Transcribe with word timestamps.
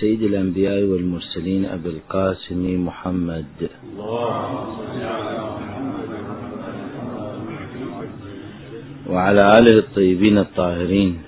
سيد 0.00 0.22
الأنبياء 0.22 0.82
والمرسلين 0.82 1.64
أبي 1.64 1.88
القاسم 1.88 2.86
محمد. 2.86 3.54
وعلى 9.10 9.42
آله 9.58 9.78
الطيبين 9.78 10.38
الطاهرين 10.38 11.22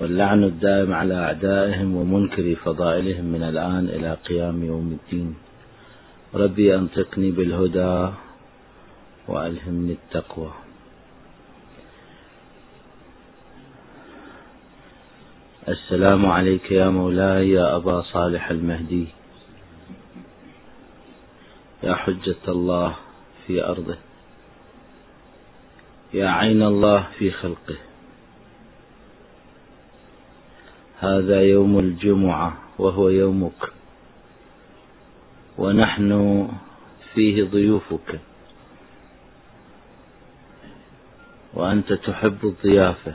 واللعن 0.00 0.44
الدائم 0.44 0.92
على 0.92 1.14
أعدائهم 1.14 1.96
ومنكر 1.96 2.54
فضائلهم 2.54 3.24
من 3.24 3.42
الآن 3.42 3.84
إلى 3.90 4.16
قيام 4.28 4.64
يوم 4.64 4.98
الدين. 4.98 5.34
ربي 6.34 6.74
أنطقني 6.74 7.30
بالهدى 7.30 8.08
وألهمني 9.28 9.92
التقوى. 9.92 10.61
السلام 15.68 16.26
عليك 16.26 16.72
يا 16.72 16.88
مولاي 16.88 17.50
يا 17.50 17.76
أبا 17.76 18.02
صالح 18.02 18.50
المهدي. 18.50 19.06
يا 21.82 21.94
حجة 21.94 22.42
الله 22.48 22.96
في 23.46 23.64
أرضه. 23.64 23.96
يا 26.14 26.28
عين 26.28 26.62
الله 26.62 27.06
في 27.18 27.30
خلقه. 27.30 27.76
هذا 30.98 31.42
يوم 31.42 31.78
الجمعة 31.78 32.58
وهو 32.78 33.08
يومك. 33.08 33.72
ونحن 35.58 36.48
فيه 37.14 37.44
ضيوفك. 37.44 38.20
وأنت 41.54 41.92
تحب 41.92 42.38
الضيافة. 42.44 43.14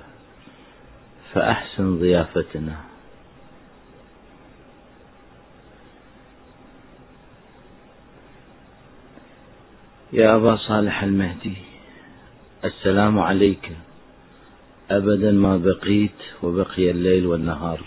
فأحسن 1.33 1.99
ضيافتنا. 1.99 2.77
يا 10.13 10.35
أبا 10.35 10.55
صالح 10.55 11.03
المهدي 11.03 11.57
السلام 12.65 13.19
عليك. 13.19 13.71
أبدا 14.91 15.31
ما 15.31 15.57
بقيت 15.57 16.19
وبقي 16.43 16.91
الليل 16.91 17.25
والنهار. 17.25 17.81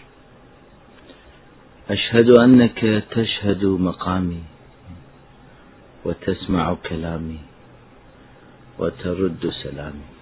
أشهد 1.90 2.38
أنك 2.38 3.04
تشهد 3.10 3.64
مقامي 3.64 4.42
وتسمع 6.04 6.74
كلامي 6.74 7.38
وترد 8.78 9.52
سلامي. 9.62 10.19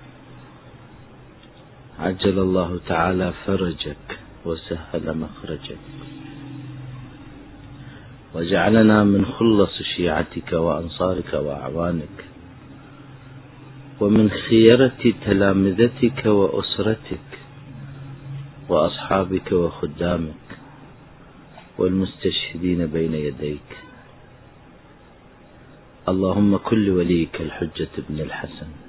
عجل 1.99 2.39
الله 2.39 2.81
تعالى 2.89 3.33
فرجك 3.47 4.19
وسهل 4.45 5.19
مخرجك. 5.19 5.79
وجعلنا 8.35 9.05
من 9.05 9.25
خلص 9.25 9.83
شيعتك 9.97 10.53
وأنصارك 10.53 11.35
وأعوانك 11.35 12.25
ومن 14.01 14.31
خيرة 14.31 15.15
تلامذتك 15.27 16.27
وأسرتك 16.27 17.29
وأصحابك 18.69 19.53
وخدامك 19.53 20.49
والمستشهدين 21.79 22.87
بين 22.87 23.15
يديك. 23.15 23.71
اللهم 26.09 26.57
كل 26.57 26.91
وليك 26.91 27.41
الحجة 27.41 27.95
بن 28.09 28.21
الحسن. 28.21 28.88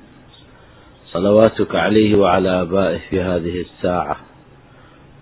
صلواتك 1.13 1.75
عليه 1.75 2.15
وعلى 2.15 2.61
آبائه 2.61 2.99
في 3.09 3.21
هذه 3.21 3.61
الساعة 3.61 4.17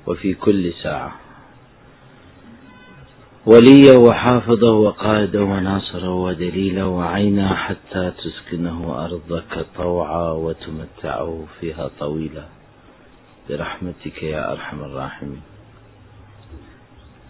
وفي 0.07 0.33
كل 0.33 0.73
ساعة. 0.83 1.15
وليا 3.45 3.97
وحافظا 3.97 4.71
وقائدا 4.71 5.41
وناصرا 5.41 6.09
ودليلا 6.09 6.85
وعينا 6.85 7.55
حتى 7.55 8.11
تسكنه 8.23 9.05
أرضك 9.05 9.65
طوعا 9.77 10.31
وتمتعه 10.31 11.45
فيها 11.59 11.89
طويلا. 11.99 12.45
برحمتك 13.49 14.23
يا 14.23 14.51
أرحم 14.51 14.79
الراحمين. 14.79 15.41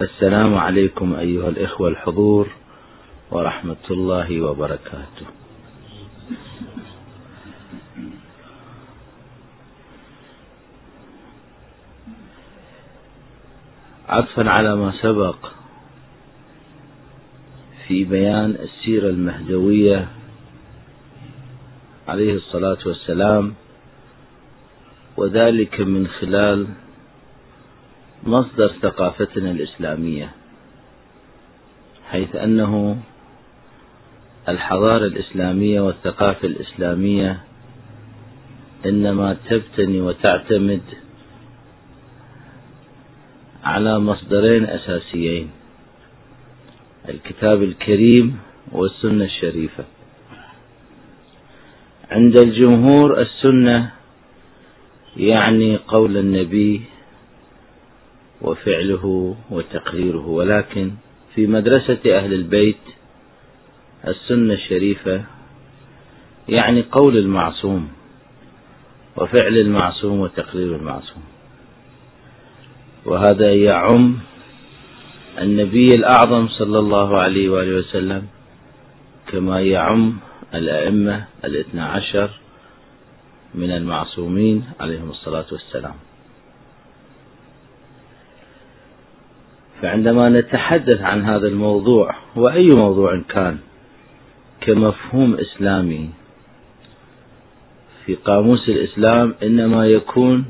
السلام 0.01 0.55
عليكم 0.55 1.15
أيها 1.15 1.49
الإخوة 1.49 1.87
الحضور 1.89 2.47
ورحمة 3.31 3.85
الله 3.91 4.41
وبركاته. 4.41 5.25
عطفا 14.09 14.49
على 14.49 14.75
ما 14.75 14.93
سبق 15.01 15.35
في 17.87 18.03
بيان 18.03 18.55
السيرة 18.59 19.09
المهدوية 19.09 20.07
عليه 22.07 22.33
الصلاة 22.33 22.77
والسلام 22.85 23.53
وذلك 25.17 25.81
من 25.81 26.07
خلال 26.07 26.67
مصدر 28.23 28.73
ثقافتنا 28.81 29.51
الإسلامية 29.51 30.31
حيث 32.09 32.35
أنه 32.35 32.97
الحضارة 34.49 35.05
الإسلامية 35.05 35.81
والثقافة 35.81 36.47
الإسلامية 36.47 37.39
إنما 38.85 39.37
تبتني 39.49 40.01
وتعتمد 40.01 40.81
على 43.67 43.99
مصدرين 43.99 44.63
أساسيين. 44.65 45.49
الكتاب 47.09 47.63
الكريم 47.63 48.37
والسنة 48.71 49.25
الشريفة. 49.25 49.83
عند 52.11 52.39
الجمهور 52.39 53.21
السنة 53.21 53.91
يعني 55.17 55.77
قول 55.77 56.17
النبي 56.17 56.81
وفعله 58.41 59.35
وتقريره 59.49 60.27
ولكن 60.27 60.91
في 61.35 61.47
مدرسة 61.47 61.99
أهل 62.17 62.33
البيت 62.33 62.83
السنة 64.07 64.53
الشريفة 64.53 65.23
يعني 66.49 66.81
قول 66.91 67.17
المعصوم 67.17 67.89
وفعل 69.17 69.57
المعصوم 69.57 70.19
وتقرير 70.19 70.75
المعصوم. 70.75 71.23
وهذا 73.05 73.53
يعم 73.53 74.17
النبي 75.41 75.87
الأعظم 75.87 76.47
صلى 76.47 76.79
الله 76.79 77.17
عليه 77.17 77.49
وآله 77.49 77.75
وسلم 77.77 78.27
كما 79.27 79.61
يعم 79.61 80.17
الأئمة 80.55 81.25
الاثنى 81.45 81.81
عشر 81.81 82.29
من 83.55 83.71
المعصومين 83.71 84.63
عليهم 84.79 85.09
الصلاة 85.09 85.45
والسلام. 85.51 85.95
فعندما 89.81 90.29
نتحدث 90.29 91.01
عن 91.01 91.21
هذا 91.25 91.47
الموضوع 91.47 92.15
وأي 92.35 92.67
موضوع 92.67 93.21
كان 93.29 93.57
كمفهوم 94.61 95.35
إسلامي 95.35 96.09
في 98.05 98.15
قاموس 98.15 98.69
الإسلام 98.69 99.35
إنما 99.43 99.87
يكون 99.87 100.45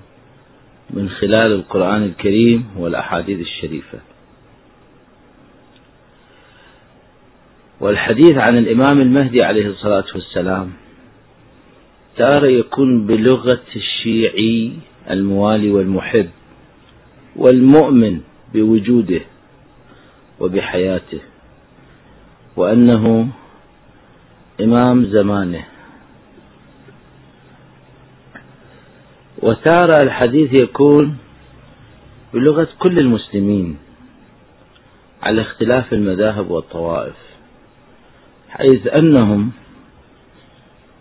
من 0.90 1.10
خلال 1.10 1.52
القرآن 1.52 2.04
الكريم 2.04 2.66
والأحاديث 2.78 3.40
الشريفة. 3.40 4.00
والحديث 7.80 8.34
عن 8.38 8.58
الإمام 8.58 9.02
المهدي 9.02 9.38
عليه 9.44 9.68
الصلاة 9.68 10.06
والسلام 10.16 10.72
تارة 12.18 12.48
يكون 12.48 13.08
بلغة 13.08 13.62
الشيعي 13.76 14.74
الموالي 15.10 15.70
والمحب 15.70 16.30
والمؤمن 17.36 18.22
بوجوده 18.54 19.22
وبحياته 20.40 21.20
وأنه 22.56 23.28
إمام 24.62 25.06
زمانه. 25.06 25.66
وتارة 29.42 30.04
الحديث 30.04 30.62
يكون 30.62 31.18
بلغة 32.34 32.68
كل 32.80 33.00
المسلمين 33.00 33.78
على 35.22 35.42
اختلاف 35.42 35.94
المذاهب 35.94 36.52
والطوائف 36.52 37.16
حيث 38.50 38.88
أنهم 39.02 39.52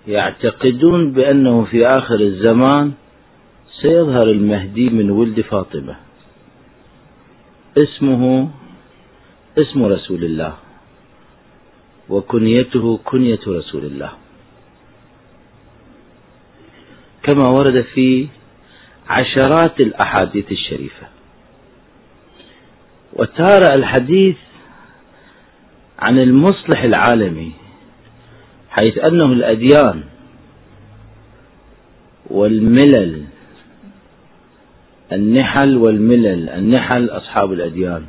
يعتقدون 0.09 1.13
بأنه 1.13 1.65
في 1.65 1.87
آخر 1.87 2.21
الزمان 2.21 2.93
سيظهر 3.83 4.31
المهدي 4.31 4.91
من 4.91 5.11
ولد 5.11 5.41
فاطمة. 5.41 5.97
اسمه 7.79 8.51
اسم 9.59 9.85
رسول 9.85 10.25
الله 10.25 10.55
وكنيته 12.09 13.01
كنية 13.05 13.41
رسول 13.49 13.85
الله. 13.85 14.13
كما 17.27 17.49
ورد 17.49 17.85
في 17.95 18.27
عشرات 19.09 19.81
الأحاديث 19.81 20.53
الشريفة. 20.53 21.07
وتارة 23.13 23.75
الحديث 23.75 24.37
عن 25.99 26.19
المصلح 26.19 26.83
العالمي 26.87 27.53
حيث 28.71 28.99
أنه 28.99 29.33
الأديان 29.33 30.03
والملل 32.31 33.25
النحل 35.13 35.77
والملل 35.77 36.49
النحل 36.49 37.09
أصحاب 37.11 37.53
الأديان 37.53 38.07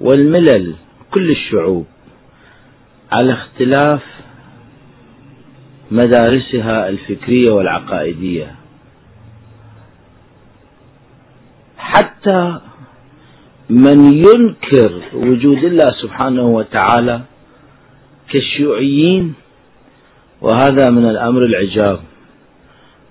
والملل 0.00 0.74
كل 1.10 1.30
الشعوب 1.30 1.86
على 3.12 3.32
اختلاف 3.32 4.02
مدارسها 5.90 6.88
الفكرية 6.88 7.50
والعقائدية. 7.50 8.54
حتى 11.78 12.60
من 13.70 14.14
ينكر 14.14 15.02
وجود 15.14 15.64
الله 15.64 15.86
سبحانه 16.02 16.42
وتعالى 16.42 17.20
كالشيوعيين 18.32 19.34
وهذا 20.40 20.90
من 20.90 21.04
الأمر 21.10 21.44
العجاب 21.44 22.00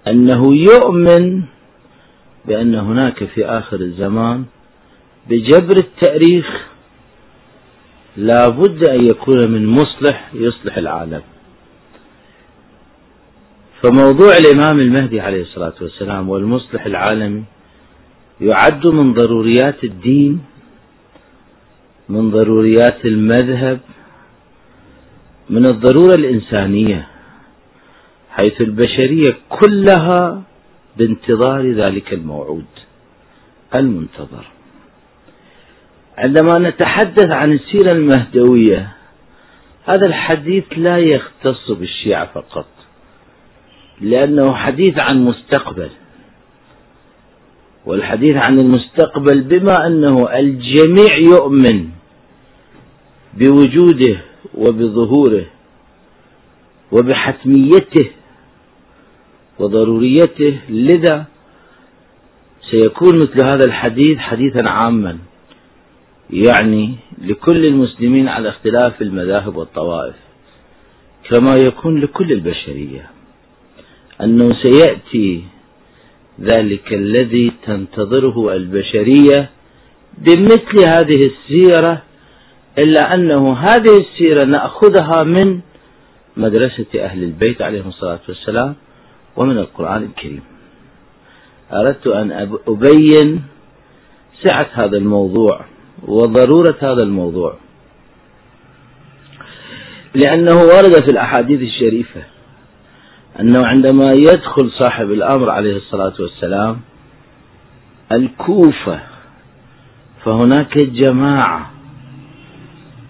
أنه 0.08 0.56
يؤمن 0.56 1.44
بأن 2.46 2.76
هناك 2.76 3.24
في 3.24 3.46
آخر 3.46 3.80
الزمان 3.80 4.46
بجبر 5.30 5.76
التأريخ 5.78 6.68
لا 8.18 8.48
بد 8.48 8.90
أن 8.90 9.06
يكون 9.06 9.52
من 9.52 9.66
مصلح 9.66 10.30
يصلح 10.34 10.78
العالم. 10.78 11.22
فموضوع 13.88 14.34
الإمام 14.34 14.80
المهدي 14.80 15.22
عليه 15.22 15.42
الصلاة 15.42 15.74
والسلام 15.82 16.30
والمصلح 16.30 16.86
العالمي 16.86 17.44
يعد 18.42 18.88
من 18.88 19.14
ضروريات 19.14 19.84
الدين 19.84 20.42
من 22.10 22.32
ضروريات 22.32 23.06
المذهب 23.06 23.80
من 25.50 25.66
الضرورة 25.66 26.16
الإنسانية 26.16 27.08
حيث 28.30 28.62
البشرية 28.62 29.38
كلها 29.50 30.42
بانتظار 30.98 31.72
ذلك 31.72 32.14
الموعود 32.14 32.66
المنتظر. 33.80 34.46
عندما 36.18 36.70
نتحدث 36.70 37.36
عن 37.36 37.54
السيرة 37.54 37.92
المهدوية 37.92 38.92
هذا 39.86 40.08
الحديث 40.08 40.64
لا 40.78 40.98
يختص 40.98 41.72
بالشيعة 41.72 42.26
فقط. 42.34 42.77
لأنه 44.02 44.54
حديث 44.54 44.94
عن 44.98 45.26
مستقبل. 45.26 45.90
والحديث 47.86 48.36
عن 48.36 48.60
المستقبل 48.60 49.42
بما 49.42 49.88
أنه 49.88 50.16
الجميع 50.40 51.18
يؤمن 51.18 51.90
بوجوده 53.34 54.22
وبظهوره 54.56 55.46
وبحتميته 56.92 58.10
وضروريته. 59.60 60.60
لذا 60.70 61.26
سيكون 62.72 63.20
مثل 63.20 63.42
هذا 63.42 63.66
الحديث 63.66 64.18
حديثا 64.18 64.68
عاما 64.70 65.18
يعني 66.30 66.96
لكل 67.18 67.66
المسلمين 67.66 68.28
على 68.28 68.50
اختلاف 68.50 69.02
المذاهب 69.02 69.56
والطوائف 69.56 70.16
كما 71.30 71.56
يكون 71.56 72.02
لكل 72.02 72.32
البشرية. 72.32 73.10
أنه 74.22 74.50
سيأتي 74.64 75.44
ذلك 76.42 76.94
الذي 76.94 77.52
تنتظره 77.66 78.54
البشرية 78.56 79.50
بمثل 80.18 80.80
هذه 80.88 81.32
السيرة 81.32 82.02
إلا 82.86 83.16
أنه 83.16 83.54
هذه 83.58 83.98
السيرة 84.00 84.46
نأخذها 84.46 85.24
من 85.24 85.60
مدرسة 86.38 86.86
أهل 86.96 87.24
البيت 87.24 87.62
عليهم 87.62 87.88
الصلاة 87.88 88.20
والسلام 88.28 88.76
ومن 89.36 89.58
القرآن 89.58 90.04
الكريم. 90.04 90.42
أردت 91.74 92.08
أن 92.08 92.50
أبين 92.68 93.44
سعة 94.44 94.70
هذا 94.74 94.98
الموضوع 94.98 95.66
وضرورة 96.08 96.78
هذا 96.80 97.04
الموضوع 97.04 97.58
لأنه 100.16 100.56
ورد 100.62 100.94
في 101.06 101.12
الأحاديث 101.12 101.62
الشريفة. 101.62 102.22
أنه 103.40 103.62
عندما 103.66 104.08
يدخل 104.14 104.72
صاحب 104.80 105.12
الأمر 105.12 105.50
عليه 105.50 105.78
الصلاة 105.78 106.14
والسلام 106.20 106.80
الكوفة 108.12 109.00
فهناك 110.24 110.78
جماعة 110.78 111.72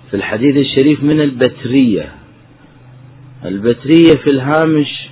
في 0.09 0.13
الحديث 0.18 0.57
الشريف 0.57 1.03
من 1.03 1.21
البترية. 1.21 2.12
البترية 3.45 4.13
في 4.24 4.29
الهامش 4.29 5.09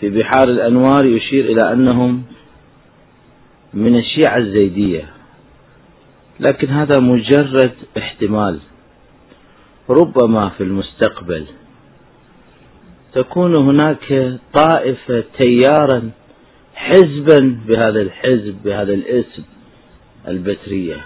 في 0.00 0.10
بحار 0.10 0.48
الأنوار 0.48 1.06
يشير 1.06 1.44
إلى 1.44 1.72
أنهم 1.72 2.22
من 3.74 3.98
الشيعة 3.98 4.36
الزيدية. 4.38 5.08
لكن 6.40 6.68
هذا 6.68 7.00
مجرد 7.00 7.72
احتمال. 7.98 8.58
ربما 9.90 10.48
في 10.48 10.62
المستقبل 10.62 11.46
تكون 13.14 13.56
هناك 13.56 14.38
طائفة 14.54 15.24
تيارا 15.38 16.10
حزبا 16.74 17.60
بهذا 17.66 18.00
الحزب 18.02 18.56
بهذا 18.64 18.94
الاسم 18.94 19.42
البترية. 20.28 21.04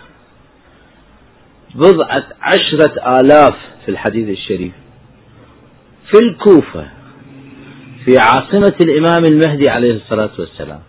بضعة 1.75 2.25
عشرة 2.40 3.20
آلاف 3.20 3.54
في 3.84 3.90
الحديث 3.90 4.28
الشريف. 4.28 4.72
في 6.10 6.19
الكوفة 6.22 6.87
في 8.05 8.19
عاصمة 8.19 8.75
الإمام 8.81 9.25
المهدي 9.25 9.70
عليه 9.70 9.94
الصلاة 9.96 10.31
والسلام. 10.38 10.81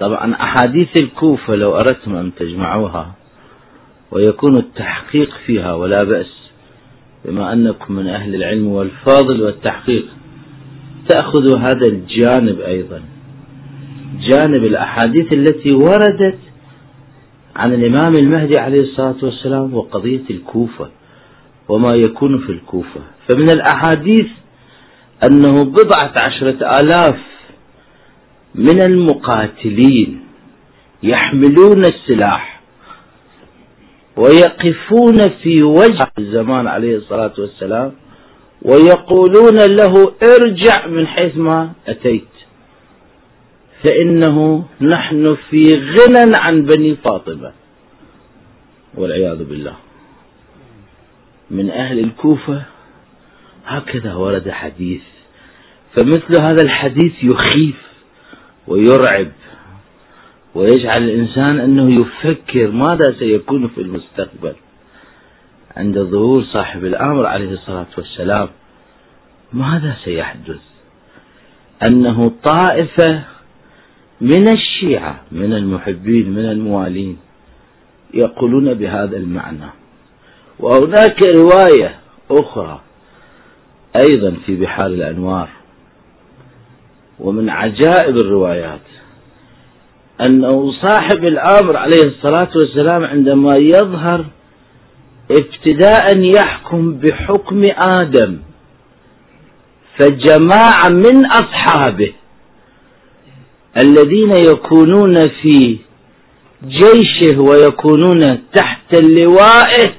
طبعا 0.00 0.34
أحاديث 0.34 0.88
الكوفة 0.96 1.54
لو 1.54 1.76
أردتم 1.76 2.16
أن 2.16 2.34
تجمعوها 2.34 3.14
ويكون 4.10 4.56
التحقيق 4.56 5.30
فيها 5.46 5.74
ولا 5.74 6.04
بأس. 6.04 6.45
بما 7.26 7.52
أنكم 7.52 7.94
من 7.94 8.06
أهل 8.06 8.34
العلم 8.34 8.66
والفاضل 8.66 9.42
والتحقيق. 9.42 10.06
تأخذوا 11.08 11.58
هذا 11.58 11.86
الجانب 11.86 12.60
أيضا. 12.60 13.02
جانب 14.30 14.64
الأحاديث 14.64 15.32
التي 15.32 15.72
وردت 15.72 16.38
عن 17.56 17.72
الإمام 17.74 18.14
المهدي 18.14 18.58
عليه 18.60 18.80
الصلاة 18.80 19.16
والسلام 19.22 19.74
وقضية 19.74 20.22
الكوفة 20.30 20.88
وما 21.68 21.92
يكون 21.94 22.38
في 22.38 22.52
الكوفة. 22.52 23.00
فمن 23.28 23.50
الأحاديث 23.50 24.26
أنه 25.30 25.64
بضعة 25.64 26.12
عشرة 26.28 26.80
آلاف 26.80 27.18
من 28.54 28.80
المقاتلين 28.80 30.20
يحملون 31.02 31.80
السلاح. 31.84 32.55
ويقفون 34.16 35.28
في 35.42 35.62
وجه 35.62 36.10
الزمان 36.18 36.66
عليه 36.66 36.96
الصلاة 36.96 37.32
والسلام 37.38 37.92
ويقولون 38.62 39.56
له 39.56 40.14
ارجع 40.22 40.86
من 40.86 41.06
حيث 41.06 41.36
ما 41.36 41.72
أتيت. 41.88 42.28
فإنه 43.84 44.64
نحن 44.80 45.36
في 45.50 45.62
غنى 45.74 46.36
عن 46.36 46.62
بني 46.62 46.96
فاطمة 46.96 47.52
والعياذ 48.94 49.44
بالله. 49.44 49.74
من 51.50 51.70
أهل 51.70 51.98
الكوفة 51.98 52.62
هكذا 53.66 54.14
ورد 54.14 54.50
حديث. 54.50 55.02
فمثل 55.96 56.36
هذا 56.42 56.62
الحديث 56.62 57.12
يخيف 57.22 57.76
ويرعب. 58.68 59.32
ويجعل 60.56 61.02
الإنسان 61.02 61.60
أنه 61.60 62.00
يفكر 62.00 62.70
ماذا 62.70 63.14
سيكون 63.18 63.68
في 63.68 63.80
المستقبل. 63.80 64.52
عند 65.76 65.98
ظهور 65.98 66.44
صاحب 66.44 66.84
الأمر 66.84 67.26
عليه 67.26 67.50
الصلاة 67.50 67.86
والسلام 67.98 68.48
ماذا 69.52 69.96
سيحدث؟ 70.04 70.60
أنه 71.88 72.32
طائفة 72.44 73.22
من 74.20 74.48
الشيعة 74.48 75.20
من 75.32 75.52
المحبين 75.52 76.30
من 76.30 76.44
الموالين 76.44 77.16
يقولون 78.14 78.74
بهذا 78.74 79.16
المعنى. 79.16 79.70
وهناك 80.58 81.22
رواية 81.22 81.98
أخرى 82.30 82.80
أيضا 84.00 84.36
في 84.46 84.56
بحار 84.56 84.86
الأنوار 84.86 85.48
ومن 87.18 87.50
عجائب 87.50 88.16
الروايات 88.16 88.80
أنه 90.20 90.72
صاحب 90.82 91.24
الأمر 91.24 91.76
عليه 91.76 92.02
الصلاة 92.02 92.50
والسلام 92.56 93.04
عندما 93.04 93.54
يظهر 93.60 94.24
ابتداء 95.30 96.18
يحكم 96.18 96.94
بحكم 96.94 97.62
آدم 97.78 98.38
فجماعة 99.98 100.88
من 100.88 101.26
أصحابه 101.26 102.12
الذين 103.80 104.32
يكونون 104.32 105.14
في 105.42 105.78
جيشه 106.68 107.40
ويكونون 107.40 108.20
تحت 108.54 108.94
اللوائه 108.94 109.92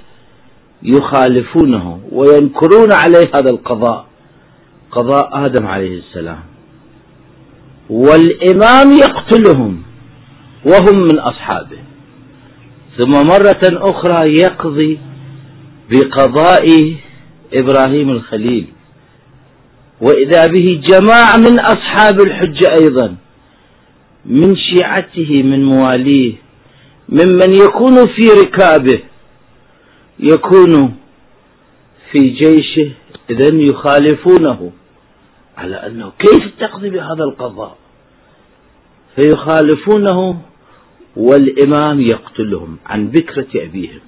يخالفونه 0.83 2.00
وينكرون 2.12 2.91
عليه 2.91 3.25
هذا 3.36 3.50
القضاء 3.50 4.05
قضاء 4.91 5.45
آدم 5.45 5.67
عليه 5.67 6.00
السلام. 6.00 6.39
والإمام 7.89 8.91
يقتلهم. 8.91 9.81
وهم 10.67 11.01
من 11.01 11.19
أصحابه. 11.19 11.77
ثم 12.97 13.12
مرة 13.27 13.62
أخرى 13.63 14.39
يقضي 14.39 15.00
بقضاء 15.89 16.95
إبراهيم 17.53 18.09
الخليل 18.09 18.67
وإذا 20.01 20.45
به 20.47 20.81
جماعة 20.88 21.38
من 21.38 21.59
أصحاب 21.59 22.19
الحجة 22.21 22.74
أيضا 22.79 23.15
من 24.25 24.55
شيعته 24.55 25.43
من 25.43 25.65
مواليه 25.65 26.33
ممن 27.09 27.53
يكون 27.53 28.07
في 28.07 28.29
ركابه 28.41 29.00
يكون 30.19 30.95
في 32.12 32.29
جيشه 32.29 32.91
إذا 33.29 33.55
يخالفونه 33.55 34.71
على 35.57 35.75
أنه 35.75 36.12
كيف 36.19 36.53
تقضي 36.59 36.89
بهذا 36.89 37.24
القضاء؟ 37.24 37.77
فيخالفونه 39.15 40.41
والإمام 41.17 42.01
يقتلهم 42.01 42.77
عن 42.86 43.07
بكرة 43.07 43.47
أبيهم. 43.55 44.00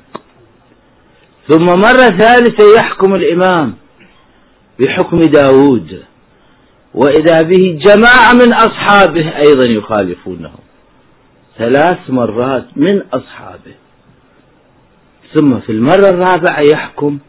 ثم 1.48 1.66
مرة 1.66 2.18
ثالثة 2.18 2.76
يحكم 2.78 3.16
الإمام 3.16 3.74
بحكم 4.80 5.20
داود 5.20 6.04
وإذا 6.94 7.42
به 7.42 7.80
جماعة 7.86 8.34
من 8.34 8.54
أصحابه 8.54 9.38
أيضا 9.38 9.78
يخالفونه. 9.78 10.52
ثلاث 11.58 12.10
مرات 12.10 12.66
من 12.76 13.02
أصحابه. 13.14 13.76
ثم 15.34 15.60
في 15.60 15.72
المرة 15.72 16.10
الرابعة 16.10 16.62
يحكم 16.74 17.20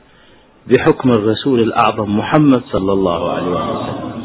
بحكم 0.67 1.11
الرسول 1.11 1.61
الأعظم 1.61 2.19
محمد 2.19 2.63
صلى 2.73 2.93
الله 2.93 3.33
عليه 3.33 3.51
وسلم. 3.51 4.20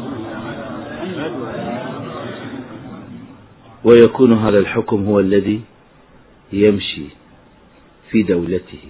ويكون 3.86 4.32
هذا 4.32 4.58
الحكم 4.58 5.04
هو 5.04 5.20
الذي 5.20 5.60
يمشي 6.52 7.06
في 8.10 8.22
دولته. 8.22 8.84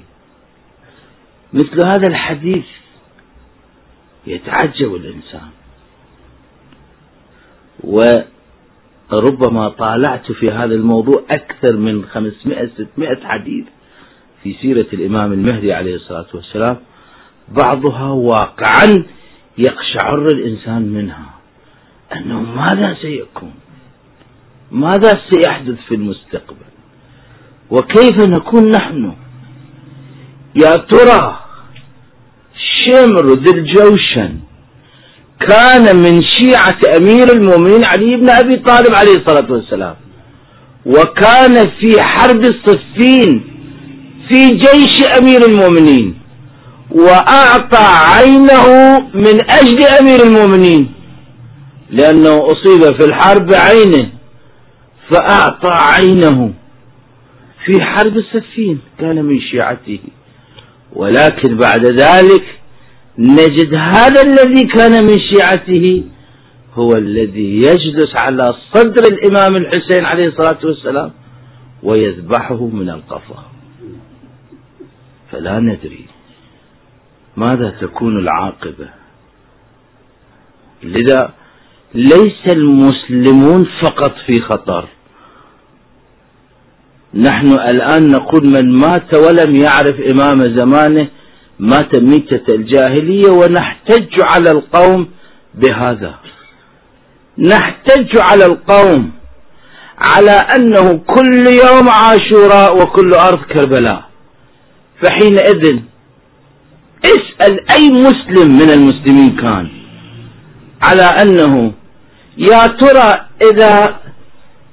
مثل 1.53 1.87
هذا 1.87 2.09
الحديث 2.09 2.65
يتعجب 4.27 4.95
الإنسان. 4.95 5.51
وربما 7.85 9.69
طالعت 9.69 10.33
في 10.33 10.51
هذا 10.51 10.75
الموضوع 10.75 11.23
أكثر 11.31 11.77
من 11.77 12.05
500 12.05 12.71
600 12.77 13.17
حديث 13.25 13.65
في 14.43 14.55
سيرة 14.63 14.87
الإمام 14.93 15.33
المهدي 15.33 15.73
عليه 15.73 15.95
الصلاة 15.95 16.27
والسلام. 16.35 16.77
بعضها 17.49 18.11
واقعا 18.11 19.05
يقشعر 19.59 20.25
الإنسان 20.25 20.83
منها. 20.83 21.35
أنه 22.13 22.41
ماذا 22.41 22.97
سيكون؟ 23.03 23.55
ماذا 24.71 25.21
سيحدث 25.31 25.79
في 25.89 25.95
المستقبل؟ 25.95 26.67
وكيف 27.71 28.21
نكون 28.21 28.71
نحن؟ 28.71 29.13
يا 30.57 30.77
ترى 30.77 31.39
شمر 32.87 33.27
ذي 33.39 33.51
الجوشن 33.51 34.37
كان 35.49 35.97
من 35.97 36.23
شيعة 36.23 36.79
أمير 36.97 37.33
المؤمنين 37.33 37.85
علي 37.85 38.17
بن 38.17 38.31
أبي 38.31 38.57
طالب 38.57 38.95
عليه 38.95 39.15
الصلاة 39.15 39.53
والسلام 39.53 39.95
وكان 40.87 41.71
في 41.81 42.03
حرب 42.03 42.41
الصفين 42.45 43.45
في 44.29 44.47
جيش 44.51 45.05
أمير 45.21 45.47
المؤمنين 45.47 46.15
وأعطى 46.91 47.87
عينه 48.17 48.99
من 49.15 49.51
أجل 49.53 49.83
أمير 50.01 50.23
المؤمنين 50.23 50.93
لأنه 51.91 52.37
أصيب 52.47 52.99
في 53.01 53.05
الحرب 53.05 53.47
بعينه 53.47 54.11
فأعطى 55.11 55.71
عينه 55.73 56.55
في 57.65 57.83
حرب 57.83 58.17
السفين 58.17 58.81
كان 58.99 59.25
من 59.25 59.41
شيعته. 59.41 59.99
ولكن 60.93 61.57
بعد 61.57 61.87
ذلك 61.87 62.45
نجد 63.19 63.79
هذا 63.79 64.23
الذي 64.23 64.63
كان 64.75 65.05
من 65.05 65.19
شيعته 65.21 66.05
هو 66.75 66.93
الذي 66.93 67.57
يجلس 67.57 68.17
على 68.17 68.55
صدر 68.75 69.03
الإمام 69.13 69.55
الحسين 69.55 70.05
عليه 70.05 70.29
الصلاة 70.29 70.59
والسلام 70.65 71.11
ويذبحه 71.83 72.67
من 72.67 72.91
القفا. 72.91 73.45
فلا 75.33 75.61
ندري 75.61 76.07
ماذا 77.37 77.71
تكون 77.81 78.19
العاقبة. 78.19 78.89
لذا 80.83 81.35
ليس 81.95 82.47
المسلمون 82.57 83.67
فقط 83.83 84.15
في 84.27 84.41
خطر. 84.41 84.89
نحن 87.17 87.47
الآن 87.53 88.09
نقول 88.11 88.47
من 88.47 88.79
مات 88.79 89.15
ولم 89.15 89.55
يعرف 89.55 89.97
إمام 90.13 90.39
زمانه 90.59 91.09
مات 91.59 91.99
ميتة 92.03 92.55
الجاهلية 92.55 93.31
ونحتج 93.31 94.09
على 94.21 94.51
القوم 94.51 95.09
بهذا. 95.55 96.15
نحتج 97.39 98.19
على 98.19 98.47
القوم 98.47 99.11
على 99.99 100.31
أنه 100.31 100.93
كل 100.93 101.47
يوم 101.47 101.89
عاشوراء 101.91 102.83
وكل 102.83 103.15
أرض 103.15 103.39
كربلاء. 103.55 104.03
فحينئذ 105.03 105.79
اسأل 107.05 107.73
أي 107.73 107.91
مسلم 107.91 108.59
من 108.59 108.71
المسلمين 108.71 109.37
كان 109.37 109.69
على 110.83 111.03
أنه 111.03 111.73
يا 112.39 112.67
ترى 112.67 113.21
إذا 113.53 113.97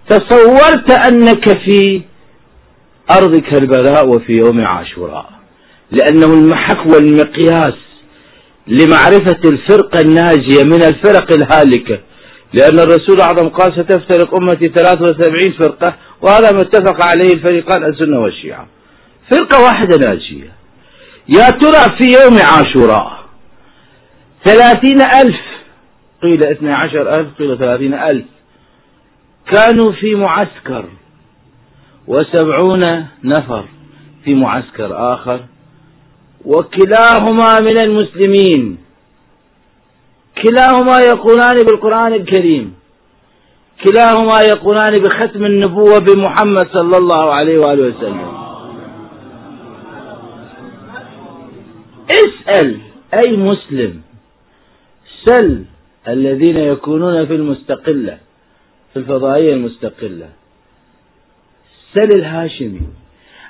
تصورت 0.10 0.92
أنك 0.92 1.50
في 1.66 2.02
أرض 3.12 3.38
كربلاء 3.38 4.08
وفي 4.08 4.34
يوم 4.34 4.62
عاشوراء. 4.62 5.30
لأنه 5.92 6.26
المحك 6.26 6.86
والمقياس 6.94 7.74
لمعرفة 8.68 9.40
الفرقة 9.46 10.02
الناجية 10.02 10.64
من 10.64 10.84
الفرق 10.84 11.34
الهالكة. 11.34 12.00
لأن 12.54 12.80
الرسول 12.80 13.16
الأعظم 13.16 13.50
قال 13.50 13.72
ستفترق 13.72 14.36
أمتي 14.42 14.70
73 14.76 15.54
فرقة 15.54 15.96
وهذا 16.22 16.52
ما 16.52 16.62
اتفق 16.62 17.04
عليه 17.04 17.34
الفريقان 17.34 17.84
السنة 17.84 18.20
والشيعة. 18.20 18.68
فرقة 19.32 19.64
واحدة 19.64 19.98
ناجية. 19.98 20.52
يا 21.30 21.50
ترى 21.50 21.98
في 22.00 22.24
يوم 22.24 22.38
عاشوراء 22.42 23.24
ثلاثين 24.46 25.02
ألف 25.02 25.42
قيل 26.24 26.46
اثنى 26.46 26.74
عشر 26.74 27.10
ألف 27.10 27.28
قيل 27.40 27.58
ثلاثين 27.58 27.94
ألف 27.94 28.26
كانوا 29.54 29.92
في 29.92 30.16
معسكر. 30.16 30.86
وسبعون 32.08 33.08
نفر 33.24 33.66
في 34.24 34.36
معسكر 34.36 35.14
آخر. 35.14 35.40
وكلاهما 36.46 37.60
من 37.60 37.80
المسلمين. 37.80 38.78
كلاهما 40.44 41.00
يقولان 41.00 41.56
بالقرآن 41.56 42.14
الكريم. 42.14 42.74
كلاهما 43.84 44.42
يقولان 44.42 44.94
بختم 44.94 45.46
النبوة 45.46 46.00
بمحمد 46.00 46.68
صلى 46.74 46.98
الله 46.98 47.34
عليه 47.34 47.58
وآله 47.60 47.84
وسلم. 47.88 48.44
اسأل 52.12 52.78
أي 53.14 53.38
مسلم. 53.38 54.02
سل 55.26 55.64
الذين 56.08 56.58
يكونون 56.58 57.26
في 57.26 57.36
المستقلة 57.36 58.18
في 58.94 59.00
الفضائية 59.00 59.50
المستقلة. 59.54 60.30
سل 61.94 62.20
الهاشمي. 62.20 62.82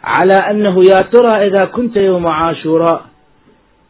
على 0.04 0.34
أنه 0.34 0.84
يا 0.84 1.00
ترى 1.00 1.48
إذا 1.48 1.66
كنت 1.66 1.98
يوم 1.98 2.28
عاشوراء 2.28 3.06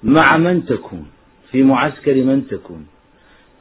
مع 0.04 0.38
من 0.38 0.66
تكون؟ 0.66 1.06
في 1.52 1.64
معسكر 1.64 2.16
من 2.16 2.48
تكون؟ 2.48 2.86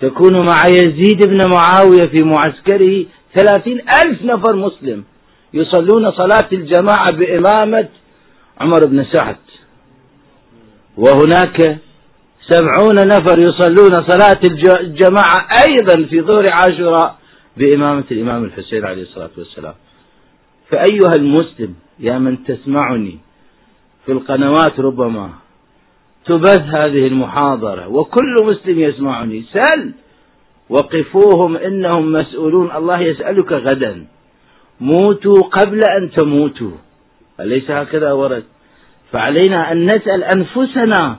تكون 0.00 0.46
مع 0.46 0.62
يزيد 0.68 1.26
بن 1.26 1.50
معاوية 1.50 2.08
في 2.11 2.22
معسكره 2.22 3.04
ثلاثين 3.34 3.80
ألف 4.04 4.22
نفر 4.22 4.56
مسلم 4.56 5.04
يصلون 5.54 6.06
صلاة 6.06 6.49
الجماعة 6.52 7.12
بإمامة 7.12 7.88
عمر 8.61 8.87
بن 8.87 9.04
سعد. 9.12 9.37
وهناك 10.96 11.78
سبعون 12.50 12.94
نفر 12.94 13.38
يصلون 13.38 13.94
صلاة 14.08 14.40
الجماعة 14.80 15.49
أيضا 15.68 16.06
في 16.08 16.20
ظهر 16.20 16.46
عاشوراء 16.52 17.16
بإمامة 17.56 18.04
الإمام 18.11 18.44
الحسين 18.44 18.84
عليه 18.84 19.02
الصلاة 19.02 19.30
والسلام. 19.38 19.75
فأيها 20.72 21.12
المسلم 21.18 21.74
يا 21.98 22.18
من 22.18 22.44
تسمعني 22.44 23.18
في 24.06 24.12
القنوات 24.12 24.80
ربما 24.80 25.30
تبث 26.24 26.64
هذه 26.78 27.06
المحاضرة 27.06 27.88
وكل 27.88 28.36
مسلم 28.44 28.80
يسمعني 28.80 29.44
سل 29.52 29.92
وقفوهم 30.68 31.56
إنهم 31.56 32.12
مسؤولون 32.12 32.76
الله 32.76 33.00
يسألك 33.00 33.52
غدا. 33.52 34.06
موتوا 34.80 35.42
قبل 35.42 35.80
أن 35.98 36.10
تموتوا. 36.10 36.76
أليس 37.40 37.70
هكذا 37.70 38.12
ورد؟ 38.12 38.44
فعلينا 39.12 39.72
أن 39.72 39.94
نسأل 39.94 40.24
أنفسنا 40.24 41.18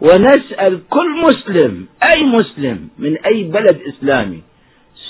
ونسأل 0.00 0.80
كل 0.90 1.22
مسلم 1.22 1.86
أي 2.16 2.24
مسلم 2.24 2.88
من 2.98 3.16
أي 3.16 3.42
بلد 3.42 3.80
إسلامي 3.88 4.42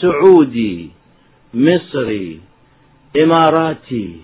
سعودي 0.00 0.90
مصري 1.54 2.40
إماراتي. 3.16 4.16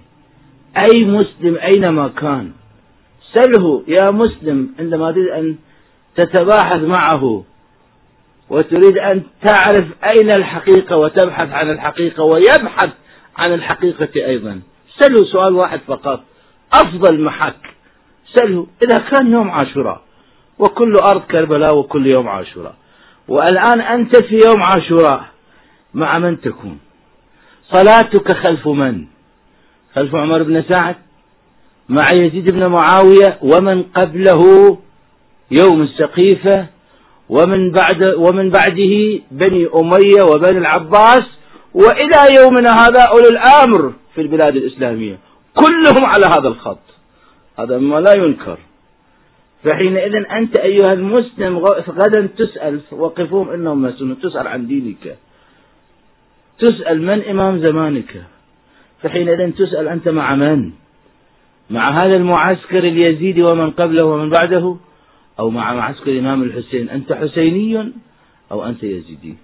أي 0.77 1.05
مسلم 1.05 1.59
أينما 1.59 2.09
كان. 2.09 2.53
سله 3.35 3.83
يا 3.89 4.11
مسلم 4.11 4.75
عندما 4.79 5.13
تريد 5.13 5.29
أن 5.29 5.57
تتباحث 6.17 6.77
معه 6.77 7.45
وتريد 8.51 8.99
أن 8.99 9.23
تعرف 9.43 9.87
أين 10.05 10.33
الحقيقة 10.33 10.97
وتبحث 10.97 11.51
عن 11.51 11.71
الحقيقة 11.71 12.23
ويبحث 12.23 12.91
عن 13.37 13.55
الحقيقة 13.55 14.27
أيضا. 14.27 14.61
سله 15.01 15.25
سؤال 15.33 15.55
واحد 15.55 15.81
فقط. 15.87 16.25
أفضل 16.75 17.21
محك. 17.21 17.57
سله 18.35 18.67
إذا 18.83 19.11
كان 19.11 19.33
يوم 19.33 19.51
عاشوراء 19.51 20.01
وكل 20.59 20.93
أرض 20.95 21.21
كربلاء 21.21 21.77
وكل 21.77 22.07
يوم 22.07 22.29
عاشوراء 22.29 22.75
والآن 23.29 23.81
أنت 23.81 24.17
في 24.17 24.41
يوم 24.47 24.63
عاشوراء 24.63 25.25
مع 25.95 26.19
من 26.19 26.41
تكون؟ 26.41 26.79
صلاتك 27.73 28.33
خلف 28.33 28.69
من؟ 28.69 29.05
خلف 29.95 30.15
عمر 30.15 30.43
بن 30.43 30.65
سعد 30.71 30.97
مع 31.89 32.05
يزيد 32.17 32.53
بن 32.53 32.67
معاوية 32.67 33.39
ومن 33.43 33.83
قبله 33.83 34.43
يوم 35.51 35.83
السقيفة 35.83 36.67
ومن 37.29 37.71
بعد 37.71 38.03
ومن 38.03 38.51
بعده 38.51 39.21
بني 39.31 39.69
أمية 39.77 40.23
وبني 40.23 40.59
العباس 40.59 41.23
وإلى 41.75 42.21
يومنا 42.39 42.71
هذا 42.71 43.03
أولي 43.03 43.29
الأمر 43.29 43.93
في 44.15 44.21
البلاد 44.21 44.57
الإسلامية. 44.57 45.19
كلهم 45.55 46.07
على 46.07 46.27
هذا 46.27 46.49
الخط. 46.49 46.81
هذا 47.59 47.79
ما 47.79 48.01
لا 48.01 48.13
ينكر. 48.17 48.59
فحينئذ 49.65 50.15
أنت 50.31 50.59
أيها 50.59 50.93
المسلم 50.93 51.59
غدا 51.89 52.29
تسأل 52.39 52.81
وقفوهم 52.93 53.51
إنهم 53.51 53.83
مسؤولون 53.83 54.21
تسأل 54.21 54.47
عن 54.47 54.67
دينك. 54.67 55.17
تسأل 56.59 57.03
من 57.03 57.25
إمام 57.25 57.65
زمانك؟ 57.65 58.23
فحينئذ 59.03 59.53
تسأل 59.53 59.89
أنت 59.89 60.09
مع 60.09 60.35
من؟ 60.35 60.71
مع 61.71 61.87
هذا 61.93 62.17
المعسكر 62.17 62.79
اليزيدي 62.79 63.43
ومن 63.43 63.71
قبله 63.71 64.07
ومن 64.07 64.31
بعده؟ 64.31 64.77
أو 65.39 65.51
مع 65.51 65.75
معسكر 65.75 66.11
الإمام 66.11 66.43
الحسين؟ 66.43 66.89
أنت 66.89 67.13
حسيني 67.13 67.93
أو 68.53 68.65
أنت 68.67 68.83
يزيدي؟ 68.83 69.35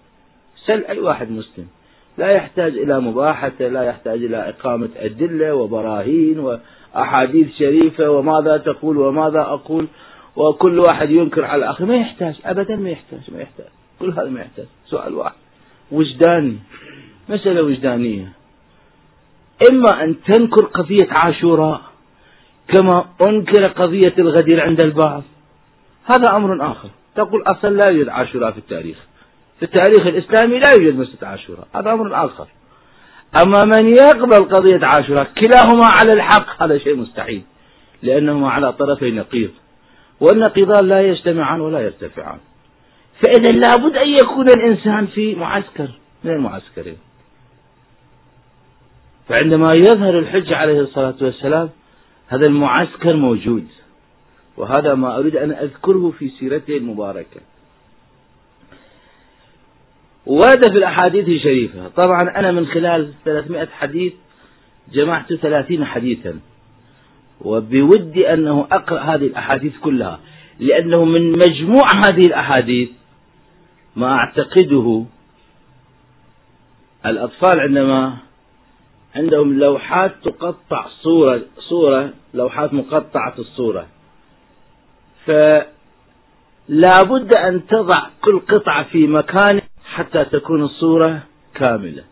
سل 0.67 0.85
أي 0.85 0.99
واحد 0.99 1.31
مسلم. 1.31 1.67
لا 2.19 2.31
يحتاج 2.31 2.73
إلى 2.79 3.01
مباحثة 3.01 3.69
لا 3.69 3.83
يحتاج 3.83 4.25
إلى 4.25 4.49
إقامة 4.49 4.89
أدلة 4.97 5.55
وبراهين 5.55 6.39
وأحاديث 6.39 7.57
شريفة 7.59 8.11
وماذا 8.11 8.57
تقول 8.57 8.99
وماذا 8.99 9.41
أقول 9.41 9.87
وكل 10.37 10.79
واحد 10.79 11.11
ينكر 11.11 11.45
على 11.45 11.65
الآخر. 11.65 11.85
ما 11.85 11.97
يحتاج 11.97 12.35
أبدا 12.45 12.77
ما 12.77 12.91
يحتاج 12.91 13.21
ما 13.33 13.41
يحتاج. 13.41 13.67
كل 14.01 14.11
هذا 14.11 14.29
ما 14.29 14.41
يحتاج. 14.41 14.67
سؤال 14.87 15.15
واحد. 15.15 15.35
وجداني 15.93 16.57
مسألة 17.29 17.63
وجدانية. 17.63 18.33
إما 19.71 20.05
أن 20.05 20.17
تنكر 20.23 20.65
قضية 20.65 21.09
عاشوراء 21.19 21.81
كما 22.69 23.05
أنكر 23.29 23.63
قضية 23.63 24.15
الغدير 24.19 24.61
عند 24.61 24.85
البعض. 24.85 25.23
هذا 26.05 26.37
أمر 26.37 26.71
آخر. 26.71 26.89
تقول 27.17 27.43
أصلا 27.43 27.71
لا 27.71 27.91
يوجد 27.91 28.09
عاشوراء 28.09 28.51
في 28.53 28.59
التاريخ. 28.59 28.99
في 29.59 29.63
التاريخ 29.63 30.07
الإسلامي 30.07 30.59
لا 30.59 30.71
يوجد 30.81 30.99
مسجد 30.99 31.25
عاشوراء. 31.25 31.67
هذا 31.75 31.93
أمر 31.93 32.25
آخر. 32.25 32.47
أما 33.43 33.65
من 33.65 33.89
يقبل 33.89 34.45
قضية 34.45 34.87
عاشوراء 34.87 35.25
كلاهما 35.25 35.87
على 35.87 36.11
الحق 36.17 36.63
هذا 36.63 36.79
شيء 36.79 36.97
مستحيل. 36.97 37.43
لأنهما 38.03 38.51
على 38.51 38.73
طرفي 38.73 39.11
نقيض. 39.11 39.51
والنقيضان 40.21 40.89
لا 40.89 41.01
يجتمعان 41.01 41.61
ولا 41.61 41.81
يرتفعان. 41.81 42.39
فإذا 43.23 43.53
لابد 43.53 43.97
أن 43.97 44.09
يكون 44.09 44.47
الإنسان 44.49 45.07
في 45.07 45.35
معسكر. 45.35 45.89
من 46.25 46.31
المعسكرين؟ 46.31 46.97
فعندما 49.29 49.73
يظهر 49.75 50.19
الحج 50.19 50.53
عليه 50.53 50.81
الصلاة 50.81 51.15
والسلام 51.21 51.71
هذا 52.29 52.47
المعسكر 52.47 53.17
موجود. 53.17 53.67
وهذا 54.57 54.95
ما 54.95 55.19
أريد 55.19 55.37
أن 55.37 55.51
أذكره 55.51 56.13
في 56.19 56.29
سيرته 56.29 56.77
المباركة. 56.77 57.41
ورد 60.27 60.71
في 60.71 60.79
الأحاديث 60.79 61.29
الشريفة 61.29 61.89
طبعا 61.89 62.21
أنا 62.37 62.53
من 62.53 62.67
خلال 62.67 63.13
300 63.25 63.67
حديث 63.67 64.13
جمعت 64.93 65.33
30 65.33 65.85
حديثا. 65.85 66.41
وبودي 67.41 68.33
أنه 68.33 68.67
أقرأ 68.73 69.01
هذه 69.01 69.27
الأحاديث 69.27 69.79
كلها 69.79 70.21
لأنه 70.61 71.05
من 71.05 71.33
مجموع 71.33 71.89
هذه 72.07 72.27
الأحاديث 72.27 72.89
ما 73.97 74.13
أعتقده. 74.13 75.05
الأطفال 77.07 77.61
عندما 77.61 78.17
عندهم 79.17 79.59
لوحات 79.59 80.15
تقطع 80.25 80.87
صورة 81.03 81.43
صورة 81.59 82.11
لوحات 82.35 82.75
مقطعة 82.75 83.35
الصورة. 83.39 83.87
فلا 85.27 87.03
بد 87.03 87.35
أن 87.35 87.67
تضع 87.67 88.07
كل 88.21 88.41
قطعة 88.41 88.85
في 88.85 89.07
مكان 89.07 89.61
حتى 89.85 90.25
تكون 90.25 90.63
الصورة 90.63 91.23
كاملة. 91.55 92.03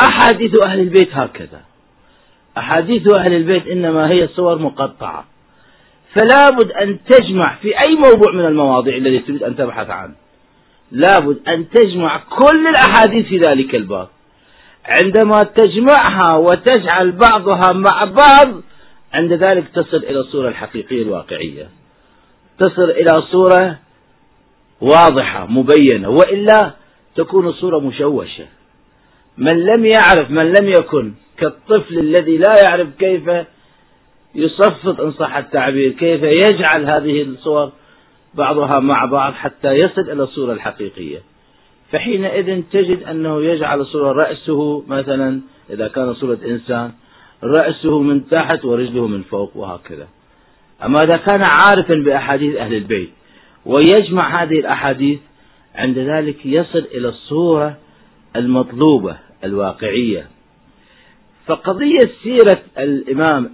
أحاديث 0.00 0.52
أهل 0.66 0.80
البيت 0.80 1.08
هكذا. 1.12 1.60
أحاديث 2.58 3.02
أهل 3.18 3.32
البيت 3.32 3.66
إنما 3.66 4.10
هي 4.10 4.28
صور 4.28 4.58
مقطعة. 4.58 5.24
فلا 6.14 6.50
بد 6.50 6.70
أن 6.70 6.98
تجمع 7.10 7.54
في 7.62 7.68
أي 7.68 7.94
موضوع 7.94 8.32
من 8.34 8.44
المواضيع 8.44 8.96
الذي 8.96 9.18
تريد 9.18 9.42
أن 9.42 9.56
تبحث 9.56 9.90
عنه. 9.90 10.14
لابد 10.90 11.48
أن 11.48 11.68
تجمع 11.68 12.22
كل 12.38 12.66
الأحاديث 12.66 13.26
في 13.26 13.38
ذلك 13.38 13.74
الباب. 13.74 14.08
عندما 14.90 15.42
تجمعها 15.42 16.36
وتجعل 16.36 17.12
بعضها 17.12 17.72
مع 17.72 18.04
بعض 18.04 18.62
عند 19.12 19.32
ذلك 19.32 19.68
تصل 19.74 19.96
إلى 19.96 20.20
الصورة 20.20 20.48
الحقيقية 20.48 21.02
الواقعية. 21.02 21.68
تصل 22.58 22.90
إلى 22.90 23.22
صورة 23.32 23.78
واضحة 24.80 25.46
مبينة 25.46 26.08
وإلا 26.08 26.70
تكون 27.16 27.48
الصورة 27.48 27.78
مشوشة. 27.78 28.46
من 29.38 29.64
لم 29.64 29.86
يعرف 29.86 30.30
من 30.30 30.52
لم 30.52 30.68
يكن 30.68 31.12
كالطفل 31.38 31.98
الذي 31.98 32.38
لا 32.38 32.54
يعرف 32.68 32.88
كيف 32.98 33.30
يصفط 34.34 35.00
إن 35.00 35.12
صح 35.12 35.36
التعبير 35.36 35.90
كيف 35.90 36.22
يجعل 36.22 36.90
هذه 36.90 37.22
الصور 37.22 37.72
بعضها 38.34 38.80
مع 38.80 39.04
بعض 39.04 39.32
حتى 39.32 39.72
يصل 39.72 40.00
إلى 40.00 40.22
الصورة 40.22 40.52
الحقيقية. 40.52 41.18
فحينئذ 41.92 42.62
تجد 42.72 43.02
أنه 43.02 43.42
يجعل 43.42 43.86
صورة 43.86 44.12
رأسه 44.12 44.84
مثلا 44.88 45.40
إذا 45.70 45.88
كان 45.88 46.14
صورة 46.14 46.38
إنسان 46.46 46.92
رأسه 47.42 48.00
من 48.00 48.28
تحت 48.28 48.64
ورجله 48.64 49.06
من 49.06 49.22
فوق 49.22 49.56
وهكذا. 49.56 50.08
أما 50.84 50.98
إذا 51.04 51.16
كان 51.16 51.42
عارفا 51.42 51.94
بأحاديث 51.94 52.56
أهل 52.56 52.74
البيت 52.74 53.10
ويجمع 53.66 54.42
هذه 54.42 54.58
الأحاديث 54.58 55.18
عند 55.74 55.98
ذلك 55.98 56.46
يصل 56.46 56.86
إلى 56.94 57.08
الصورة 57.08 57.76
المطلوبة 58.36 59.16
الواقعية. 59.44 60.26
فقضية 61.46 62.10
سيرة 62.22 62.62
الإمام 62.78 63.50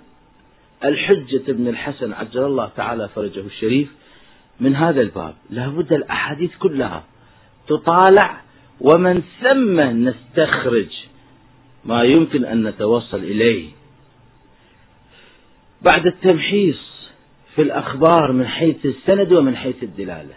الحجة 0.85 1.53
بن 1.53 1.69
الحسن 1.69 2.13
عجل 2.13 2.45
الله 2.45 2.71
تعالى 2.77 3.09
فرجه 3.09 3.41
الشريف 3.41 3.89
من 4.61 4.77
هذا 4.77 5.01
الباب 5.01 5.35
لابد 5.51 5.93
الأحاديث 5.93 6.57
كلها 6.57 7.05
تطالع 7.69 8.41
ومن 8.81 9.23
ثم 9.41 9.81
نستخرج 9.81 10.89
ما 11.85 12.03
يمكن 12.03 12.45
أن 12.45 12.67
نتوصل 12.69 13.19
إليه. 13.19 13.69
بعد 15.83 16.07
التمحيص 16.07 17.11
في 17.55 17.63
الأخبار 17.63 18.33
من 18.33 18.47
حيث 18.47 18.87
السند 18.87 19.33
ومن 19.33 19.57
حيث 19.57 19.83
الدلالة. 19.83 20.35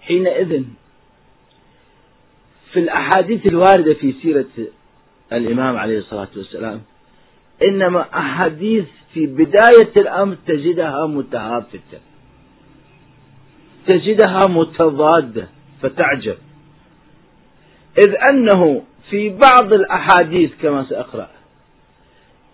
حينئذ 0.00 0.64
في 2.72 2.80
الأحاديث 2.80 3.46
الواردة 3.46 3.94
في 3.94 4.14
سيرة 4.22 4.68
الإمام 5.32 5.76
عليه 5.76 5.98
الصلاة 5.98 6.28
والسلام 6.36 6.82
إنما 7.62 8.18
أحاديث 8.18 8.84
في 9.14 9.26
بداية 9.26 9.92
الأمر 10.00 10.36
تجدها 10.46 11.06
متهافتة 11.06 11.98
تجدها 13.88 14.46
متضادة. 14.48 15.48
فتعجب. 15.82 16.36
إذ 17.98 18.14
أنه 18.30 18.82
في 19.10 19.28
بعض 19.28 19.72
الأحاديث 19.72 20.50
كما 20.62 20.86
سأقرأ 20.88 21.28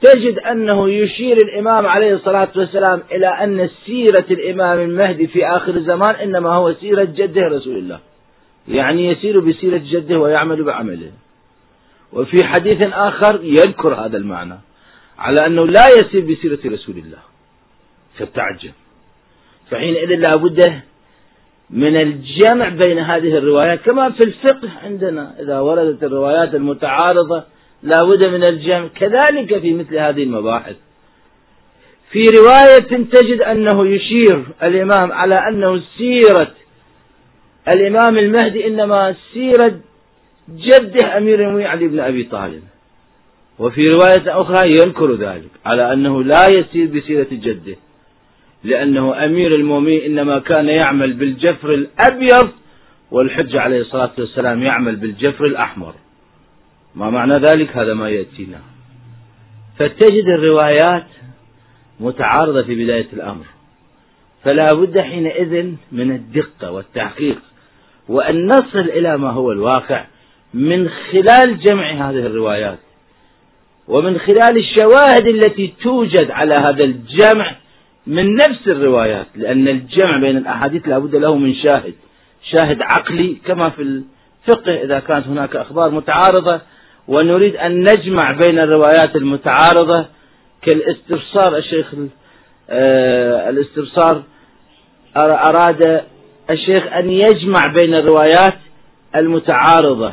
تجد 0.01 0.39
أنه 0.39 0.91
يشير 0.91 1.37
الإمام 1.37 1.87
عليه 1.87 2.15
الصلاة 2.15 2.49
والسلام 2.57 3.03
إلى 3.13 3.27
أن 3.27 3.71
سيرة 3.87 4.27
الإمام 4.31 4.81
المهدي 4.81 5.27
في 5.27 5.47
آخر 5.47 5.75
الزمان 5.75 6.15
إنما 6.15 6.51
هو 6.51 6.75
سيرة 6.75 7.05
جده 7.05 7.43
رسول 7.43 7.77
الله. 7.77 8.01
يعني 8.69 9.07
يسير 9.07 9.41
بسيرة 9.41 9.81
جده 9.93 10.19
ويعمل 10.19 10.63
بعمله. 10.63 11.13
وفي 12.13 12.45
حديث 12.45 12.87
آخر 12.87 13.41
يذكر 13.43 13.95
هذا 13.95 14.17
المعنى 14.17 14.59
على 15.19 15.37
أنه 15.47 15.67
لا 15.67 15.87
يسير 16.01 16.21
بسيرة 16.21 16.75
رسول 16.75 16.99
الله. 16.99 17.19
فتعجب. 18.19 18.73
فحينئذ 19.71 20.09
لا 20.09 20.37
بد 20.37 20.81
من 21.71 21.97
الجمع 21.97 22.69
بين 22.69 22.99
هذه 22.99 23.39
الروايات 23.39 23.81
كما 23.81 24.11
في 24.11 24.25
الفقه 24.25 24.69
عندنا 24.85 25.35
إذا 25.41 25.61
وردت 25.61 26.05
الروايات 26.05 26.55
المتعارضة 26.55 27.45
لا 27.83 28.05
بد 28.05 28.27
من 28.27 28.45
الجمع 28.45 28.87
كذلك 28.87 29.59
في 29.59 29.73
مثل 29.73 29.99
هذه 29.99 30.23
المباحث. 30.23 30.77
في 32.11 32.23
رواية 32.39 33.05
تجد 33.05 33.41
أنه 33.41 33.87
يشير 33.87 34.45
الإمام 34.63 35.13
على 35.13 35.35
أنه 35.49 35.83
سيرة 35.99 36.51
الإمام 37.75 38.19
المهدي 38.19 38.67
إنما 38.67 39.15
سيرة 39.33 39.75
جده 40.49 41.19
أمير 41.19 41.41
المؤمنين 41.41 41.67
علي 41.67 41.89
بن 41.89 42.01
أبي 42.01 42.25
طالب. 42.25 42.63
وفي 43.59 43.91
رواية 43.91 44.41
أخرى 44.41 44.71
ينكر 44.71 45.15
ذلك 45.15 45.51
على 45.67 45.93
أنه 45.93 46.23
لا 46.23 46.49
يسير 46.49 46.87
بسيرة 46.87 47.29
جده. 47.33 47.77
لأنه 48.67 49.25
أمير 49.25 49.55
المؤمنين 49.55 50.03
إنما 50.03 50.39
كان 50.39 50.69
يعمل 50.69 51.13
بالجفر 51.13 51.75
الأبيض 51.75 52.51
والحج 53.11 53.57
عليه 53.57 53.81
الصلاة 53.81 54.11
والسلام 54.19 54.63
يعمل 54.63 54.97
بالجفر 54.97 55.45
الأحمر. 55.45 55.95
ما 56.95 57.11
معنى 57.11 57.33
ذلك؟ 57.33 57.77
هذا 57.77 57.95
ما 57.95 58.11
يأتينا. 58.11 58.61
فتجد 59.79 60.25
الروايات 60.39 61.07
متعارضة 62.01 62.63
في 62.63 62.85
بداية 62.85 63.09
الأمر. 63.13 63.45
فلا 64.45 64.73
بد 64.75 64.99
حينئذ 64.99 65.75
من 65.93 66.11
الدقة 66.11 66.71
والتحقيق 66.71 67.39
وأن 68.09 68.47
نصل 68.47 68.79
إلى 68.79 69.19
ما 69.19 69.31
هو 69.31 69.53
الواقع 69.53 70.05
من 70.55 70.89
خلال 70.89 71.59
جمع 71.59 71.91
هذه 71.91 72.27
الروايات 72.27 72.79
ومن 73.89 74.19
خلال 74.19 74.57
الشواهد 74.59 75.27
التي 75.27 75.75
توجد 75.83 76.31
على 76.31 76.55
هذا 76.55 76.85
الجمع 76.85 77.57
من 78.07 78.35
نفس 78.35 78.67
الروايات 78.69 79.27
لأن 79.35 79.69
الجمع 79.69 80.17
بين 80.21 80.37
الأحاديث 80.37 80.89
لا 80.89 80.99
بد 80.99 81.15
له 81.17 81.37
من 81.37 81.55
شاهد 81.55 81.95
شاهد 82.53 82.79
عقلي 82.83 83.37
كما 83.47 83.71
في 83.71 83.83
الفقه 83.83 84.83
إذا 84.85 84.99
كانت 84.99 85.27
هناك 85.27 85.57
أخبار 85.57 85.91
متعارضة 85.91 86.61
ونريد 87.09 87.57
أن 87.57 87.81
نجمع 87.83 88.33
بين 88.33 88.59
الروايات 88.59 89.17
المتعارضة 89.17 90.07
كالاستبصار 90.63 91.57
الشيخ 91.57 91.95
آه 92.71 93.51
الاستبصار 93.51 94.23
أراد 95.17 96.05
الشيخ 96.51 96.85
أن 96.93 97.11
يجمع 97.11 97.67
بين 97.67 97.95
الروايات 97.95 98.59
المتعارضة 99.17 100.13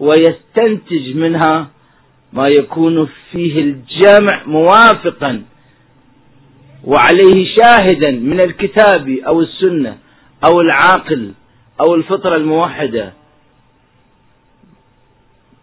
ويستنتج 0.00 1.16
منها 1.16 1.68
ما 2.32 2.42
يكون 2.60 3.08
فيه 3.32 3.60
الجمع 3.60 4.42
موافقا. 4.46 5.42
وعليه 6.84 7.56
شاهدا 7.60 8.10
من 8.10 8.40
الكتاب 8.40 9.08
أو 9.08 9.40
السنة 9.40 9.98
أو 10.44 10.60
العاقل 10.60 11.32
أو 11.80 11.94
الفطرة 11.94 12.36
الموحدة. 12.36 13.12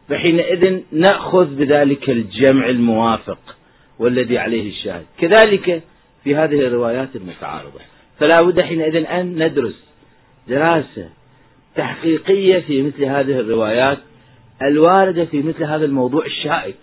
فحينئذ 0.09 0.79
نأخذ 0.91 1.55
بذلك 1.55 2.09
الجمع 2.09 2.69
الموافق 2.69 3.39
والذي 3.99 4.37
عليه 4.37 4.69
الشاهد. 4.69 5.05
كذلك 5.17 5.83
في 6.23 6.35
هذه 6.35 6.59
الروايات 6.59 7.15
المتعارضة. 7.15 7.79
فلا 8.19 8.41
بد 8.41 8.61
حينئذ 8.61 8.95
أن 8.95 9.43
ندرس 9.43 9.83
دراسة 10.47 11.09
تحقيقية 11.75 12.59
في 12.59 12.81
مثل 12.81 13.03
هذه 13.03 13.39
الروايات 13.39 13.97
الواردة 14.61 15.25
في 15.25 15.41
مثل 15.41 15.63
هذا 15.63 15.85
الموضوع 15.85 16.25
الشائك 16.25 16.77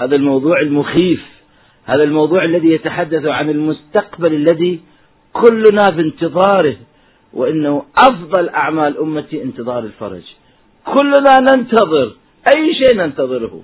هذا 0.00 0.16
الموضوع 0.16 0.60
المخيف. 0.60 1.22
هذا 1.84 2.02
الموضوع 2.02 2.44
الذي 2.44 2.70
يتحدث 2.70 3.26
عن 3.26 3.50
المستقبل 3.50 4.34
الذي 4.34 4.80
كلنا 5.32 5.86
في 5.94 6.00
انتظاره 6.00 6.76
وإنه 7.32 7.84
أفضل 7.98 8.48
أعمال 8.48 8.98
أمتي 8.98 9.42
انتظار 9.42 9.78
الفرج. 9.78 10.22
كلنا 10.84 11.40
ننتظر 11.40 12.12
أي 12.56 12.74
شيء 12.74 12.96
ننتظره 12.96 13.62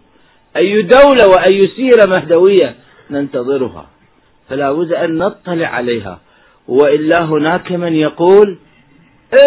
أي 0.56 0.82
دولة 0.82 1.28
وأي 1.28 1.62
سيرة 1.76 2.06
مهدوية 2.06 2.74
ننتظرها. 3.10 3.88
فلا 4.48 4.72
بد 4.72 4.92
أن 4.92 5.18
نطلع 5.18 5.66
عليها. 5.66 6.20
وإلا 6.68 7.24
هناك 7.24 7.72
من 7.72 7.92
يقول 7.92 8.58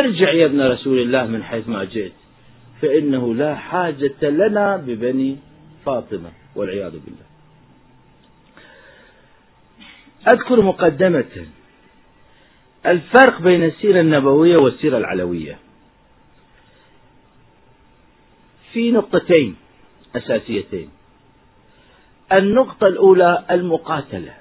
ارجع 0.02 0.32
يا 0.32 0.46
ابن 0.46 0.62
رسول 0.62 1.00
الله 1.00 1.26
من 1.26 1.44
حيث 1.44 1.70
ما 1.70 1.84
جئت. 1.84 2.12
فإنه 2.82 3.34
لا 3.36 3.56
حاجة 3.56 4.22
لنا 4.22 4.78
ببني 4.78 5.38
فاطمة 5.86 6.30
والعياذ 6.56 6.92
بالله. 6.92 7.31
أذكر 10.28 10.62
مقدمة 10.62 11.46
الفرق 12.86 13.42
بين 13.42 13.64
السيرة 13.64 14.02
النبوية 14.02 14.58
والسيرة 14.58 14.98
العلوية. 14.98 15.58
في 18.74 18.92
نقطتين 18.92 19.56
أساسيتين. 20.16 20.90
النقطة 22.34 22.88
الأولى 22.88 23.46
المقاتلة 23.52 24.34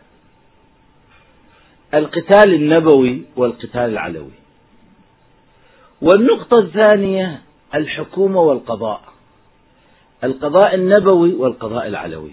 القتال 1.94 2.54
النبوي 2.54 3.22
والقتال 3.36 3.80
العلوي. 3.80 4.40
والنقطة 6.02 6.58
الثانية 6.58 7.42
الحكومة 7.74 8.40
والقضاء 8.40 9.02
القضاء 10.24 10.74
النبوي 10.74 11.34
والقضاء 11.34 11.86
العلوي. 11.86 12.32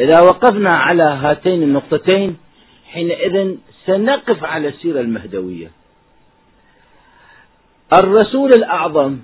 إذا 0.00 0.20
وقفنا 0.20 0.70
على 0.70 1.02
هاتين 1.02 1.62
النقطتين 1.62 2.36
حينئذ 2.92 3.56
سنقف 3.86 4.44
على 4.44 4.68
السيرة 4.68 5.00
المهدوية. 5.00 5.70
الرسول 7.92 8.50
الأعظم 8.52 9.18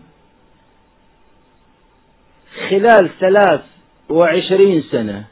خلال 2.71 3.11
ثلاث 3.21 3.61
وعشرين 4.09 4.83
سنة 4.91 5.25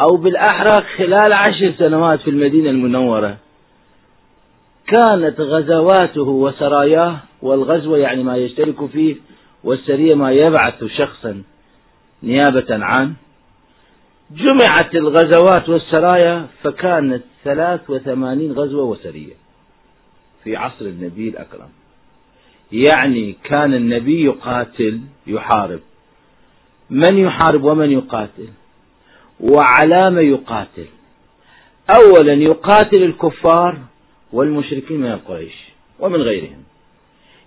أو 0.00 0.16
بالأحرى 0.16 0.86
خلال 0.96 1.32
عشر 1.32 1.74
سنوات 1.78 2.20
في 2.20 2.30
المدينة 2.30 2.70
المنورة 2.70 3.36
كانت 4.86 5.40
غزواته 5.40 6.22
وسراياه 6.22 7.16
والغزوة 7.42 7.98
يعني 7.98 8.22
ما 8.22 8.36
يشترك 8.36 8.86
فيه 8.86 9.16
والسرية 9.64 10.14
ما 10.14 10.32
يبعث 10.32 10.84
شخصا 10.84 11.42
نيابة 12.22 12.66
عنه 12.70 13.12
جمعت 14.36 14.94
الغزوات 14.94 15.68
والسرايا 15.68 16.46
فكانت 16.62 17.22
ثلاث 17.44 17.90
وثمانين 17.90 18.52
غزوة 18.52 18.84
وسرية 18.84 19.34
في 20.44 20.56
عصر 20.56 20.84
النبي 20.84 21.28
الأكرم. 21.28 21.68
يعني 22.72 23.36
كان 23.44 23.74
النبي 23.74 24.24
يقاتل 24.24 25.00
يحارب. 25.26 25.80
من 26.90 27.18
يحارب 27.18 27.64
ومن 27.64 27.90
يقاتل؟ 27.90 28.48
وعلى 29.40 30.28
يقاتل. 30.28 30.86
أولا 31.96 32.32
يقاتل 32.32 33.02
الكفار 33.02 33.78
والمشركين 34.32 35.00
من 35.00 35.16
قريش 35.16 35.54
ومن 36.00 36.22
غيرهم. 36.22 36.62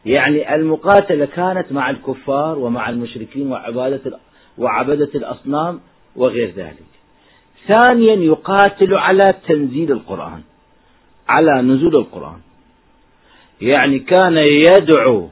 يعني 0.06 0.56
المقاتلة 0.56 1.26
كانت 1.26 1.72
مع 1.72 1.90
الكفار 1.90 2.60
ومع 2.60 2.90
المشركين 2.90 3.52
وعبادة 3.52 4.20
وعبدة 4.58 5.10
الأصنام 5.16 5.80
وغير 6.16 6.54
ذلك. 6.56 6.90
ثانيا 7.68 8.16
يقاتل 8.16 8.94
على 8.94 9.34
تنزيل 9.48 9.92
القرآن 9.92 10.42
على 11.30 11.62
نزول 11.62 11.96
القرآن. 11.96 12.40
يعني 13.62 14.00
كان 14.00 14.44
يدعو 14.50 15.30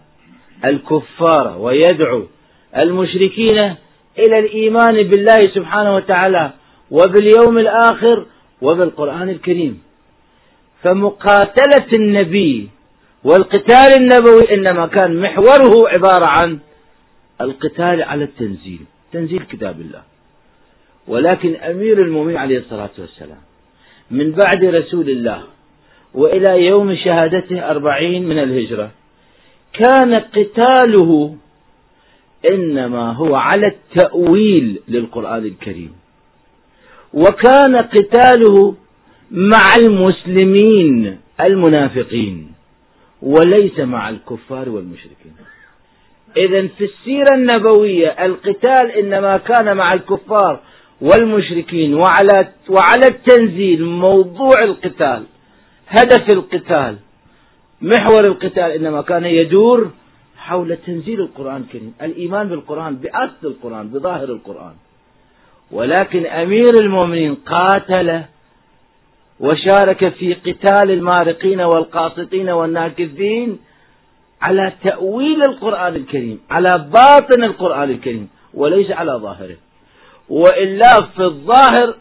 الكفار 0.70 1.58
ويدعو 1.60 2.24
المشركين 2.78 3.58
إلى 4.20 4.40
الإيمان 4.40 5.04
بالله 5.04 5.42
سبحانه 5.42 5.96
وتعالى 5.96 6.52
وباليوم 6.92 7.58
الآخر 7.58 8.26
وبالقرآن 8.62 9.30
الكريم. 9.30 9.82
فمقاتلة 10.84 11.88
النبي 12.00 12.70
والقتال 13.24 13.90
النبوي 14.00 14.54
إنما 14.54 14.88
كان 14.88 15.22
محوره 15.22 15.90
عبارة 15.90 16.26
عن 16.26 16.60
القتال 17.42 18.04
على 18.04 18.24
التنزيل 18.24 18.80
تنزيل 19.12 19.44
كتاب 19.44 19.82
الله. 19.82 20.02
ولكن 21.08 21.56
أمير 21.56 22.02
المؤمنين 22.02 22.38
عليه 22.38 22.58
الصلاة 22.58 22.90
والسلام 23.00 23.42
من 24.12 24.32
بعد 24.32 24.66
رسول 24.66 25.10
الله 25.10 25.44
وإلى 26.14 26.66
يوم 26.66 26.96
شهادته 26.96 27.70
أربعين 27.72 28.28
من 28.28 28.40
الهجرة 28.40 28.92
كان 29.74 30.14
قتاله 30.14 31.36
إنما 32.52 33.12
هو 33.12 33.36
على 33.36 33.68
التأويل 33.68 34.80
للقرآن 34.88 35.46
الكريم 35.46 35.94
وكان 37.14 37.78
قتاله 37.78 38.76
مع 39.32 39.74
المسلمين 39.78 41.18
المنافقين 41.42 42.52
وليس 43.22 43.80
مع 43.80 44.10
الكفار 44.10 44.70
والمشركين. 44.70 45.34
إذا 46.38 46.68
في 46.68 46.84
السيرة 46.86 47.36
النبوية 47.36 48.08
القتال 48.26 48.92
إنما 48.92 49.38
كان 49.38 49.78
مع 49.78 49.94
الكفار 49.94 50.60
والمشركين 51.08 51.94
وعلى 51.94 52.38
وعلى 52.70 53.06
التنزيل 53.14 53.86
موضوع 53.86 54.64
القتال 54.64 55.24
هدف 55.88 56.26
القتال 56.34 56.96
محور 57.82 58.24
القتال 58.26 58.70
إنما 58.78 59.02
كان 59.02 59.26
يدور 59.26 59.92
حول 60.38 60.78
تنزيل 60.88 61.20
القرآن 61.22 61.62
الكريم 61.62 61.94
الإيمان 62.02 62.46
بالقرآن 62.50 62.96
بأصل 62.96 63.44
القرآن 63.44 63.86
بظاهر 63.88 64.30
القرآن. 64.38 64.76
ولكن 65.72 66.26
أمير 66.26 66.74
المؤمنين 66.82 67.36
قاتل 67.36 68.22
وشارك 69.40 70.10
في 70.10 70.34
قتال 70.34 70.92
المارقين 70.92 71.62
والقاسطين 71.62 72.50
والناكثين 72.50 73.60
على 74.42 74.74
تأويل 74.84 75.42
القرآن 75.50 75.96
الكريم 75.96 76.40
على 76.50 76.72
باطن 76.98 77.44
القرآن 77.44 77.90
الكريم 77.90 78.30
وليس 78.54 78.92
على 78.92 79.12
ظاهره. 79.12 79.58
وإلا 80.30 81.02
في 81.02 81.24
الظاهر 81.24 81.96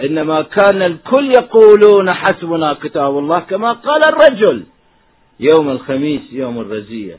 إنما 0.00 0.42
كان 0.42 0.82
الكل 0.82 1.32
يقولون 1.36 2.14
حسبنا 2.14 2.74
كتاب 2.82 3.18
الله 3.18 3.38
كما 3.40 3.72
قال 3.72 4.00
الرجل 4.08 4.62
يوم 5.40 5.70
الخميس 5.70 6.20
يوم 6.32 6.60
الرزية. 6.60 7.18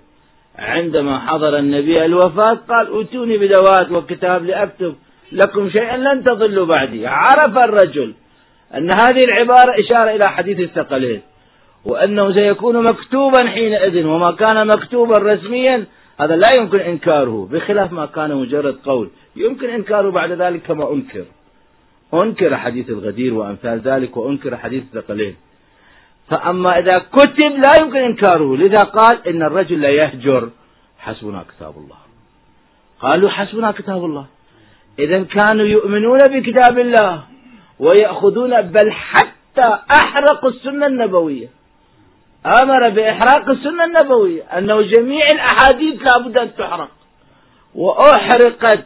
عندما 0.56 1.20
حضر 1.20 1.58
النبي 1.58 2.06
الوفاة 2.06 2.54
قال 2.70 3.02
أتوني 3.02 3.38
بدوات 3.38 3.92
وكتاب 3.92 4.46
لأكتب 4.46 4.96
لكم 5.32 5.70
شيئا 5.70 5.98
لن 5.98 6.24
تضلوا 6.24 6.66
بعدي. 6.66 7.08
عرف 7.08 7.58
الرجل 7.64 8.14
أن 8.76 8.90
هذه 9.00 9.24
العبارة 9.24 9.72
إشارة 9.80 10.16
إلى 10.16 10.30
حديث 10.30 10.60
الثقلين 10.60 11.22
وأنه 11.86 12.34
سيكون 12.34 12.84
مكتوبا 12.84 13.48
حينئذ 13.48 14.06
وما 14.06 14.32
كان 14.32 14.68
مكتوبا 14.68 15.18
رسميا 15.18 15.86
هذا 16.20 16.36
لا 16.36 16.48
يمكن 16.58 16.80
إنكاره 16.80 17.48
بخلاف 17.52 17.92
ما 17.92 18.06
كان 18.06 18.36
مجرد 18.36 18.76
قول. 18.86 19.10
يمكن 19.36 19.70
إنكاره 19.70 20.10
بعد 20.10 20.32
ذلك 20.32 20.62
كما 20.62 20.94
أنكر. 20.94 21.26
أنكر 22.14 22.58
حديث 22.58 22.90
الغدير 22.90 23.34
وأمثال 23.34 23.80
ذلك 23.80 24.18
وأنكر 24.18 24.58
حديث 24.58 24.84
الثقلين 24.84 25.36
فأما 26.30 26.80
إذا 26.80 27.00
كتب 27.14 27.52
لا 27.66 27.74
يمكن 27.82 27.98
إنكاره. 27.98 28.58
لذا 28.58 28.82
قال 28.82 29.28
إن 29.28 29.44
الرجل 29.44 29.82
لا 29.82 29.90
يهجر. 29.90 30.50
حسبنا 31.00 31.44
كتاب 31.58 31.74
الله. 31.78 31.98
قالوا 33.00 33.30
حسبنا 33.30 33.72
كتاب 33.72 34.06
الله. 34.06 34.26
إذا 35.00 35.24
كانوا 35.24 35.66
يؤمنون 35.66 36.18
بكتاب 36.18 36.80
الله 36.80 37.24
ويأخذون 37.80 38.62
بل 38.62 38.92
حتى 38.92 39.68
أحرقوا 39.92 40.50
السنة 40.50 40.86
النبوية. 40.86 41.48
أمر 42.46 42.90
بإحراق 42.90 43.50
السنة 43.50 43.84
النبوية 43.86 44.44
أنه 44.44 44.82
جميع 44.82 45.26
الأحاديث 45.34 46.02
لابد 46.02 46.38
أن 46.38 46.56
تحرق. 46.56 46.90
وأحرقت 47.76 48.86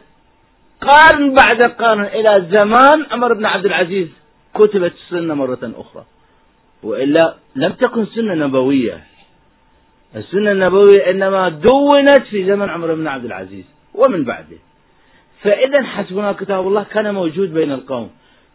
قرن 0.80 1.34
بعد 1.34 1.62
قرن 1.62 2.04
إلى 2.04 2.48
زمان 2.50 3.06
عمر 3.10 3.34
بن 3.34 3.46
عبد 3.46 3.66
العزيز 3.66 4.08
كتبت 4.54 4.92
السنة 4.92 5.34
مرة 5.34 5.58
أخرى. 5.62 6.04
وإلا 6.82 7.34
لم 7.56 7.72
تكن 7.72 8.06
سنة 8.06 8.34
نبوية. 8.34 9.00
السنة 10.16 10.52
النبوية 10.52 11.10
إنما 11.10 11.48
دونت 11.48 12.22
في 12.30 12.46
زمن 12.46 12.68
عمر 12.68 12.94
بن 12.94 13.06
عبد 13.06 13.24
العزيز 13.24 13.64
ومن 13.94 14.24
بعده. 14.24 14.58
فإذا 15.42 15.82
حسبنا 15.82 16.32
كتاب 16.32 16.66
الله 16.66 16.82
كان 16.82 17.14
موجود 17.14 17.54
بين 17.54 17.72
القوم. 17.72 18.10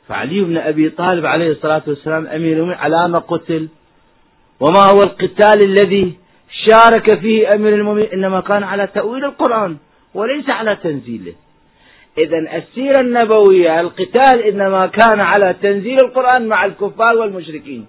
فعلي 0.07 0.41
بن 0.41 0.57
أبي 0.57 0.89
طالب 0.89 1.25
عليه 1.25 1.51
الصلاة 1.51 1.81
والسلام 1.87 2.27
أمير 2.27 2.53
المؤمنين 2.53 2.77
على 2.77 3.07
ما 3.07 3.19
قتل 3.19 3.67
وما 4.59 4.91
هو 4.91 5.03
القتال 5.03 5.63
الذي 5.63 6.13
شارك 6.67 7.19
فيه 7.19 7.49
أمير 7.55 7.73
المؤمنين؟ 7.73 8.07
إنما 8.13 8.39
كان 8.41 8.63
على 8.63 8.87
تأويل 8.87 9.25
القرآن 9.25 9.77
وليس 10.13 10.49
على 10.49 10.77
تنزيله. 10.83 11.33
إذا 12.17 12.37
السيرة 12.57 13.01
النبوية 13.01 13.81
القتال 13.81 14.41
إنما 14.43 14.87
كان 14.87 15.21
على 15.21 15.55
تنزيل 15.61 15.97
القرآن 16.03 16.47
مع 16.47 16.65
الكفار 16.65 17.17
والمشركين. 17.17 17.85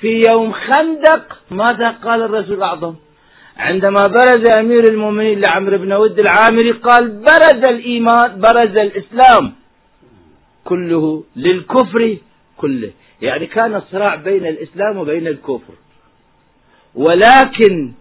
في 0.00 0.22
يوم 0.28 0.52
خندق 0.52 1.38
ماذا 1.50 1.88
قال 2.04 2.22
الرسول 2.22 2.56
الأعظم 2.56 2.94
عندما 3.56 4.06
برز 4.06 4.44
أمير 4.58 4.84
المؤمنين 4.90 5.40
لعمرو 5.40 5.78
بن 5.78 5.92
ود 5.92 6.18
العامري 6.18 6.72
قال 6.72 7.08
برز 7.08 7.62
الإيمان 7.68 8.40
برز 8.40 8.76
الإسلام 8.76 9.52
كله 10.64 11.24
للكفر 11.36 12.16
كله. 12.56 12.90
يعني 13.22 13.46
كان 13.46 13.74
الصراع 13.74 14.14
بين 14.14 14.46
الإسلام 14.46 14.98
وبين 14.98 15.26
الكفر. 15.26 15.74
ولكن 16.94 17.92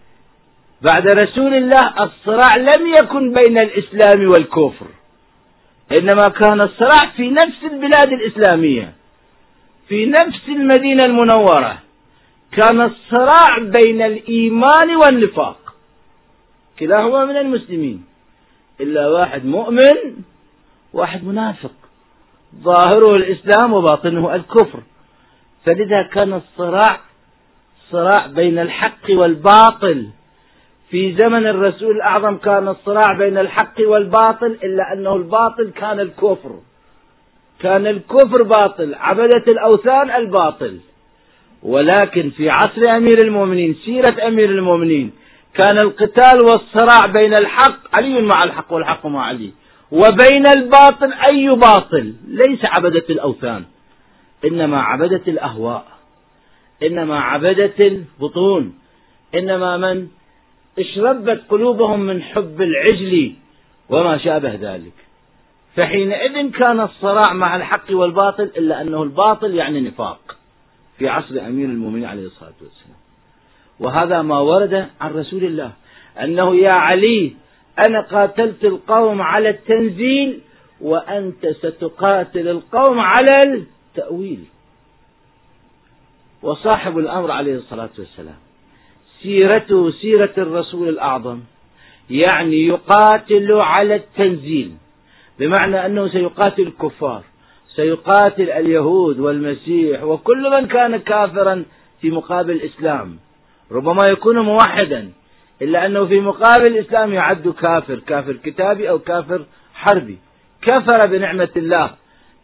بعد 0.81 1.07
رسول 1.07 1.53
الله 1.53 2.03
الصراع 2.03 2.55
لم 2.55 2.93
يكن 2.97 3.33
بين 3.33 3.57
الإسلام 3.57 4.27
والكفر. 4.27 4.85
إنما 5.99 6.27
كان 6.29 6.59
الصراع 6.59 7.09
في 7.17 7.29
نفس 7.29 7.63
البلاد 7.63 8.13
الإسلامية 8.13 8.93
في 9.87 10.05
نفس 10.05 10.47
المدينة 10.47 11.05
المنورة. 11.05 11.77
كان 12.51 12.81
الصراع 12.81 13.57
بين 13.57 14.01
الإيمان 14.01 14.95
والنفاق. 14.95 15.75
كلاهما 16.79 17.25
من 17.25 17.37
المسلمين. 17.37 18.05
إلا 18.81 19.07
واحد 19.07 19.45
مؤمن 19.45 20.15
واحد 20.93 21.23
منافق. 21.23 21.73
ظاهره 22.63 23.15
الإسلام 23.15 23.73
وباطنه 23.73 24.35
الكفر. 24.35 24.79
فلذا 25.65 26.09
كان 26.13 26.33
الصراع 26.33 26.99
صراع 27.91 28.27
بين 28.27 28.59
الحق 28.59 29.09
والباطل. 29.09 30.07
في 30.89 31.15
زمن 31.19 31.47
الرسول 31.47 31.95
الأعظم 31.95 32.37
كان 32.37 32.67
الصراع 32.67 33.17
بين 33.17 33.37
الحق 33.37 33.73
والباطل 33.79 34.57
إلا 34.63 34.93
أنه 34.93 35.15
الباطل 35.15 35.71
كان 35.75 35.99
الكفر. 35.99 36.59
كان 37.59 37.87
الكفر 37.87 38.43
باطل 38.43 38.95
عبدة 38.95 39.43
الأوثان 39.47 40.11
الباطل. 40.11 40.79
ولكن 41.63 42.29
في 42.29 42.49
عصر 42.49 42.81
أمير 42.97 43.17
المؤمنين 43.23 43.75
سيرة 43.85 44.27
أمير 44.27 44.49
المؤمنين 44.49 45.11
كان 45.53 45.77
القتال 45.83 46.39
والصراع 46.45 47.05
بين 47.05 47.33
الحق 47.33 47.97
علي 47.97 48.21
مع 48.21 48.43
الحق 48.43 48.73
والحق 48.73 49.05
مع 49.05 49.25
علي. 49.25 49.51
وبين 49.91 50.47
الباطل 50.47 51.13
أي 51.31 51.49
باطل؟ 51.49 52.13
ليس 52.27 52.59
عبدة 52.65 53.03
الأوثان 53.09 53.63
إنما 54.45 54.81
عبدة 54.81 55.21
الأهواء. 55.27 55.92
إنما 56.83 57.19
عبدة 57.19 57.73
البطون. 57.83 58.73
إنما 59.35 59.77
من 59.77 60.07
اشربت 60.79 61.41
قلوبهم 61.49 61.99
من 61.99 62.21
حب 62.21 62.61
العجل 62.61 63.33
وما 63.89 64.17
شابه 64.17 64.55
ذلك. 64.61 64.93
فحينئذ 65.75 66.51
كان 66.51 66.79
الصراع 66.79 67.33
مع 67.33 67.55
الحق 67.55 67.91
والباطل 67.91 68.43
إلا 68.43 68.81
أنه 68.81 69.03
الباطل 69.03 69.55
يعني 69.55 69.81
نفاق 69.81 70.37
في 70.97 71.09
عصر 71.09 71.39
أمير 71.39 71.65
المؤمنين 71.65 72.05
عليه 72.05 72.25
الصلاة 72.25 72.53
والسلام. 72.61 72.97
وهذا 73.79 74.21
ما 74.21 74.39
ورد 74.39 74.89
عن 75.01 75.13
رسول 75.13 75.43
الله 75.43 75.71
أنه 76.23 76.55
يا 76.55 76.73
علي 76.73 77.33
أنا 77.87 78.01
قاتلت 78.01 78.65
القوم 78.65 79.21
على 79.21 79.49
التنزيل 79.49 80.39
وأنت 80.81 81.47
ستقاتل 81.47 82.47
القوم 82.47 82.99
على 82.99 83.31
التأويل. 83.45 84.43
وصاحب 86.43 86.97
الأمر 86.97 87.31
عليه 87.31 87.55
الصلاة 87.55 87.89
والسلام. 87.99 88.35
سيرته 89.21 89.91
سيرة 89.91 90.33
الرسول 90.37 90.89
الأعظم 90.89 91.39
يعني 92.09 92.67
يقاتل 92.67 93.51
على 93.51 93.95
التنزيل. 93.95 94.71
بمعنى 95.39 95.85
أنه 95.85 96.07
سيقاتل 96.07 96.61
الكفار 96.61 97.23
سيقاتل 97.75 98.49
اليهود 98.49 99.19
والمسيح 99.19 100.03
وكل 100.03 100.51
من 100.51 100.67
كان 100.67 100.97
كافرا 100.97 101.65
في 102.01 102.11
مقابل 102.11 102.51
الإسلام. 102.51 103.17
ربما 103.71 104.03
يكون 104.09 104.39
موحدا 104.39 105.11
إلا 105.61 105.85
أنه 105.85 106.05
في 106.05 106.19
مقابل 106.19 106.67
الإسلام 106.67 107.13
يعد 107.13 107.47
كافر 107.47 107.99
كافر 107.99 108.33
كتابي 108.33 108.89
أو 108.89 108.99
كافر 108.99 109.45
حربي. 109.73 110.17
كفر 110.61 111.07
بنعمة 111.07 111.49
الله 111.55 111.89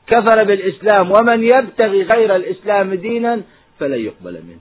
كفر 0.07 0.45
بالإسلام. 0.45 1.11
ومن 1.11 1.43
يبتغي 1.43 2.03
غير 2.03 2.35
الإسلام 2.35 2.93
دينا 2.93 3.41
فلن 3.79 3.99
يقبل 3.99 4.33
منه. 4.33 4.59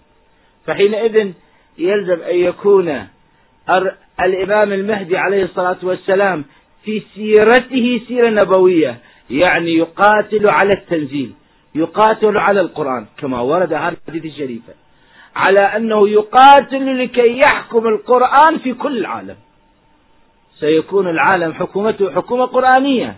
فحينئذ 0.66 1.33
يلزم 1.78 2.20
أن 2.22 2.37
يكون 2.37 3.07
الإمام 4.20 4.72
المهدي 4.72 5.16
عليه 5.16 5.44
الصلاة 5.44 5.76
والسلام 5.83 6.44
في 6.85 7.02
سيرته 7.14 8.00
سيرة 8.09 8.31
نبوية 8.31 8.98
يعني 9.31 9.76
يقاتل 9.76 10.48
على 10.50 10.70
التنزيل 10.70 11.33
يقاتل 11.74 12.37
على 12.37 12.61
القرآن 12.61 13.07
كما 13.18 13.40
ورد 13.40 13.72
هذا 13.72 13.96
الحديث 14.09 14.24
الشريفة 14.33 14.72
على 15.37 15.61
أنه 15.76 16.09
يقاتل 16.09 17.02
لكي 17.02 17.38
يحكم 17.38 17.88
القرآن 17.88 18.59
في 18.59 18.74
كل 18.74 18.98
العالم. 18.98 19.37
سيكون 20.61 21.09
العالم 21.09 21.52
حكومته 21.52 22.11
حكومة 22.11 22.44
قرآنية 22.46 23.16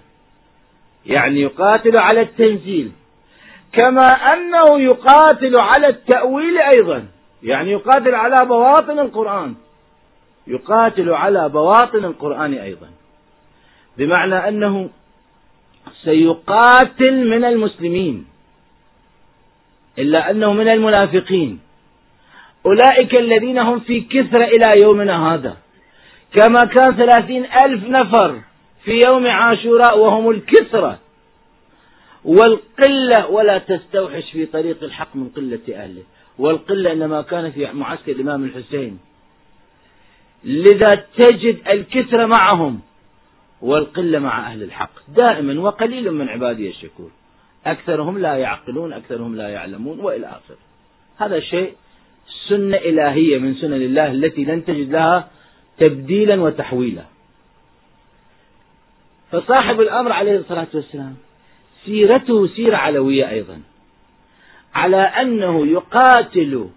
يعني 1.06 1.40
يقاتل 1.40 1.98
على 1.98 2.20
التنزيل. 2.20 2.92
كما 3.72 4.08
أنه 4.08 4.80
يقاتل 4.80 5.56
على 5.56 5.88
التأويل 5.88 6.58
أيضا. 6.58 7.04
يعني 7.42 7.70
يقاتل 7.70 8.14
على 8.14 8.46
بواطن 8.46 8.98
القرآن. 8.98 9.54
يقاتل 10.46 11.10
على 11.10 11.48
بواطن 11.48 12.04
القرآن 12.04 12.54
أيضا. 12.54 12.88
بمعنى 13.98 14.48
أنه 14.48 14.90
سيقاتل 16.04 17.28
من 17.28 17.44
المسلمين. 17.44 18.26
إلا 19.98 20.30
أنه 20.30 20.52
من 20.52 20.68
المنافقين. 20.68 21.60
أولئك 22.66 23.20
الذين 23.20 23.58
هم 23.58 23.80
في 23.80 24.00
كثرة 24.00 24.44
إلى 24.44 24.82
يومنا 24.82 25.34
هذا. 25.34 25.56
كما 26.36 26.60
كان 26.60 26.96
ثلاثين 26.96 27.46
ألف 27.64 27.84
نفر 27.84 28.40
في 28.84 29.00
يوم 29.06 29.26
عاشوراء 29.26 29.98
وهم 29.98 30.30
الكثرة. 30.30 30.98
والقلة 32.24 33.26
ولا 33.26 33.58
تستوحش 33.58 34.30
في 34.32 34.46
طريق 34.46 34.82
الحق 34.82 35.16
من 35.16 35.28
قلة 35.28 35.60
أهله. 35.82 36.02
والقلة 36.38 36.92
إنما 36.92 37.22
كان 37.22 37.50
في 37.50 37.72
معسكر 37.72 38.12
الإمام 38.12 38.44
الحسين. 38.44 38.98
لذا 40.44 41.04
تجد 41.18 41.58
الكثرة 41.68 42.26
معهم 42.26 42.80
والقلة 43.62 44.18
مع 44.18 44.52
أهل 44.52 44.62
الحق. 44.62 44.90
دائما 45.08 45.60
وقليل 45.60 46.12
من 46.12 46.28
عبادي 46.28 46.70
الشكور. 46.70 47.10
أكثرهم 47.66 48.18
لا 48.18 48.36
يعقلون 48.36 48.92
أكثرهم 48.92 49.36
لا 49.36 49.48
يعلمون 49.48 50.00
وإلى 50.00 50.26
آخره. 50.26 50.56
هذا 51.16 51.40
شيء 51.40 51.74
سنة 52.48 52.76
إلهية 52.76 53.38
من 53.38 53.54
سنن 53.54 53.72
الله 53.72 54.12
التي 54.12 54.44
لن 54.44 54.64
تجد 54.64 54.90
لها 54.90 55.28
تبديلا 55.78 56.40
وتحويلا. 56.40 57.04
فصاحب 59.32 59.80
الأمر 59.80 60.12
عليه 60.12 60.38
الصلاة 60.38 60.66
والسلام 60.74 61.16
سيرته 61.84 62.46
سيرة 62.46 62.76
علوية 62.76 63.30
أيضا. 63.30 63.60
على 64.74 64.96
أنه 64.96 65.66
يقاتل 65.66 66.68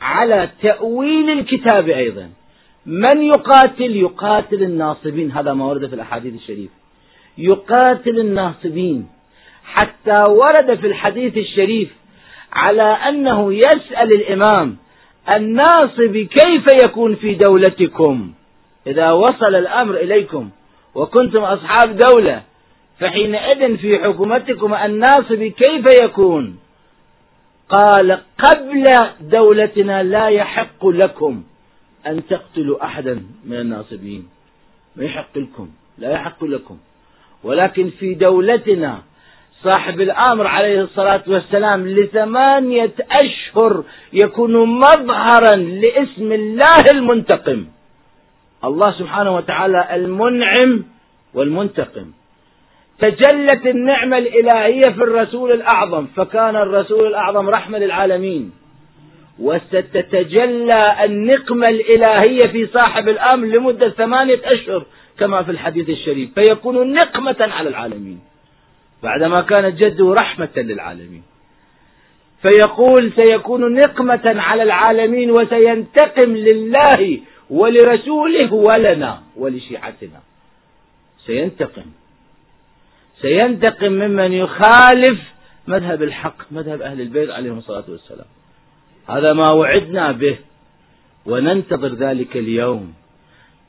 على 0.00 0.48
تأويل 0.62 1.30
الكتاب 1.30 1.88
أيضا. 1.88 2.30
من 2.86 3.22
يقاتل؟ 3.22 3.96
يقاتل 3.96 4.62
الناصبين. 4.62 5.32
هذا 5.32 5.52
ما 5.52 5.64
ورد 5.64 5.86
في 5.86 5.94
الأحاديث 5.94 6.34
الشريفة. 6.34 6.74
يقاتل 7.38 8.18
الناصبين. 8.20 9.08
حتى 9.64 10.22
ورد 10.30 10.78
في 10.80 10.86
الحديث 10.86 11.36
الشريف 11.36 11.88
على 12.52 12.82
أنه 12.82 13.54
يسأل 13.54 14.12
الإمام 14.12 14.76
الناصب 15.36 16.16
كيف 16.16 16.64
يكون 16.84 17.14
في 17.14 17.34
دولتكم؟ 17.34 18.32
إذا 18.86 19.12
وصل 19.12 19.54
الأمر 19.54 19.96
إليكم 19.96 20.50
وكنتم 20.94 21.38
أصحاب 21.38 21.96
دولة 21.96 22.42
فحينئذ 23.00 23.76
في 23.76 23.98
حكومتكم 23.98 24.74
الناصب 24.74 25.42
كيف 25.42 25.84
يكون؟ 26.02 26.58
قال 27.68 28.20
قبل 28.38 28.84
دولتنا 29.20 30.02
لا 30.02 30.28
يحق 30.28 30.86
لكم 30.86 31.42
أن 32.06 32.26
تقتلوا 32.26 32.84
أحدا 32.84 33.22
من 33.44 33.56
الناصبين. 33.60 34.28
ما 34.96 35.04
يحق 35.04 35.38
لكم 35.38 35.68
لا 35.98 36.10
يحق 36.10 36.44
لكم. 36.44 36.78
ولكن 37.44 37.90
في 37.90 38.14
دولتنا 38.14 39.02
صاحب 39.62 40.00
الأمر 40.00 40.46
عليه 40.46 40.82
الصلاة 40.82 41.22
والسلام 41.26 41.88
لثمانية 41.88 42.92
أشهر 43.10 43.84
يكون 44.12 44.78
مظهرا 44.78 45.56
لاسم 45.56 46.32
الله 46.32 46.84
المنتقم. 46.94 47.66
الله 48.64 48.92
سبحانه 48.98 49.36
وتعالى 49.36 49.94
المنعم 49.94 50.84
والمنتقم. 51.34 52.12
تجلت 53.00 53.66
النعمة 53.66 54.18
الإلهية 54.18 54.82
في 54.82 55.02
الرسول 55.02 55.52
الأعظم 55.52 56.06
فكان 56.16 56.56
الرسول 56.56 57.06
الأعظم 57.06 57.48
رحمة 57.48 57.78
للعالمين. 57.78 58.52
وستتجلى 59.38 61.04
النقمة 61.04 61.68
الإلهية 61.68 62.52
في 62.52 62.66
صاحب 62.66 63.08
الأمر 63.08 63.46
لمدة 63.46 63.90
ثمانية 63.90 64.40
أشهر 64.44 64.84
كما 65.18 65.42
في 65.42 65.50
الحديث 65.50 65.88
الشريف 65.88 66.30
فيكون 66.34 66.92
نقمة 66.92 67.36
على 67.40 67.68
العالمين. 67.68 68.20
بعدما 69.02 69.36
كانت 69.36 69.84
جده 69.84 70.14
رحمة 70.20 70.48
للعالمين. 70.56 71.22
فيقول 72.42 73.12
سيكون 73.16 73.74
نقمة 73.74 74.20
على 74.24 74.62
العالمين 74.62 75.30
وسينتقم 75.30 76.36
لله 76.36 77.20
ولرسوله 77.50 78.54
ولنا 78.54 79.22
ولشيعتنا. 79.36 80.20
سينتقم. 81.26 81.86
سينتقم 83.22 83.92
ممن 83.92 84.32
يخالف 84.32 85.18
مذهب 85.66 86.02
الحق 86.02 86.36
مذهب 86.50 86.82
أهل 86.82 87.00
البيت 87.00 87.30
عليهم 87.30 87.58
الصلاة 87.58 87.84
والسلام. 87.88 88.26
هذا 89.08 89.32
ما 89.32 89.52
وعدنا 89.52 90.12
به 90.12 90.36
وننتظر 91.26 91.94
ذلك 91.94 92.36
اليوم. 92.36 92.94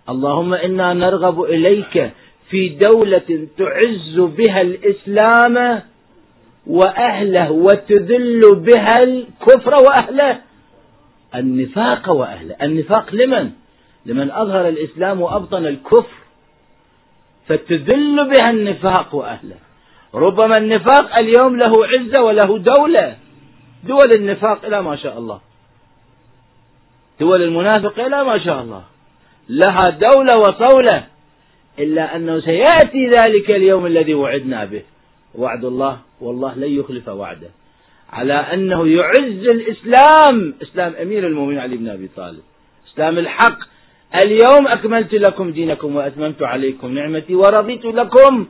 اللهم 0.09 0.53
إنا 0.53 0.93
نرغب 0.93 1.41
إليك 1.41 2.11
في 2.49 2.69
دولة 2.69 3.47
تعز 3.57 4.19
بها 4.19 4.61
الإسلام 4.61 5.81
وأهله 6.67 7.51
وتذل 7.51 8.41
بها 8.55 8.99
الكفر 8.99 9.73
وأهله. 9.73 10.41
النفاق 11.35 12.09
وأهله. 12.09 12.55
النفاق 12.61 13.15
لمن؟ 13.15 13.49
لمن 14.05 14.31
أظهر 14.31 14.69
الإسلام 14.69 15.21
وأبطن 15.21 15.65
الكفر. 15.65 16.20
فتذل 17.47 18.29
بها 18.29 18.49
النفاق 18.49 19.15
وأهله. 19.15 19.55
ربما 20.13 20.57
النفاق 20.57 21.19
اليوم 21.19 21.55
له 21.55 21.71
عزة 21.87 22.23
وله 22.23 22.57
دولة. 22.57 23.17
دول 23.83 24.11
النفاق 24.15 24.65
إلى 24.65 24.81
ما 24.81 24.95
شاء 24.95 25.17
الله. 25.17 25.41
دول 27.19 27.41
المنافق 27.41 27.99
إلى 27.99 28.23
ما 28.23 28.37
شاء 28.39 28.61
الله. 28.61 28.83
لها 29.49 29.89
دولة 29.89 30.37
وصولة 30.37 31.03
إلا 31.79 32.15
أنه 32.15 32.39
سيأتي 32.39 33.07
ذلك 33.17 33.55
اليوم 33.55 33.85
الذي 33.85 34.13
وعدنا 34.13 34.65
به. 34.65 34.81
وعد 35.35 35.65
الله 35.65 35.99
والله 36.21 36.55
لن 36.55 36.79
يخلف 36.79 37.07
وعده. 37.07 37.49
على 38.09 38.33
أنه 38.33 38.87
يعز 38.87 39.47
الإسلام. 39.47 40.53
إسلام 40.61 40.93
أمير 41.01 41.27
المؤمنين 41.27 41.59
علي 41.59 41.77
بن 41.77 41.89
أبي 41.89 42.09
طالب. 42.15 42.41
إسلام 42.93 43.17
الحق. 43.17 43.70
اليوم 44.15 44.67
أكملت 44.67 45.13
لكم 45.13 45.51
دينكم 45.51 45.95
وأتممت 45.95 46.41
عليكم 46.43 46.93
نعمتي 46.93 47.35
ورضيت 47.35 47.85
لكم 47.85 48.45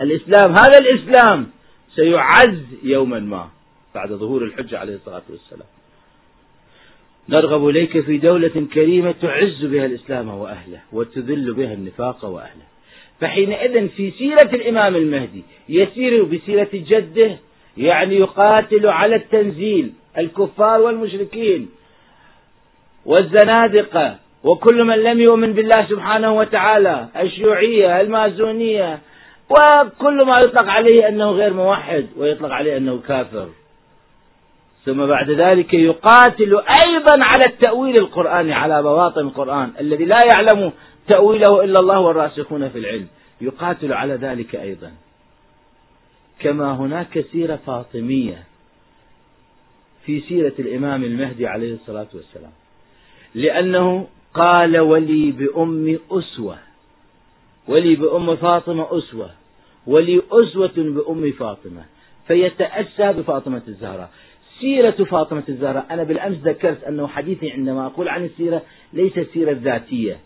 الإسلام. 0.00 0.52
هذا 0.52 0.78
الإسلام 0.78 1.46
سيعز 1.94 2.62
يوما 2.82 3.18
ما 3.20 3.48
بعد 3.94 4.12
ظهور 4.12 4.44
الحجة 4.44 4.78
عليه 4.78 4.94
الصلاة 4.94 5.22
والسلام. 5.30 5.68
نرغب 7.28 7.68
إليك 7.68 8.00
في 8.00 8.18
دولة 8.18 8.66
كريمة 8.74 9.14
تعز 9.22 9.64
بها 9.64 9.86
الإسلام 9.86 10.28
وأهله 10.28 10.80
وتذل 10.92 11.54
بها 11.54 11.72
النفاق 11.72 12.24
وأهله. 12.24 12.68
فحينئذ 13.20 13.88
في 13.88 14.10
سيرة 14.10 14.54
الإمام 14.54 14.96
المهدي 14.96 15.42
يسير 15.68 16.24
بسيرة 16.24 16.68
جده 16.72 17.38
يعني 17.76 18.16
يقاتل 18.16 18.86
على 18.86 19.16
التنزيل 19.16 19.92
الكفار 20.18 20.80
والمشركين 20.80 21.68
والزنادقة 23.04 24.18
وكل 24.44 24.84
من 24.84 24.98
لم 24.98 25.20
يؤمن 25.20 25.52
بالله 25.52 25.86
سبحانه 25.88 26.36
وتعالى 26.36 27.08
الشيوعية 27.16 28.00
المازونية 28.00 28.98
وكل 29.50 30.24
ما 30.26 30.34
يطلق 30.40 30.70
عليه 30.70 31.08
أنه 31.08 31.30
غير 31.30 31.52
موحد 31.52 32.06
ويطلق 32.16 32.50
عليه 32.50 32.76
أنه 32.76 33.00
كافر. 33.08 33.48
ثم 34.84 35.06
بعد 35.06 35.30
ذلك 35.30 35.74
يقاتل 35.74 36.54
أيضا 36.86 37.12
على 37.24 37.44
التأويل 37.46 37.94
القرآني 37.94 38.52
على 38.52 38.82
بواطن 38.82 39.20
القرآن 39.20 39.72
الذي 39.80 40.04
لا 40.04 40.18
يعلم 40.32 40.72
تأويله 41.08 41.64
إلا 41.64 41.80
الله 41.80 42.00
والراسخون 42.00 42.68
في 42.68 42.78
العلم. 42.78 43.06
يقاتل 43.40 43.92
على 43.92 44.14
ذلك 44.14 44.56
أيضا. 44.56 44.92
كما 46.40 46.72
هناك 46.72 47.24
سيرة 47.32 47.58
فاطمية 47.66 48.44
في 50.04 50.20
سيرة 50.20 50.52
الإمام 50.58 51.04
المهدي 51.04 51.46
عليه 51.46 51.74
الصلاة 51.74 52.08
والسلام. 52.14 52.52
لأنه 53.34 54.06
قال 54.38 54.78
ولي 54.78 55.30
بأم 55.30 55.98
أسوة. 56.10 56.58
ولي 57.68 57.96
بأم 57.96 58.36
فاطمة 58.36 58.98
أسوة. 58.98 59.30
ولي 59.86 60.22
أسوة 60.32 60.72
بأم 60.76 61.32
فاطمة. 61.32 61.82
فيتأسى 62.28 63.12
بفاطمة 63.12 63.62
الزهراء. 63.68 64.10
سيرة 64.60 64.90
فاطمة 64.90 65.42
الزهراء 65.48 65.86
أنا 65.90 66.02
بالأمس 66.02 66.36
ذكرت 66.36 66.84
أنه 66.84 67.06
حديثي 67.06 67.50
عندما 67.50 67.86
أقول 67.86 68.08
عن 68.08 68.24
السيرة 68.24 68.62
ليس 68.92 69.18
السيرة 69.18 69.50
الذاتية 69.50 70.16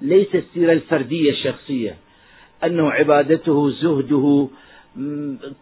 ليس 0.00 0.34
السيرة 0.34 0.72
الفردية 0.72 1.30
الشخصية. 1.30 1.94
أنه 2.64 2.90
عبادته 2.90 3.70
زهده 3.70 4.48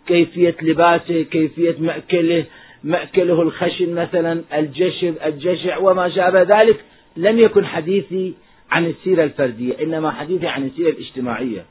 كيفية 0.06 0.56
لباسه 0.62 1.22
كيفية 1.22 1.76
مأكله 1.78 2.44
مأكله 2.84 3.42
الخشن 3.42 3.94
مثلا 3.94 4.42
الجشب 4.54 5.14
الجشع 5.24 5.78
وما 5.78 6.08
شابه 6.10 6.42
ذلك. 6.42 6.84
لم 7.16 7.38
يكن 7.38 7.66
حديثي 7.66 8.34
عن 8.70 8.86
السيرة 8.86 9.24
الفردية 9.24 9.74
إنما 9.82 10.10
حديثي 10.10 10.46
عن 10.46 10.66
السيرة 10.66 10.90
الاجتماعية. 10.90 11.64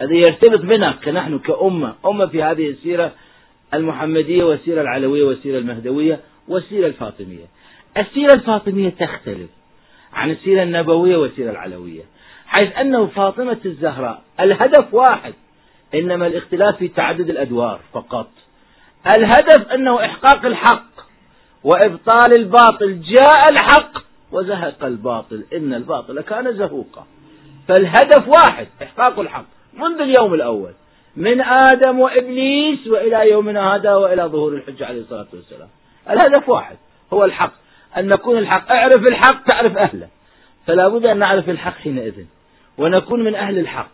هذا 0.00 0.14
يرتبط 0.14 0.60
بنا 0.60 0.92
كنحن 1.04 1.38
كأمة 1.38 1.94
أمة 2.06 2.26
في 2.26 2.42
هذه 2.42 2.70
السيرة 2.70 3.12
المحمدية 3.74 4.44
والسيرة 4.44 4.82
العلوية 4.82 5.24
والسيرة 5.24 5.58
المهدوية 5.58 6.20
والسيرة 6.48 6.86
الفاطمية. 6.86 7.44
السيرة 7.96 8.32
الفاطمية 8.32 8.88
تختلف 8.88 9.50
عن 10.12 10.30
السيرة 10.30 10.62
النبوية 10.62 11.16
والسيرة 11.16 11.50
العلوية 11.50 12.02
حيث 12.46 12.76
أنه 12.76 13.06
فاطمة 13.06 13.58
الزهراء 13.66 14.22
الهدف 14.40 14.94
واحد 14.94 15.34
إنما 15.94 16.26
الاختلاف 16.26 16.76
في 16.76 16.88
تعدد 16.88 17.30
الأدوار 17.30 17.80
فقط. 17.92 18.30
الهدف 19.16 19.68
أنه 19.68 20.04
إحقاق 20.04 20.46
الحق 20.46 20.92
وإبطال 21.64 22.34
الباطل 22.38 23.00
جاء 23.00 23.52
الحق 23.52 24.11
وزهق 24.32 24.84
الباطل 24.84 25.44
إن 25.52 25.74
الباطل 25.74 26.20
كان 26.20 26.56
زهوقا. 26.56 27.06
فالهدف 27.68 28.28
واحد 28.28 28.66
إحقاق 28.82 29.18
الحق. 29.18 29.44
منذ 29.74 30.00
اليوم 30.00 30.34
الأول 30.34 30.72
من 31.16 31.40
آدم 31.40 32.00
وإبليس 32.00 32.86
وإلى 32.86 33.30
يومنا 33.30 33.74
هذا 33.74 33.94
وإلى 33.94 34.22
ظهور 34.22 34.52
الحجة 34.52 34.86
عليه 34.86 35.00
الصلاة 35.00 35.26
والسلام. 35.32 35.68
الهدف 36.10 36.48
واحد 36.48 36.76
هو 37.12 37.24
الحق. 37.24 37.52
أن 37.96 38.06
نكون 38.06 38.38
الحق. 38.38 38.72
اعرف 38.72 39.02
الحق 39.10 39.44
تعرف 39.44 39.76
أهله. 39.76 40.08
فلا 40.66 40.88
بد 40.88 41.06
أن 41.06 41.18
نعرف 41.18 41.48
الحق 41.48 41.74
حينئذ 41.74 42.24
ونكون 42.78 43.24
من 43.24 43.34
أهل 43.34 43.58
الحق. 43.58 43.92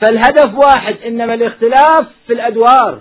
فالهدف 0.00 0.54
واحد 0.66 0.96
إنما 1.06 1.34
الاختلاف 1.34 2.08
في 2.26 2.32
الأدوار. 2.32 3.00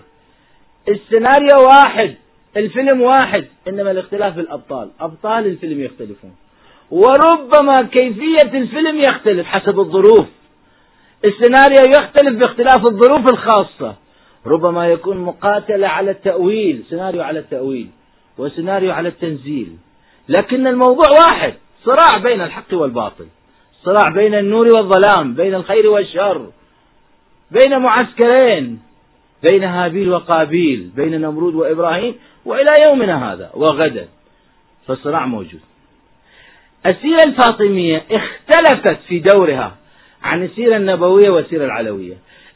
السيناريو 0.90 1.68
واحد 1.68 2.16
الفيلم 2.58 3.02
واحد 3.02 3.46
إنما 3.68 3.92
الاختلاف 3.92 4.34
في 4.34 4.40
الأبطال. 4.40 4.92
أبطال 5.00 5.46
الفيلم 5.46 5.82
يختلفون. 5.82 6.36
وربما 6.92 7.82
كيفية 7.82 8.58
الفيلم 8.58 9.00
يختلف 9.00 9.48
حسب 9.48 9.80
الظروف. 9.80 10.26
السيناريو 11.26 11.92
يختلف 11.96 12.36
باختلاف 12.40 12.86
الظروف 12.86 13.32
الخاصة. 13.34 13.96
ربما 14.46 14.88
يكون 14.88 15.18
مقاتلة 15.18 15.88
على 15.88 16.12
التأويل 16.12 16.84
سيناريو 16.90 17.22
على 17.22 17.40
التأويل 17.40 17.90
وسيناريو 18.38 18.92
على 18.92 19.10
التنزيل. 19.10 19.78
لكن 20.30 20.68
الموضوع 20.68 21.06
واحد 21.26 21.54
صراع 21.86 22.18
بين 22.18 22.42
الحق 22.42 22.74
والباطل. 22.74 23.26
صراع 23.84 24.10
بين 24.10 24.36
النور 24.36 24.68
والظلام 24.76 25.34
بين 25.34 25.56
الخير 25.56 25.90
والشر 25.90 26.50
بين 27.52 27.80
معسكرين 27.80 28.82
بين 29.50 29.64
هابيل 29.64 30.10
وقابيل 30.10 30.92
بين 30.96 31.22
نمرود 31.22 31.56
وإبراهيم 31.56 32.16
وإلى 32.46 32.72
يومنا 32.86 33.34
هذا 33.34 33.52
وغدا. 33.54 34.08
فالصراع 34.88 35.26
موجود. 35.26 35.62
السيرة 36.86 37.24
الفاطمية 37.28 38.06
اختلفت 38.12 39.00
في 39.08 39.20
دورها 39.20 39.76
عن 40.24 40.44
السيرة 40.44 40.78
النبوية 40.78 41.30
والسيرة 41.30 41.66
العلوية. 41.66 42.14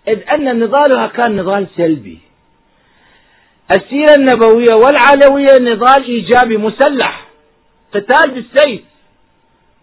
إذ 0.07 0.19
أن 0.29 0.59
نضالها 0.59 1.07
كان 1.07 1.35
نضال 1.35 1.67
سلبي. 1.77 2.19
السيرة 3.71 4.15
النبوية 4.17 4.73
والعلوية 4.85 5.73
نضال 5.73 6.03
إيجابي 6.03 6.57
مسلح. 6.57 7.27
قتال 7.93 8.31
بالسيف. 8.31 8.81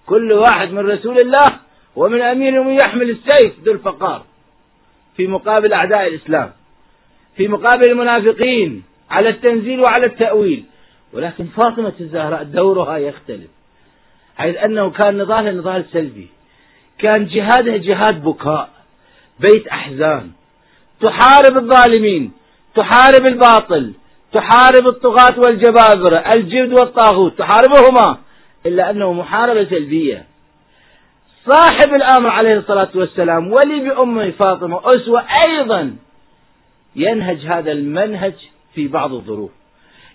كل 0.07 0.33
واحد 0.33 0.71
من 0.73 0.91
رسول 0.91 1.17
الله 1.23 1.59
ومن 1.97 2.23
أمير 2.23 2.71
يحمل 2.71 3.11
السيف 3.11 3.53
ذو 3.65 3.73
الفقار. 3.73 4.25
في 5.17 5.27
مقابل 5.27 5.73
أعداء 5.73 6.07
الإسلام. 6.07 6.53
في 7.37 7.49
مقابل 7.49 7.91
المنافقين 7.91 8.83
على 9.11 9.29
التنزيل 9.29 9.81
وعلى 9.81 10.07
التأويل. 10.07 10.65
ولكن 11.13 11.45
فاطمة 11.45 11.93
الزهراء 12.01 12.43
دورها 12.43 12.99
يختلف. 12.99 13.51
حيث 14.37 14.57
أنه 14.57 14.91
كان 14.91 15.19
نضالها 15.19 15.53
نضال 15.53 15.85
سلبي. 15.93 16.29
كان 16.99 17.27
جهادها 17.27 17.77
جهاد 17.77 18.25
بكاء. 18.25 18.69
بيت 19.41 19.69
أحزان. 19.69 20.31
تحارب 21.01 21.57
الظالمين. 21.57 22.33
تحارب 22.75 23.27
الباطل. 23.29 23.93
تحارب 24.33 24.87
الطغاة 24.87 25.39
والجبابرة. 25.47 26.19
الجبد 26.35 26.73
والطاغوت. 26.79 27.39
تحاربهما. 27.39 28.19
إلا 28.67 28.91
أنه 28.91 29.13
محاربة 29.13 29.65
سلبية. 29.65 30.25
صاحب 31.49 31.95
الأمر 31.95 32.29
عليه 32.29 32.59
الصلاة 32.59 32.91
والسلام 32.95 33.53
ولي 33.53 33.81
بأمه 33.81 34.31
فاطمة 34.31 34.81
أسوة 34.85 35.25
أيضا 35.49 35.97
ينهج 36.97 37.47
هذا 37.47 37.73
المنهج 37.73 38.35
في 38.75 38.89
بعض 38.89 39.13
الظروف. 39.13 39.51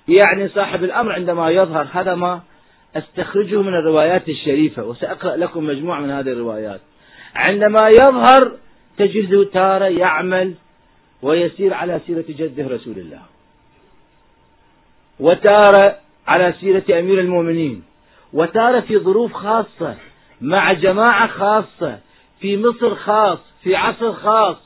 يعني 0.07 0.49
صاحب 0.49 0.83
الأمر 0.83 1.11
عندما 1.11 1.49
يظهر 1.49 1.87
هذا 1.93 2.15
ما 2.15 2.41
أستخرجه 2.97 3.61
من 3.61 3.73
الروايات 3.73 4.29
الشريفة 4.29 4.83
وسأقرأ 4.83 5.35
لكم 5.35 5.63
مجموعة 5.63 5.99
من 5.99 6.09
هذه 6.09 6.29
الروايات. 6.29 6.81
عندما 7.35 7.89
يظهر 7.89 8.51
تجده 8.97 9.43
تارة 9.43 9.85
يعمل 9.85 10.53
ويسير 11.21 11.73
على 11.73 11.99
سيرة 12.07 12.25
جده 12.29 12.67
رسول 12.67 12.97
الله. 12.97 13.21
وتارة 15.19 15.95
على 16.27 16.53
سيرة 16.59 16.99
أمير 16.99 17.19
المؤمنين. 17.19 17.83
وتارة 18.33 18.79
في 18.79 18.99
ظروف 18.99 19.33
خاصة 19.33 19.95
مع 20.41 20.73
جماعة 20.73 21.27
خاصة 21.27 21.99
في 22.39 22.57
مصر 22.57 22.95
خاص 22.95 23.39
في 23.63 23.75
عصر 23.75 24.13
خاص 24.13 24.57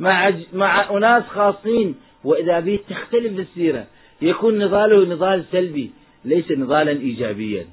مع 0.00 0.32
مع 0.52 0.90
أناس 0.90 1.22
خاصين. 1.22 1.94
وإذا 2.24 2.60
به 2.60 2.78
تختلف 2.90 3.38
السيرة 3.38 3.86
يكون 4.22 4.58
نضاله 4.58 5.14
نضال 5.14 5.44
سلبي 5.52 5.90
ليس 6.24 6.50
نضالا 6.50 6.90
إيجابيا. 6.90 7.66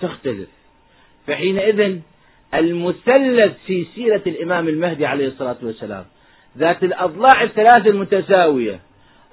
تختلف. 0.00 0.48
فحينئذ 1.26 1.98
المثلث 2.54 3.52
في 3.66 3.86
سيرة 3.94 4.22
الإمام 4.26 4.68
المهدي 4.68 5.06
عليه 5.06 5.28
الصلاة 5.28 5.56
والسلام 5.62 6.04
ذات 6.58 6.82
الأضلاع 6.82 7.42
الثلاث 7.42 7.86
المتساوية 7.86 8.80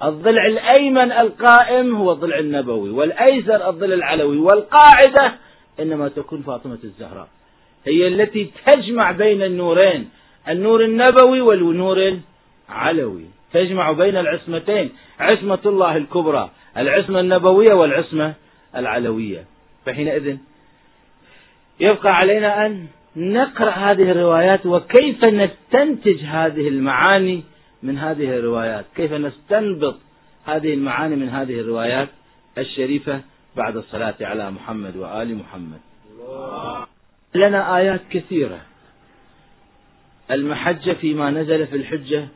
الضلع 0.02 0.46
الأيمن 0.46 1.12
القائم 1.12 1.96
هو 1.96 2.12
الضلع 2.12 2.38
النبوي 2.38 2.90
والأيسر 2.90 3.68
الضلع 3.68 3.94
العلوي 3.94 4.38
والقاعدة 4.38 5.34
إنما 5.80 6.08
تكون 6.08 6.42
فاطمة 6.42 6.78
الزهراء. 6.84 7.28
هي 7.86 8.08
التي 8.08 8.50
تجمع 8.66 9.12
بين 9.12 9.42
النورين 9.42 10.08
النور 10.48 10.84
النبوي 10.84 11.40
والنور 11.40 12.18
العلوي. 12.68 13.24
تجمع 13.52 13.92
بين 13.92 14.16
العصمتين 14.16 14.90
عصمة 15.20 15.58
الله 15.66 15.96
الكبرى 15.96 16.50
العصمة 16.76 17.20
النبوية 17.20 17.74
والعصمة 17.74 18.34
العلوية. 18.76 19.44
فحينئذ 19.86 20.36
يبقى 21.80 22.16
علينا 22.16 22.66
أن 22.66 22.86
نقرأ 23.16 23.70
هذه 23.70 24.10
الروايات 24.10 24.66
وكيف 24.66 25.24
نستنتج 25.24 26.24
هذه 26.24 26.68
المعاني 26.68 27.42
من 27.82 27.98
هذه 27.98 28.38
الروايات. 28.38 28.84
كيف 28.96 29.12
نستنبط 29.12 29.96
هذه 30.46 30.74
المعاني 30.74 31.16
من 31.16 31.28
هذه 31.28 31.60
الروايات 31.60 32.08
الشريفة 32.58 33.20
بعد 33.56 33.76
الصلاة 33.76 34.14
على 34.20 34.50
محمد 34.50 34.96
وآل 34.96 35.36
محمد. 35.36 35.80
لنا 37.34 37.76
آيات 37.76 38.00
كثيرة. 38.10 38.60
المحجة 40.30 40.92
فيما 40.92 41.30
نزل 41.30 41.66
في 41.66 41.76
الحجة 41.76 42.28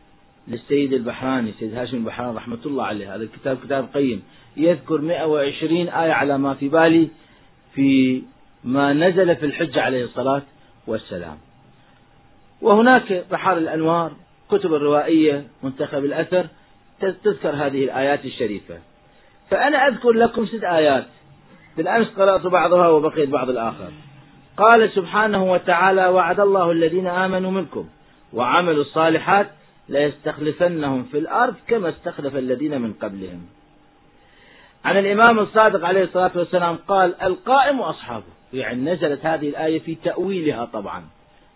للسيد 0.49 0.93
البحراني 0.93 1.53
سيد 1.61 1.75
هاشم 1.75 1.97
البحراني 1.97 2.37
رحمة 2.37 2.59
الله 2.67 2.85
عليه. 2.85 3.15
هذا 3.15 3.23
الكتاب 3.23 3.59
كتاب 3.65 3.89
قيم. 3.95 4.23
يذكر 4.57 5.01
120 5.01 5.89
آية 5.89 6.13
على 6.13 6.39
ما 6.39 6.55
في 6.55 6.69
بالي 6.69 7.09
في 7.75 8.23
ما 8.65 8.93
نزل 8.93 9.37
في 9.37 9.47
الحجة 9.47 9.83
عليه 9.83 10.05
الصلاة 10.05 10.43
والسلام. 10.87 11.39
وهناك 12.61 13.25
بحار 13.31 13.59
الأنوار 13.59 14.13
كتب 14.51 14.75
الروائية 14.75 15.45
منتخب 15.63 16.05
الأثر 16.05 16.47
تذكر 17.01 17.51
هذه 17.51 17.85
الآيات 17.85 18.25
الشريفة. 18.25 18.79
فأنا 19.51 19.89
أذكر 19.89 20.11
لكم 20.11 20.47
ست 20.47 20.65
آيات. 20.65 21.07
بالأمس 21.77 22.07
قرأت 22.07 22.47
بعضها 22.47 22.89
وبقيت 22.89 23.29
بعض 23.29 23.49
الآخر. 23.51 23.91
قال 24.57 24.91
سبحانه 24.91 25.53
وتعالى 25.53 26.07
وعد 26.07 26.41
الله 26.41 26.71
الذين 26.71 27.07
آمنوا 27.07 27.51
منكم 27.51 27.89
وعملوا 28.33 28.83
الصالحات 28.83 29.47
ليستخلفنهم 29.89 31.05
في 31.05 31.19
الأرض 31.19 31.55
كما 31.69 31.89
استخلف 31.89 32.37
الذين 32.37 32.81
من 32.81 32.93
قبلهم. 32.93 33.47
عن 34.85 34.97
الإمام 34.97 35.39
الصادق 35.39 35.87
عليه 35.87 36.05
الصلاة 36.05 36.31
والسلام 36.35 36.79
قال 36.89 37.23
القائم 37.23 37.81
وأصحابه 37.81 38.40
يعني 38.53 38.93
نزلت 38.93 39.27
هذه 39.27 39.49
الآية 39.49 39.79
في 39.79 39.95
تأويلها 39.95 40.65
طبعا 40.65 41.03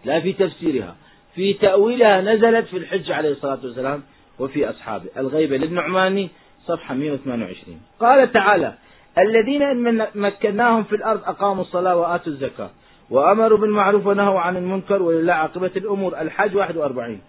لا 0.05 0.21
في 0.21 0.33
تفسيرها. 0.33 0.97
في 1.35 1.53
تأويلها 1.53 2.21
نزلت 2.21 2.67
في 2.67 2.77
الحج 2.77 3.11
عليه 3.13 3.31
الصلاة 3.31 3.59
والسلام 3.65 4.03
وفي 4.39 4.71
أصحابه. 4.71 5.05
الغيبة 5.17 5.57
للنعماني 5.57 6.31
صفحة 6.67 6.95
128 6.95 7.81
قال 8.01 8.33
تعالى 8.33 8.75
الذين 9.19 9.63
إن 9.63 10.07
مكناهم 10.15 10.85
في 10.85 10.95
الأرض 10.97 11.21
أقاموا 11.25 11.63
الصلاة 11.63 11.97
وآتوا 11.97 12.33
الزكاة 12.33 12.71
وأمروا 13.11 13.59
بالمعروف 13.59 14.07
ونهوا 14.07 14.41
عن 14.41 14.57
المنكر 14.57 15.03
ولله 15.03 15.33
عاقبة 15.33 15.71
الأمور. 15.77 16.21
الحج 16.21 16.57
41 16.57 17.21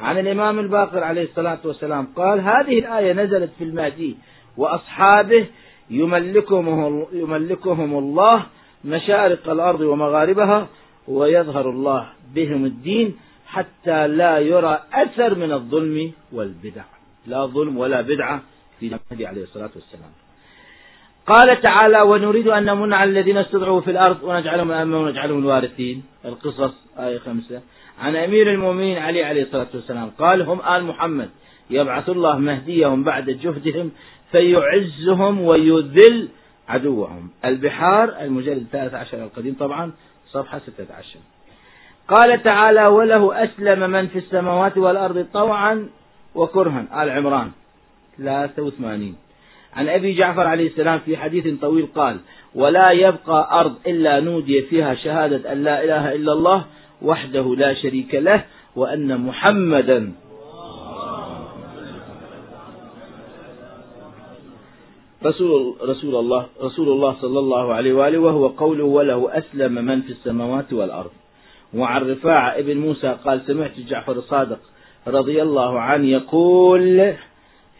عن 0.00 0.18
الإمام 0.18 0.58
الباقر 0.58 1.04
عليه 1.04 1.22
الصلاة 1.24 1.58
والسلام 1.64 2.06
قال 2.16 2.40
هذه 2.40 2.78
الآية 2.78 3.12
نزلت 3.12 3.50
في 3.58 3.64
المهدي 3.64 4.16
وأصحابه 4.56 5.46
يملكهم, 5.90 7.06
يملكهم 7.12 7.98
الله 7.98 8.46
مشارق 8.84 9.48
الأرض 9.48 9.80
ومغاربها 9.80 10.68
ويظهر 11.08 11.70
الله 11.70 12.08
بهم 12.34 12.64
الدين 12.64 13.16
حتى 13.46 14.08
لا 14.08 14.38
يرى 14.38 14.80
أثر 14.92 15.34
من 15.34 15.52
الظلم 15.52 16.12
والبدع. 16.32 16.84
لا 17.26 17.46
ظلم 17.46 17.76
ولا 17.78 18.00
بدعة 18.00 18.42
في 18.80 18.86
المهدي 18.86 19.26
عليه 19.26 19.42
الصلاة 19.42 19.70
والسلام. 19.74 20.12
قال 21.26 21.60
تعالى 21.60 22.00
ونريد 22.06 22.48
أن 22.48 22.64
نمن 22.64 22.92
على 22.92 23.10
الذين 23.10 23.36
استضعفوا 23.36 23.80
في 23.80 23.90
الأرض 23.90 24.22
ونجعلهم 24.22 24.70
أئمة 24.70 25.02
ونجعلهم 25.02 25.38
الوارثين. 25.38 26.02
القصص 26.24 26.74
آية 26.98 27.18
خمسة. 27.18 27.60
عن 28.00 28.16
أمير 28.16 28.50
المؤمنين 28.50 28.98
علي 28.98 29.24
عليه 29.24 29.42
الصلاة 29.42 29.68
والسلام 29.74 30.10
قال 30.18 30.42
هم 30.42 30.60
آل 30.60 30.84
محمد. 30.84 31.30
يبعث 31.70 32.08
الله 32.08 32.38
مهديهم 32.38 33.04
بعد 33.04 33.30
جهدهم 33.30 33.90
فيعزهم 34.32 35.40
ويذل 35.40 36.28
عدوهم. 36.68 37.30
البحار 37.44 38.14
المجلد 38.20 38.56
الثالث 38.56 38.94
عشر 38.94 39.22
القديم 39.22 39.56
طبعا 39.60 39.92
صفحة 40.26 40.58
ستة 40.58 40.94
عشر. 40.94 41.18
قال 42.08 42.42
تعالى 42.42 42.84
وله 42.84 43.44
أسلم 43.44 43.90
من 43.90 44.06
في 44.06 44.18
السماوات 44.18 44.78
والأرض 44.78 45.26
طوعا 45.32 45.88
وكرها. 46.34 47.02
آل 47.02 47.10
عمران 47.10 47.50
83 48.18 49.16
عن 49.76 49.88
أبي 49.88 50.14
جعفر 50.14 50.46
عليه 50.46 50.66
السلام 50.66 50.98
في 50.98 51.16
حديث 51.16 51.60
طويل 51.60 51.86
قال 51.94 52.16
ولا 52.54 52.90
يبقى 52.90 53.60
أرض 53.60 53.74
إلا 53.86 54.20
نودي 54.20 54.62
فيها 54.62 54.94
شهادة 54.94 55.52
أن 55.52 55.64
لا 55.64 55.84
إله 55.84 56.14
إلا 56.14 56.32
الله 56.32 56.64
وحده 57.02 57.54
لا 57.56 57.74
شريك 57.74 58.14
له 58.14 58.44
وأن 58.76 59.20
محمدا 59.20 60.12
رسول 65.24 65.74
رسول 65.82 66.14
الله 66.16 66.46
رسول 66.62 66.88
الله 66.88 67.16
صلى 67.20 67.38
الله 67.38 67.74
عليه 67.74 67.92
وآله 67.92 68.18
وهو 68.18 68.46
قوله 68.46 68.84
وله 68.84 69.38
أسلم 69.38 69.72
من 69.72 70.02
في 70.02 70.10
السماوات 70.10 70.72
والأرض. 70.72 71.10
وعن 71.74 72.10
رفاعة 72.10 72.58
ابن 72.58 72.76
موسى 72.78 73.16
قال 73.24 73.40
سمعت 73.46 73.80
جعفر 73.88 74.12
الصادق 74.12 74.58
رضي 75.08 75.42
الله 75.42 75.80
عنه 75.80 76.06
يقول 76.06 77.12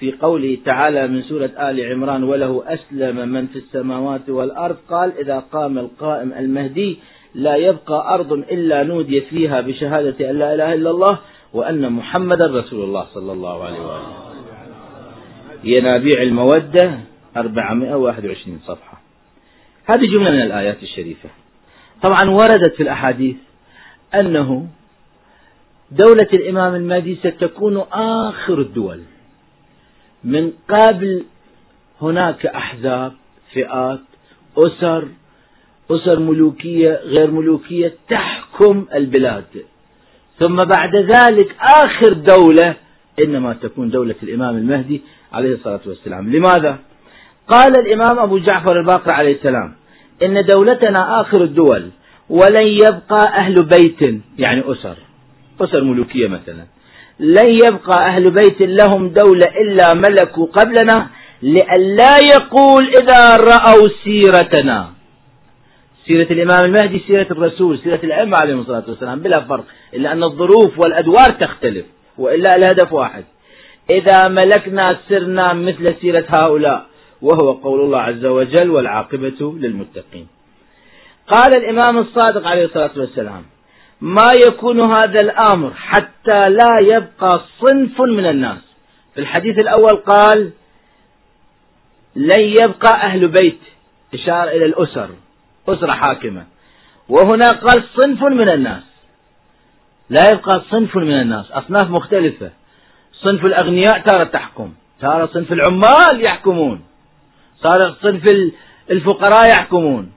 في 0.01 0.13
قوله 0.13 0.59
تعالى 0.65 1.07
من 1.09 1.23
سورة 1.23 1.51
آل 1.59 1.93
عمران 1.93 2.25
وله 2.25 2.63
أسلم 2.67 3.29
من 3.29 3.47
في 3.47 3.59
السماوات 3.59 4.29
والأرض. 4.29 4.77
قال 4.91 5.13
إذا 5.19 5.39
قام 5.53 5.79
القائم 5.79 6.33
المهدي 6.33 6.99
لا 7.35 7.57
يبقى 7.57 8.15
أرض 8.15 8.33
إلا 8.33 8.83
نودي 8.83 9.21
فيها 9.21 9.61
بشهادة 9.61 10.31
أن 10.31 10.39
لا 10.39 10.55
إله 10.55 10.75
إلا 10.75 10.91
الله 10.91 11.19
وأن 11.53 11.93
محمدا 11.93 12.47
رسول 12.47 12.85
الله 12.85 13.07
صلى 13.15 13.33
الله 13.33 13.65
عليه 13.65 13.81
وآله. 13.81 14.13
ينابيع 15.65 16.23
المودة 16.23 17.12
421 17.37 18.61
صفحة. 18.67 19.01
هذه 19.91 20.07
جملة 20.13 20.31
من 20.31 20.43
الآيات 20.43 20.83
الشريفة. 20.83 21.29
طبعا 22.03 22.31
وردت 22.31 22.75
في 22.77 22.83
الأحاديث 22.83 23.37
أنه 24.21 24.67
دولة 25.91 26.29
الإمام 26.33 26.75
المهدي 26.75 27.17
ستكون 27.17 27.77
آخر 27.93 28.61
الدول. 28.61 29.01
من 30.25 30.53
قبل 30.69 31.25
هناك 32.03 32.47
أحزاب 32.47 33.13
فئات 33.53 34.01
أسر 34.59 35.09
أسر 35.91 36.19
ملوكية 36.19 37.01
غير 37.05 37.31
ملوكية 37.31 37.95
تحكم 38.09 38.87
البلاد. 38.95 39.65
ثم 40.39 40.57
بعد 40.57 40.97
ذلك 40.97 41.57
آخر 41.61 42.13
دولة 42.13 42.75
إنما 43.25 43.53
تكون 43.53 43.91
دولة 43.91 44.15
الإمام 44.23 44.57
المهدي 44.57 45.03
عليه 45.33 45.55
الصلاة 45.55 45.81
والسلام. 45.87 46.33
لماذا؟ 46.33 46.79
قال 47.49 47.73
الإمام 47.79 48.19
أبو 48.19 48.39
جعفر 48.39 48.81
الباقر 48.81 49.13
عليه 49.15 49.37
السلام 49.37 49.75
إن 50.23 50.45
دولتنا 50.45 51.21
آخر 51.21 51.43
الدول 51.43 51.91
ولن 52.31 52.67
يبقى 52.67 53.27
أهل 53.39 53.55
بيت 53.55 54.21
يعني 54.39 54.63
أسر 54.67 54.97
أسر 55.61 55.85
ملوكية 55.85 56.29
مثلا 56.29 56.65
لن 57.21 57.51
يبقى 57.51 58.07
أهل 58.11 58.31
بيت 58.31 58.61
لهم 58.61 59.09
دولة 59.09 59.47
إلا 59.63 59.95
ملكوا 59.95 60.47
قبلنا 60.47 61.09
لئلا 61.43 62.19
يقول 62.19 62.89
إذا 62.89 63.37
رأوا 63.37 63.89
سيرتنا. 64.05 64.91
سيرة 66.07 66.33
الإمام 66.33 66.65
المهدي 66.65 67.03
سيرة 67.09 67.27
الرسول 67.31 67.79
سيرة 67.79 68.01
الأئمة 68.05 68.39
عليهم 68.39 68.61
الصلاة 68.61 68.85
والسلام 68.89 69.21
بلا 69.21 69.41
فرق 69.41 69.65
إلا 69.95 70.13
أن 70.13 70.23
الظروف 70.23 70.79
والأدوار 70.79 71.31
تختلف 71.31 71.87
وإلا 72.19 72.57
الهدف 72.57 72.93
واحد. 72.93 73.25
إذا 73.91 74.29
ملكنا 74.29 74.99
سرنا 75.09 75.53
مثل 75.53 75.95
سيرة 76.01 76.25
هؤلاء. 76.29 76.87
وهو 77.23 77.53
قول 77.53 77.81
الله 77.81 78.01
عز 78.01 78.25
وجل 78.25 78.71
والعاقبة 78.71 79.55
للمتقين. 79.59 80.27
قال 81.29 81.57
الإمام 81.57 81.99
الصادق 81.99 82.47
عليه 82.47 82.65
الصلاة 82.65 82.91
والسلام 82.97 83.43
ما 84.01 84.33
يكون 84.49 84.81
هذا 84.81 85.21
الأمر 85.23 85.73
حتى 85.75 86.41
لا 86.49 86.79
يبقى 86.81 87.41
صنف 87.61 88.01
من 88.01 88.27
الناس. 88.27 88.59
في 89.15 89.21
الحديث 89.21 89.57
الأول 89.63 89.97
قال 89.97 90.51
لن 92.17 92.41
يبقى 92.41 92.95
أهل 92.95 93.29
بيت. 93.29 93.61
إشارة 94.15 94.51
إلى 94.51 94.65
الأسر 94.65 95.09
أسرة 95.69 95.93
حاكمة. 95.93 96.45
وهنا 97.09 97.51
قال 97.51 97.85
صنف 98.03 98.23
من 98.23 98.53
الناس. 98.53 98.83
لا 100.11 100.31
يبقى 100.31 100.63
صنف 100.71 100.97
من 100.97 101.21
الناس 101.21 101.51
أصناف 101.51 101.91
مختلفة. 101.91 102.51
صنف 103.13 103.45
الأغنياء 103.45 103.99
تارة 103.99 104.25
تحكم 104.25 104.73
تارة 105.01 105.27
صنف 105.35 105.53
العمال 105.53 106.25
يحكمون. 106.25 106.85
صار 107.63 107.81
صنف 108.03 108.25
الفقراء 108.91 109.51
يحكمون. 109.51 110.13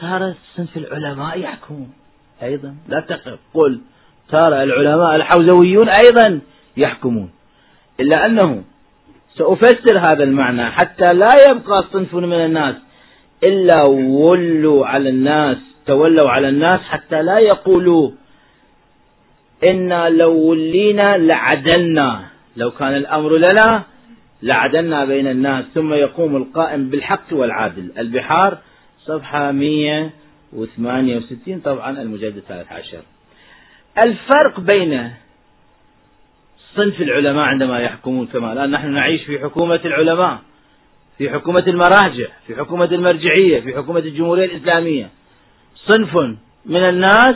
صار 0.00 0.34
صنف 0.56 0.76
العلماء 0.76 1.38
يحكمون 1.38 1.92
أيضا. 2.42 2.74
لا 2.88 3.00
تقف. 3.00 3.38
قل 3.54 3.80
ترى 4.28 4.62
العلماء 4.62 5.16
الحوزويون 5.16 5.88
أيضا 5.88 6.40
يحكمون. 6.76 7.30
إلا 8.00 8.26
أنه 8.26 8.62
سأفسر 9.38 9.98
هذا 9.98 10.24
المعنى 10.24 10.70
حتى 10.70 11.14
لا 11.14 11.34
يبقى 11.50 11.84
صنف 11.92 12.14
من 12.14 12.44
الناس. 12.44 12.74
إلا 13.44 13.88
ولوا 13.88 14.86
على 14.86 15.08
الناس 15.08 15.56
تولوا 15.86 16.30
على 16.30 16.48
الناس 16.48 16.78
حتى 16.78 17.22
لا 17.22 17.38
يقولوا 17.38 18.10
إنا 19.70 20.08
لو 20.08 20.32
ولينا 20.32 21.16
لعدلنا. 21.16 22.20
لو 22.56 22.70
كان 22.70 22.96
الأمر 22.96 23.36
لنا 23.36 23.82
لعدلنا 24.42 25.04
بين 25.04 25.26
الناس 25.26 25.64
ثم 25.74 25.92
يقوم 25.92 26.36
القائم 26.36 26.90
بالحق 26.90 27.24
والعادل. 27.32 27.92
البحار 27.98 28.58
صفحة 29.04 29.52
168 29.52 31.60
طبعا 31.60 32.02
المجلد 32.02 32.36
الثالث 32.36 32.72
عشر. 32.72 33.02
الفرق 33.98 34.60
بين 34.60 35.10
صنف 36.74 37.00
العلماء 37.00 37.44
عندما 37.44 37.80
يحكمون 37.80 38.26
كما 38.26 38.52
الآن 38.52 38.70
نحن 38.70 38.90
نعيش 38.90 39.24
في 39.24 39.38
حكومة 39.38 39.80
العلماء 39.84 40.38
في 41.18 41.30
حكومة 41.30 41.64
المراجع 41.66 42.26
في 42.46 42.56
حكومة 42.56 42.84
المرجعية 42.84 43.60
في 43.60 43.76
حكومة 43.76 43.98
الجمهورية 43.98 44.44
الإسلامية. 44.44 45.10
صنف 45.74 46.16
من 46.66 46.88
الناس 46.88 47.34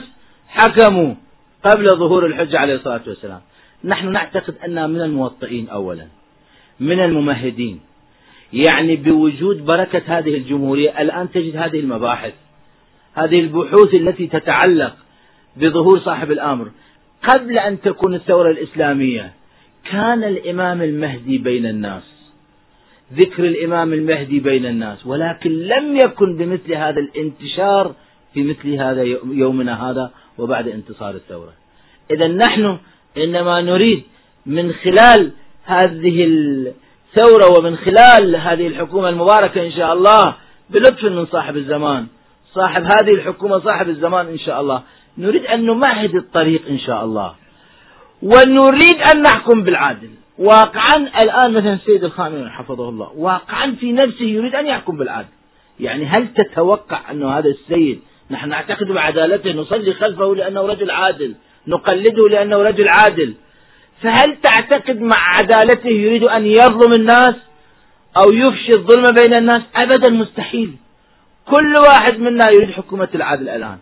حكموا 0.49 1.15
قبل 1.65 1.91
ظهور 1.91 2.27
الحجة 2.27 2.59
عليه 2.59 2.75
الصلاة 2.75 3.01
والسلام. 3.07 3.41
نحن 3.85 4.13
نعتقد 4.13 4.55
أننا 4.65 4.87
من 4.87 5.01
الموطئين 5.01 5.69
أولا. 5.69 6.07
من 6.83 7.01
الممهدين. 7.01 7.81
يعني 8.53 8.97
بوجود 8.97 9.65
بركة 9.65 10.03
هذه 10.07 10.37
الجمهورية 10.37 11.03
الآن 11.03 11.31
تجد 11.31 11.57
هذه 11.57 11.81
المباحث 11.81 12.33
هذه 13.15 13.41
البحوث 13.41 13.95
التي 13.95 14.27
تتعلق 14.27 14.95
بظهور 15.57 16.01
صاحب 16.01 16.31
الأمر. 16.31 16.71
قبل 17.29 17.59
أن 17.59 17.81
تكون 17.81 18.15
الثورة 18.15 18.51
الإسلامية 18.51 19.33
كان 19.91 20.25
الإمام 20.25 20.83
المهدي 20.83 21.39
بين 21.39 21.67
الناس. 21.67 22.03
ذكر 23.13 23.45
الإمام 23.45 23.93
المهدي 23.93 24.41
بين 24.41 24.67
الناس 24.67 25.07
ولكن 25.07 25.51
لم 25.51 25.97
يكن 25.97 26.37
بمثل 26.37 26.73
هذا 26.75 27.01
الانتشار 27.01 27.95
في 28.35 28.43
مثل 28.43 28.75
هذا 28.75 29.03
يومنا 29.25 29.91
هذا 29.91 30.11
وبعد 30.39 30.69
انتصار 30.69 31.15
الثورة. 31.15 31.53
إذا 32.11 32.29
نحن 32.29 32.79
إنما 33.17 33.61
نريد 33.61 34.03
من 34.47 34.73
خلال 34.73 35.33
هذه 35.65 36.25
الثورة 36.25 37.59
ومن 37.59 37.77
خلال 37.77 38.37
هذه 38.37 38.67
الحكومة 38.67 39.09
المباركة 39.09 39.67
إن 39.67 39.73
شاء 39.73 39.93
الله 39.93 40.35
بلطف 40.71 41.05
من 41.05 41.27
صاحب 41.27 41.57
الزمان. 41.57 42.07
صاحب 42.55 42.83
هذه 42.83 43.15
الحكومة 43.15 43.59
صاحب 43.59 43.89
الزمان 43.89 44.27
إن 44.27 44.39
شاء 44.39 44.61
الله. 44.61 44.83
نريد 45.19 45.47
أن 45.47 45.67
نمهد 45.67 46.15
الطريق 46.15 46.63
إن 46.69 46.79
شاء 46.79 47.05
الله. 47.05 47.35
ونريد 48.23 48.97
أن 49.15 49.23
نحكم 49.23 49.63
بالعدل. 49.63 50.11
واقعا 50.39 50.97
الآن 50.97 51.53
مثلا 51.53 51.75
السيد 51.75 52.05
الخامنئي 52.05 52.51
حفظه 52.51 52.89
الله. 52.89 53.13
واقعا 53.17 53.77
في 53.81 53.93
نفسه 53.93 54.25
يريد 54.25 54.55
أن 54.55 54.67
يحكم 54.67 54.97
بالعدل. 54.97 55.29
يعني 55.81 56.05
هل 56.05 56.29
تتوقع 56.35 57.11
أن 57.11 57.23
هذا 57.23 57.49
السيد 57.49 58.01
نحن 58.31 58.49
نعتقد 58.49 58.87
بعدالته 58.87 59.53
نصلي 59.53 59.95
خلفه 59.95 60.35
لأنه 60.35 60.61
رجل 60.61 60.91
عادل 60.91 61.35
نقلده 61.67 62.29
لأنه 62.29 62.57
رجل 62.57 62.89
عادل 62.89 63.35
فهل 64.03 64.37
تعتقد 64.43 65.01
مع 65.01 65.17
عدالته 65.19 65.89
يريد 65.89 66.23
أن 66.23 66.47
يظلم 66.47 66.93
الناس 66.93 67.35
أو 68.17 68.33
يفشي 68.33 68.71
الظلم 68.77 69.07
بين 69.23 69.35
الناس؟ 69.35 69.63
أبدا 69.77 70.11
مستحيل. 70.15 70.77
كل 71.47 71.75
واحد 71.89 72.19
منا 72.19 72.45
يريد 72.55 72.71
حكومة 72.71 73.09
العدل 73.15 73.49
الآن. 73.49 73.79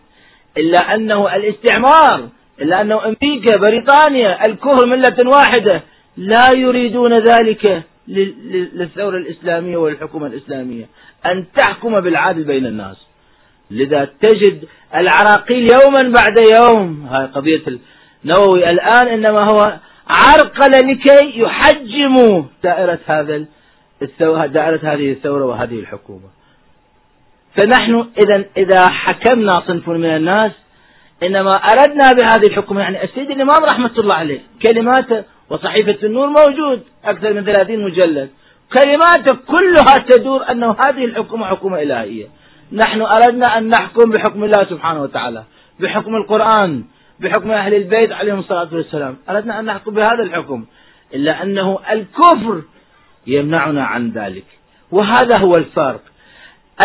إلا 0.57 0.95
أنه 0.95 1.37
الاستعمار 1.37 2.29
إلا 2.61 2.81
أنه 2.81 3.05
أمريكا 3.05 3.57
بريطانيا 3.57 4.47
الكفر 4.47 4.87
ملة 4.87 5.17
واحدة 5.27 5.83
لا 6.17 6.53
يريدون 6.53 7.17
ذلك 7.19 7.83
للثورة 8.09 9.17
الإسلامية 9.17 9.77
والحكومة 9.77 10.27
الإسلامية. 10.27 10.85
أن 11.27 11.45
تحكم 11.57 12.01
بالعدل 12.01 12.45
بين 12.45 12.67
الناس. 12.67 12.97
لذا 13.71 14.09
تجد 14.21 14.65
العراقيل 14.95 15.69
يوما 15.83 16.13
بعد 16.21 16.37
يوم 16.59 17.07
هاي 17.07 17.27
قضية 17.27 17.63
النووي 18.25 18.71
الآن 18.71 19.09
إنما 19.09 19.41
هو 19.53 19.79
عرقل 20.17 20.91
لكي 20.91 21.41
يحجموا. 21.41 22.43
دائرة 22.65 22.99
هذا 23.07 23.45
دائرة 24.47 24.81
هذه 24.83 25.13
الثورة 25.13 25.45
وهذه 25.45 25.79
الحكومة. 25.81 26.29
فنحن 27.57 28.07
إذا 28.25 28.45
إذا 28.57 28.89
حكمنا 28.89 29.63
صنف 29.67 29.89
من 29.89 30.17
الناس 30.17 30.53
إنما 31.23 31.51
أردنا 31.51 32.13
بهذه 32.13 32.47
الحكومة 32.49 32.81
يعني 32.81 33.05
السيد 33.05 33.31
الإمام 33.31 33.65
رحمة 33.65 33.91
الله 33.99 34.15
عليه 34.15 34.41
كلماته 34.67 35.25
وصحيفة 35.51 36.07
النور 36.07 36.27
موجود 36.27 36.83
أكثر 37.05 37.33
من 37.33 37.45
ثلاثين 37.45 37.85
مجلد. 37.85 38.31
كلماته 38.79 39.37
كلها 39.47 39.99
تدور 40.09 40.51
أنه 40.51 40.77
هذه 40.87 41.05
الحكومة 41.05 41.47
حكومة 41.47 41.83
إلهية. 41.83 42.27
نحن 42.73 43.01
أردنا 43.03 43.59
أن 43.59 43.69
نحكم 43.69 44.11
بحكم 44.11 44.45
الله 44.45 44.65
سبحانه 44.65 45.03
وتعالى 45.03 45.45
بحكم 45.81 46.17
القرآن 46.17 46.85
بحكم 47.21 47.51
أهل 47.51 47.75
البيت 47.75 48.13
عليهم 48.13 48.39
الصلاة 48.39 48.69
والسلام. 48.73 49.17
أردنا 49.31 49.61
أن 49.61 49.65
نحكم 49.65 49.95
بهذا 49.95 50.23
الحكم. 50.23 50.65
إلا 51.15 51.43
أنه 51.43 51.79
الكفر 51.93 52.63
يمنعنا 53.27 53.85
عن 53.85 54.11
ذلك. 54.11 54.45
وهذا 54.91 55.37
هو 55.47 55.53
الفرق. 55.59 56.01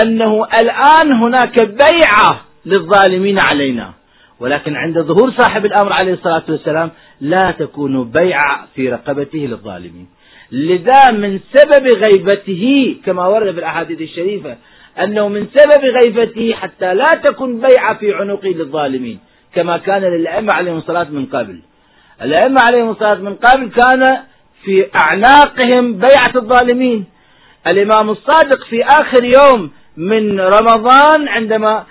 أنه 0.04 0.48
الآن 0.62 1.12
هناك 1.24 1.64
بيعة 1.64 2.42
للظالمين 2.66 3.40
علينا. 3.40 3.94
ولكن 4.40 4.76
عند 4.76 5.00
ظهور 5.00 5.32
صاحب 5.32 5.66
الأمر 5.66 5.94
عليه 5.94 6.14
الصلاة 6.14 6.44
والسلام 6.50 6.92
لا 7.22 7.52
تكون 7.60 8.12
بيعة 8.12 8.68
في 8.76 8.90
رقبته 8.90 9.40
للظالمين. 9.40 10.08
لذا 10.52 11.12
من 11.12 11.40
سبب 11.54 11.88
غيبته 12.08 12.96
كما 13.06 13.28
ورد 13.28 13.54
في 13.54 13.60
الأحاديث 13.60 14.02
الشريفة 14.02 14.58
أنه 15.04 15.28
من 15.28 15.48
سبب 15.56 15.84
غيبته 15.84 16.54
حتى 16.54 16.94
لا 16.94 17.12
تكون 17.24 17.62
بيعة 17.62 17.98
في 17.98 18.14
عنقه 18.14 18.48
للظالمين. 18.48 19.20
كما 19.56 19.78
كان 19.78 20.02
للأئمة 20.02 20.54
عليهم 20.54 20.78
الصلاة 20.78 21.04
من 21.04 21.26
قبل. 21.26 21.60
الأئمة 22.22 22.62
عليهم 22.62 22.90
الصلاة 22.90 23.16
من 23.16 23.36
قبل 23.36 23.70
كان 23.70 24.24
في 24.64 24.90
أعناقهم 24.96 25.94
بيعة 25.98 26.32
الظالمين. 26.36 27.06
الإمام 27.68 28.10
الصادق 28.10 28.64
في 28.70 28.84
آخر 28.84 29.24
يوم 29.24 29.72
من 29.98 30.40
رمضان 30.40 31.28
عندما 31.28 31.84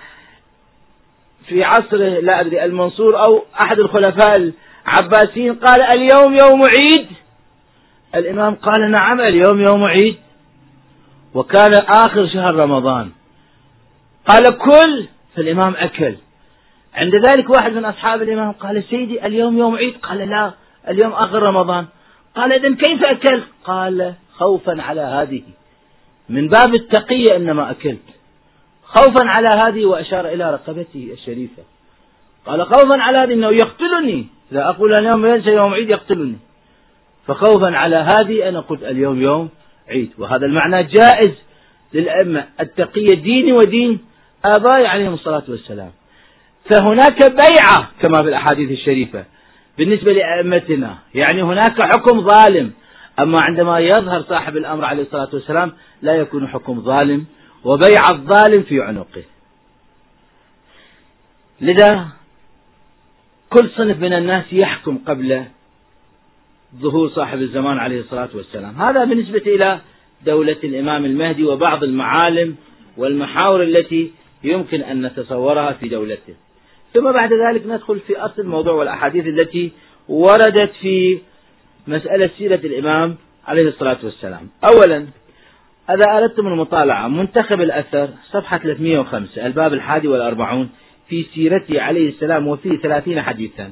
في 1.47 1.63
عصره 1.63 2.19
لا 2.19 2.41
أدري 2.41 2.63
المنصور 2.63 3.25
أو 3.25 3.45
أحد 3.65 3.79
الخلفاء 3.79 4.51
العباسيين 4.87 5.55
قال 5.55 5.81
اليوم 5.81 6.37
يوم 6.39 6.61
عيد. 6.77 7.07
الإمام 8.15 8.55
قال 8.55 8.91
نعم 8.91 9.21
اليوم 9.21 9.59
يوم 9.59 9.83
عيد. 9.83 10.17
وكان 11.33 11.71
آخر 11.75 12.27
شهر 12.27 12.55
رمضان. 12.63 13.11
قال 14.27 14.57
كل 14.57 15.07
فالإمام 15.35 15.75
أكل. 15.75 16.15
عند 16.95 17.15
ذلك 17.15 17.49
واحد 17.49 17.71
من 17.71 17.85
أصحاب 17.85 18.21
الإمام 18.21 18.51
قال 18.51 18.83
سيدي 18.83 19.25
اليوم 19.25 19.57
يوم 19.57 19.75
عيد؟ 19.75 19.97
قال 19.97 20.17
لا 20.17 20.51
اليوم 20.89 21.11
آخر 21.11 21.43
رمضان. 21.43 21.85
قال 22.35 22.53
إذا 22.53 22.75
كيف 22.75 23.01
أكلت؟ 23.07 23.47
قال 23.63 24.13
خوفا 24.33 24.81
على 24.81 25.01
هذه. 25.01 25.43
من 26.29 26.47
باب 26.47 26.75
التقية 26.75 27.35
إنما 27.35 27.71
أكلت. 27.71 27.99
خوفا 28.83 29.25
على 29.25 29.47
هذه 29.65 29.85
وأشار 29.85 30.27
إلى 30.27 30.53
رقبته 30.53 31.09
الشريفة. 31.13 31.63
قال 32.45 32.65
خوفا 32.65 33.01
على 33.01 33.17
هذه 33.17 33.33
أنه 33.33 33.49
يقتلني. 33.49 34.27
إذا 34.51 34.69
أقول 34.69 34.93
اليوم 34.93 35.25
ينسى 35.25 35.49
يوم 35.49 35.73
عيد 35.73 35.89
يقتلني. 35.89 36.37
فخوفا 37.27 37.77
على 37.77 37.95
هذه 37.95 38.49
أنا 38.49 38.59
قلت 38.59 38.83
اليوم 38.83 39.21
يوم 39.21 39.49
عيد. 39.89 40.11
وهذا 40.17 40.45
المعنى 40.45 40.83
جائز 40.83 41.31
للأئمة. 41.93 42.45
التقية 42.59 43.15
ديني 43.15 43.53
ودين. 43.53 43.99
آبائي 44.45 44.87
عليهم 44.87 45.13
الصلاة 45.13 45.43
والسلام. 45.49 45.91
فهناك 46.69 47.31
بيعة 47.31 47.91
كما 48.01 48.21
في 48.21 48.27
الأحاديث 48.29 48.71
الشريفة 48.71 49.25
بالنسبة 49.77 50.13
لأئمتنا. 50.13 50.97
يعني 51.15 51.43
هناك 51.43 51.81
حكم 51.81 52.21
ظالم. 52.21 52.71
أما 53.23 53.41
عندما 53.41 53.79
يظهر 53.79 54.23
صاحب 54.23 54.57
الأمر 54.57 54.85
عليه 54.85 55.03
الصلاة 55.03 55.29
والسلام 55.33 55.71
لا 56.01 56.15
يكون 56.15 56.47
حكم 56.47 56.81
ظالم 56.81 57.25
وبيع 57.63 58.09
الظالم 58.09 58.63
في 58.63 58.81
عنقه. 58.81 59.23
لذا 61.61 62.07
كل 63.49 63.69
صنف 63.69 63.99
من 63.99 64.13
الناس 64.13 64.45
يحكم 64.51 64.97
قبل 65.07 65.43
ظهور 66.75 67.09
صاحب 67.09 67.41
الزمان 67.41 67.77
عليه 67.77 67.99
الصلاة 67.99 68.29
والسلام. 68.33 68.81
هذا 68.81 69.03
بالنسبة 69.03 69.43
إلى 69.47 69.79
دولة 70.25 70.57
الإمام 70.63 71.05
المهدي 71.05 71.43
وبعض 71.43 71.83
المعالم 71.83 72.55
والمحاور 72.97 73.63
التي 73.63 74.11
يمكن 74.43 74.81
أن 74.81 75.05
نتصورها 75.05 75.71
في 75.71 75.87
دولته. 75.87 76.35
ثم 76.95 77.11
بعد 77.11 77.29
ذلك 77.33 77.65
ندخل 77.67 77.99
في 77.99 78.17
أصل 78.17 78.41
الموضوع 78.41 78.73
والأحاديث 78.73 79.25
التي 79.25 79.71
وردت 80.09 80.71
في 80.81 81.19
مسألة 81.87 82.29
سيرة 82.37 82.55
الإمام 82.55 83.15
عليه 83.47 83.67
الصلاة 83.67 83.97
والسلام. 84.03 84.49
أولا 84.73 85.05
إذا 85.89 86.17
أردتم 86.17 86.47
المطالعة 86.47 87.07
منتخب 87.07 87.61
الأثر 87.61 88.09
صفحة 88.31 88.57
305 88.57 89.45
الباب 89.45 89.73
الحادي 89.73 90.07
والأربعون 90.07 90.69
في 91.09 91.25
سيرته 91.35 91.81
عليه 91.81 92.09
السلام 92.09 92.47
وفيه 92.47 92.77
ثلاثين 92.77 93.21
حديثا. 93.21 93.71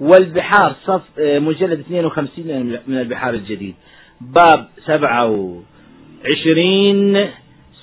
والبحار 0.00 0.74
صف 0.86 1.02
مجلد 1.18 1.80
52 1.80 2.78
من 2.86 2.98
البحار 2.98 3.34
الجديد. 3.34 3.74
باب 4.20 4.68
27 4.86 7.28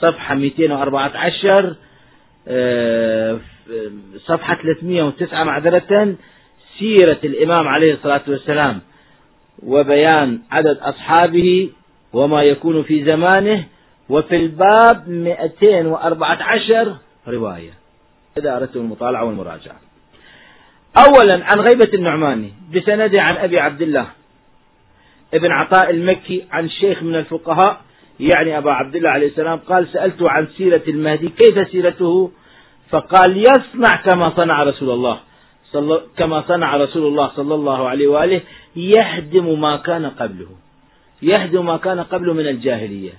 صفحة 0.01 0.35
214 0.35 1.75
آه، 2.47 3.39
صفحة 4.17 4.55
309 4.55 5.43
معذرة 5.43 6.15
سيرة 6.79 7.19
الإمام 7.23 7.67
عليه 7.67 7.93
الصلاة 7.93 8.21
والسلام 8.27 8.81
وبيان 9.63 10.39
عدد 10.51 10.77
أصحابه 10.77 11.69
وما 12.13 12.43
يكون 12.43 12.83
في 12.83 13.05
زمانه 13.05 13.65
وفي 14.09 14.35
الباب 14.35 15.09
214 15.09 16.95
رواية. 17.27 17.71
إذا 18.37 18.57
أردتم 18.57 18.79
المطالعة 18.79 19.25
والمراجعة. 19.25 19.75
أولا 20.97 21.45
عن 21.45 21.59
غيبة 21.59 21.93
النعماني 21.93 22.53
بسنده 22.75 23.21
عن 23.21 23.37
أبي 23.37 23.59
عبد 23.59 23.81
الله 23.81 24.07
ابن 25.33 25.51
عطاء 25.51 25.89
المكي 25.89 26.45
عن 26.51 26.69
شيخ 26.69 27.03
من 27.03 27.15
الفقهاء 27.15 27.81
يعني 28.19 28.57
أبا 28.57 28.71
عبد 28.71 28.95
الله 28.95 29.09
عليه 29.09 29.27
السلام 29.27 29.59
قال 29.59 29.87
سألته 29.93 30.29
عن 30.29 30.47
سيرة 30.57 30.81
المهدي 30.87 31.29
كيف 31.29 31.67
سيرته؟ 31.71 32.31
فقال 32.91 33.37
يصنع 33.37 33.95
كما 33.95 34.33
صنع 34.35 34.63
رسول 34.63 34.89
الله 34.89 35.19
صلى 35.71 36.01
كما 36.17 36.43
صنع 36.47 36.75
رسول 36.77 37.07
الله 37.07 37.31
صلى 37.35 37.55
الله 37.55 37.87
عليه 37.87 38.07
وآله 38.07 38.41
يهدم 38.75 39.61
ما 39.61 39.77
كان 39.77 40.05
قبله. 40.05 40.51
يهدم 41.21 41.65
ما 41.65 41.77
كان 41.77 41.99
قبله 41.99 42.33
من 42.33 42.47
الجاهلية. 42.47 43.13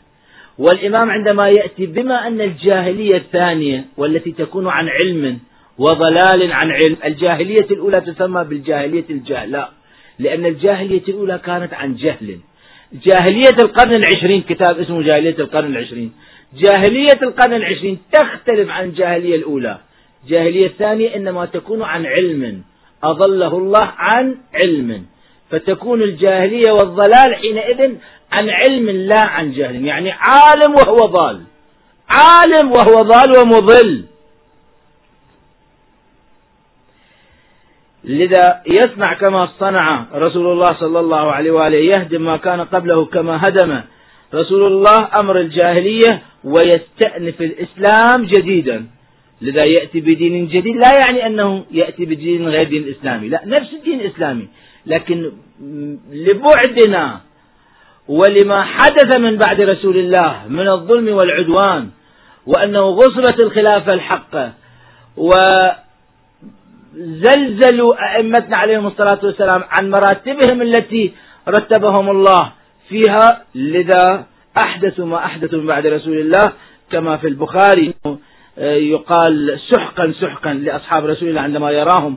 والإمام 0.59 1.11
عندما 1.11 1.49
يأتي 1.49 1.87
بما 1.87 2.27
أن 2.27 2.41
الجاهلية 2.41 3.17
الثانية 3.17 3.85
والتي 3.97 4.33
تكون 4.33 4.69
عن 4.69 4.89
علم 4.89 5.39
وضلال 5.79 6.53
عن 6.53 6.71
علم 6.71 6.97
الجاهلية 7.05 7.69
الأولى 7.71 8.01
تسمى 8.01 8.45
بالجاهلية 8.45 9.05
الجهلاء 9.11 9.73
لأن 10.19 10.47
الجاهلية 10.47 11.03
الأولى 11.09 11.41
كانت 11.45 11.75
عن 11.75 11.97
جهل. 11.97 12.39
جاهلية 12.93 13.57
القرن 13.63 13.95
العشرين 13.95 14.43
كتاب 14.43 14.79
اسمه 14.79 15.03
جاهلية 15.03 15.37
القرن 15.39 15.77
العشرين. 15.77 16.13
جاهلية 16.55 17.19
القرن 17.23 17.55
العشرين 17.55 17.99
تختلف 18.13 18.71
عن 18.71 18.85
الجاهلية 18.85 19.37
الأولى. 19.37 19.79
الجاهلية 20.25 20.67
الثانية 20.67 21.17
إنما 21.17 21.47
تكون 21.47 21.83
عن 21.83 22.07
علم 22.07 22.63
أضله 23.05 23.59
الله 23.59 23.93
عن 23.97 24.37
علم. 24.55 25.07
فتكون 25.51 26.03
الجاهلية 26.03 26.73
والضلال 26.73 27.35
حينئذ 27.35 27.95
عن 28.33 28.51
علم 28.51 28.91
لا 28.91 29.25
عن 29.25 29.53
جهل. 29.53 29.85
يعني 29.85 30.11
عالم 30.11 30.75
وهو 30.75 30.97
ضال. 30.97 31.41
عالم 32.09 32.71
وهو 32.71 33.03
ضال 33.03 33.39
ومضل. 33.39 34.05
لذا 38.05 38.63
يصنع 38.67 39.15
كما 39.15 39.41
صنع 39.61 40.07
رسول 40.15 40.53
الله 40.53 40.77
صلى 40.81 41.01
الله 41.01 41.33
عليه 41.33 41.51
وآله 41.51 41.79
يهدم 41.79 42.25
ما 42.25 42.37
كان 42.37 42.61
قبله 42.61 43.05
كما 43.05 43.37
هدم. 43.37 43.81
رسول 44.35 44.67
الله 44.67 45.09
أمر 45.21 45.41
الجاهلية 45.41 46.23
ويستأنف 46.45 47.41
الإسلام 47.41 48.25
جديدا. 48.25 48.87
لذا 49.41 49.67
يأتي 49.67 50.01
بدين 50.01 50.47
جديد 50.49 50.77
لا 50.77 50.93
يعني 51.01 51.27
أنه 51.27 51.65
يأتي 51.71 52.05
بدين 52.05 52.49
غير 52.49 52.69
دين 52.69 52.95
إسلامي. 52.99 53.29
لا 53.29 53.43
نفس 53.47 53.73
الدين 53.73 54.01
الإسلامي. 54.01 54.49
لكن 54.87 55.33
لبعدنا 56.13 57.21
ولما 58.09 58.63
حدث 58.63 59.17
من 59.17 59.37
بعد 59.37 59.61
رسول 59.61 59.97
الله 59.99 60.43
من 60.49 60.69
الظلم 60.69 61.09
والعدوان 61.15 61.89
وأنه 62.47 62.81
غصبت 62.81 63.45
الخلافة 63.45 63.93
الحقة 63.95 64.53
وزلزلوا 66.97 67.93
أئمتنا 68.17 68.57
عليهم 68.57 68.87
الصلاة 68.87 69.25
والسلام 69.25 69.65
عن 69.71 69.91
مراتبهم 69.91 70.63
التي 70.63 71.13
رتبهم 71.49 72.11
الله 72.11 72.53
فيها. 72.89 73.45
لذا 73.55 74.27
أحدثوا 74.59 75.07
ما 75.07 75.25
أحدثوا 75.25 75.59
من 75.59 75.67
بعد 75.67 75.87
رسول 75.87 76.19
الله 76.19 76.53
كما 76.91 77.17
في 77.17 77.29
البخاري 77.29 77.95
يقال 78.59 79.61
سحقا 79.71 80.13
سحقا 80.21 80.55
لأصحاب 80.55 81.07
رسول 81.07 81.29
الله 81.29 81.41
عندما 81.41 81.71
يراهم 81.71 82.17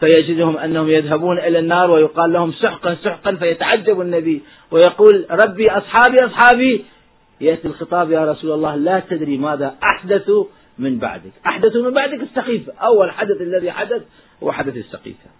فيجدهم 0.00 0.56
أنهم 0.56 0.90
يذهبون 0.90 1.38
إلى 1.38 1.58
النار 1.58 1.90
ويقال 1.90 2.32
لهم 2.32 2.52
سحقا 2.52 2.96
سحقا 3.04 3.34
فيتعجب 3.34 4.00
النبي 4.00 4.42
ويقول 4.70 5.26
ربي 5.30 5.70
أصحابي 5.70 6.16
أصحابي. 6.24 6.84
يأتي 7.40 7.68
الخطاب 7.68 8.10
يا 8.10 8.32
رسول 8.32 8.52
الله 8.52 8.76
لا 8.76 9.02
تدري 9.10 9.38
ماذا 9.38 9.74
أحدثوا 9.82 10.44
من 10.78 10.98
بعدك. 10.98 11.32
أحدثوا 11.46 11.82
من 11.82 11.94
بعدك 11.94 12.20
السقيفة 12.20 12.72
أول 12.82 13.10
حدث 13.10 13.40
الذي 13.40 13.70
حدث 13.70 14.02
هو 14.42 14.52
حدث 14.52 14.76
السقيفة. 14.76 15.30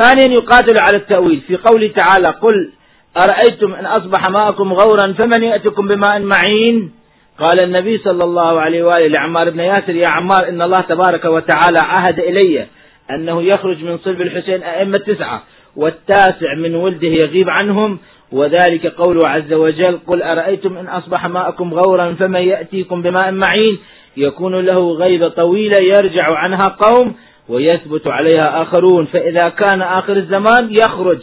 ثانيا 0.00 0.34
يقاتل 0.34 0.78
على 0.78 0.96
التأويل. 0.96 1.40
في 1.40 1.56
قوله 1.56 1.88
تعالى 1.88 2.28
قل 2.28 2.72
أرأيتم 3.16 3.74
إن 3.74 3.86
أصبح 3.86 4.30
ماءكم 4.30 4.72
غورا 4.72 5.12
فمن 5.12 5.42
يأتكم 5.42 5.88
بماء 5.88 6.20
معين؟ 6.20 6.92
قال 7.38 7.62
النبي 7.62 7.98
صلى 7.98 8.24
الله 8.24 8.60
عليه 8.60 8.82
وآله 8.82 9.06
لعمار 9.06 9.50
بن 9.50 9.60
ياسر 9.60 9.94
يا 9.94 10.08
عمار 10.08 10.48
إن 10.48 10.62
الله 10.62 10.80
تبارك 10.80 11.24
وتعالى 11.24 11.78
عهد 11.80 12.18
إلي 12.18 12.66
أنه 13.10 13.42
يخرج 13.42 13.84
من 13.84 13.98
صلب 13.98 14.20
الحسين 14.20 14.62
أئمة 14.62 14.98
تسعة 14.98 15.42
والتاسع 15.76 16.54
من 16.54 16.74
ولده 16.74 17.08
يغيب 17.08 17.50
عنهم 17.50 17.98
وذلك 18.32 18.86
قوله 18.86 19.28
عز 19.28 19.52
وجل 19.52 19.98
قل 20.06 20.22
أرأيتم 20.22 20.76
إن 20.78 20.88
أصبح 20.88 21.26
ماءكم 21.26 21.74
غورا 21.74 22.14
فمن 22.18 22.40
يأتيكم 22.40 23.02
بماء 23.02 23.32
معين؟ 23.32 23.78
يكون 24.16 24.54
له 24.60 24.92
غيبة 24.92 25.28
طويلة 25.28 25.76
يرجع 25.82 26.24
عنها 26.30 26.76
قوم 26.80 27.14
ويثبت 27.48 28.06
عليها 28.06 28.62
آخرون 28.62 29.06
فإذا 29.06 29.48
كان 29.48 29.82
آخر 29.82 30.16
الزمان 30.16 30.70
يخرج. 30.70 31.18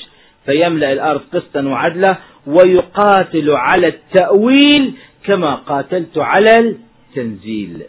فيملأ 0.45 0.93
الأرض 0.93 1.21
قسطا 1.33 1.61
وعدلا 1.61 2.17
ويقاتل 2.47 3.49
على 3.49 3.87
التأويل 3.87 4.93
كما 5.25 5.55
قاتلت 5.55 6.17
على 6.17 6.59
التنزيل. 6.59 7.83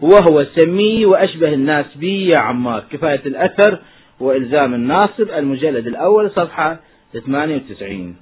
وهو 0.00 0.46
سمي 0.56 1.06
وأشبه 1.06 1.54
الناس 1.54 1.86
بي 1.96 2.28
يا 2.28 2.38
عمار. 2.38 2.84
كفاية 2.92 3.22
الأثر 3.26 3.78
وإلزام 4.20 4.74
الناصب. 4.74 5.30
المجلد 5.30 5.86
الأول 5.86 6.30
صفحة 6.30 6.80
98 7.26 8.16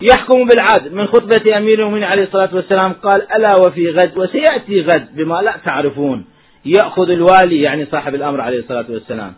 يحكم 0.00 0.46
بالعدل. 0.46 0.94
من 0.94 1.06
خطبة 1.06 1.56
أمير 1.56 1.78
المؤمنين 1.78 2.04
عليه 2.04 2.22
الصلاة 2.22 2.54
والسلام 2.54 2.92
قال 2.92 3.32
ألا 3.32 3.54
وفي 3.66 3.90
غد 3.90 4.18
وسيأتي 4.18 4.80
غد 4.80 5.16
بما 5.16 5.42
لا 5.42 5.54
تعرفون. 5.64 6.24
يأخذ 6.64 7.10
الوالي 7.10 7.62
يعني 7.62 7.86
صاحب 7.86 8.14
الأمر 8.14 8.40
عليه 8.40 8.58
الصلاة 8.58 8.86
والسلام. 8.90 9.34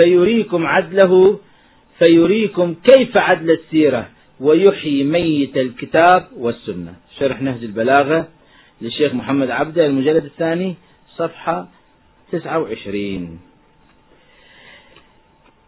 فيريكم 0.00 0.66
عدله 0.66 1.38
فيريكم 1.98 2.74
كيف 2.74 3.16
عدل 3.16 3.50
السيرة؟ 3.50 4.08
ويحيي 4.40 5.04
ميت 5.04 5.56
الكتاب 5.56 6.26
والسنة. 6.36 6.94
شرح 7.18 7.42
نهج 7.42 7.64
البلاغة 7.64 8.28
للشيخ 8.82 9.14
محمد 9.14 9.50
عبده 9.50 9.86
المجلد 9.86 10.24
الثاني 10.24 10.74
صفحة 11.16 11.68
29 12.32 13.40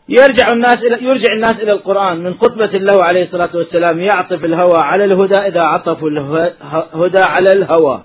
يرجع 0.09 0.53
الناس 0.53 0.75
إلى 0.75 1.05
يرجع 1.05 1.33
الناس 1.35 1.57
إلى 1.63 1.73
القرآن. 1.73 2.23
من 2.23 2.35
خطبة 2.35 2.67
له 2.67 3.05
عليه 3.05 3.25
الصلاة 3.25 3.51
والسلام 3.55 4.01
يعطف 4.01 4.45
الهوى 4.45 4.81
على 4.83 5.05
الهدى 5.05 5.41
إذا 5.41 5.61
عطفوا 5.61 6.11
الهدى 6.11 7.21
على 7.21 7.53
الهوى 7.53 8.03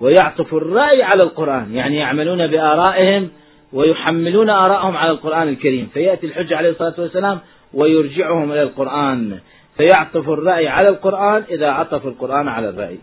ويعطف 0.00 0.54
الرأي 0.54 1.02
على 1.02 1.22
القرآن. 1.22 1.74
يعني 1.74 1.96
يعملون 1.96 2.46
بآرائهم 2.46 3.30
ويحملون 3.76 4.50
آرائهم 4.50 4.96
على 4.96 5.10
القرآن 5.10 5.48
الكريم. 5.48 5.86
فيأتي 5.94 6.26
الحج 6.26 6.52
عليه 6.52 6.70
الصلاة 6.70 6.94
والسلام 6.98 7.38
ويرجعهم 7.74 8.52
إلى 8.52 8.62
القرآن. 8.62 9.38
فيعطف 9.76 10.28
الرأي 10.28 10.68
على 10.68 10.88
القرآن 10.88 11.42
إذا 11.50 11.68
عطف 11.78 12.06
القرآن 12.06 12.48
على 12.48 12.68
الرأي. 12.68 12.98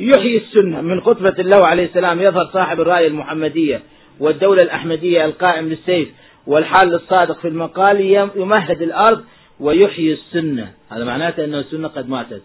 يحيي 0.00 0.36
السنة. 0.36 0.80
من 0.80 1.00
خطبة 1.00 1.34
الله 1.38 1.60
عليه 1.72 1.84
السلام 1.84 2.20
يظهر 2.20 2.50
صاحب 2.52 2.80
الرأي 2.80 3.06
المحمدية 3.06 3.82
والدولة 4.20 4.62
الأحمدية 4.62 5.24
القائم 5.24 5.68
للسيف 5.68 6.08
والحال 6.46 6.94
الصادق 6.94 7.38
في 7.38 7.48
المقال 7.48 8.00
يمهد 8.36 8.82
الأرض 8.82 9.24
ويحيي 9.60 10.12
السنة. 10.12 10.72
هذا 10.90 11.04
معناته 11.04 11.44
أن 11.44 11.54
السنة 11.54 11.88
قد 11.88 12.08
ماتت. 12.08 12.42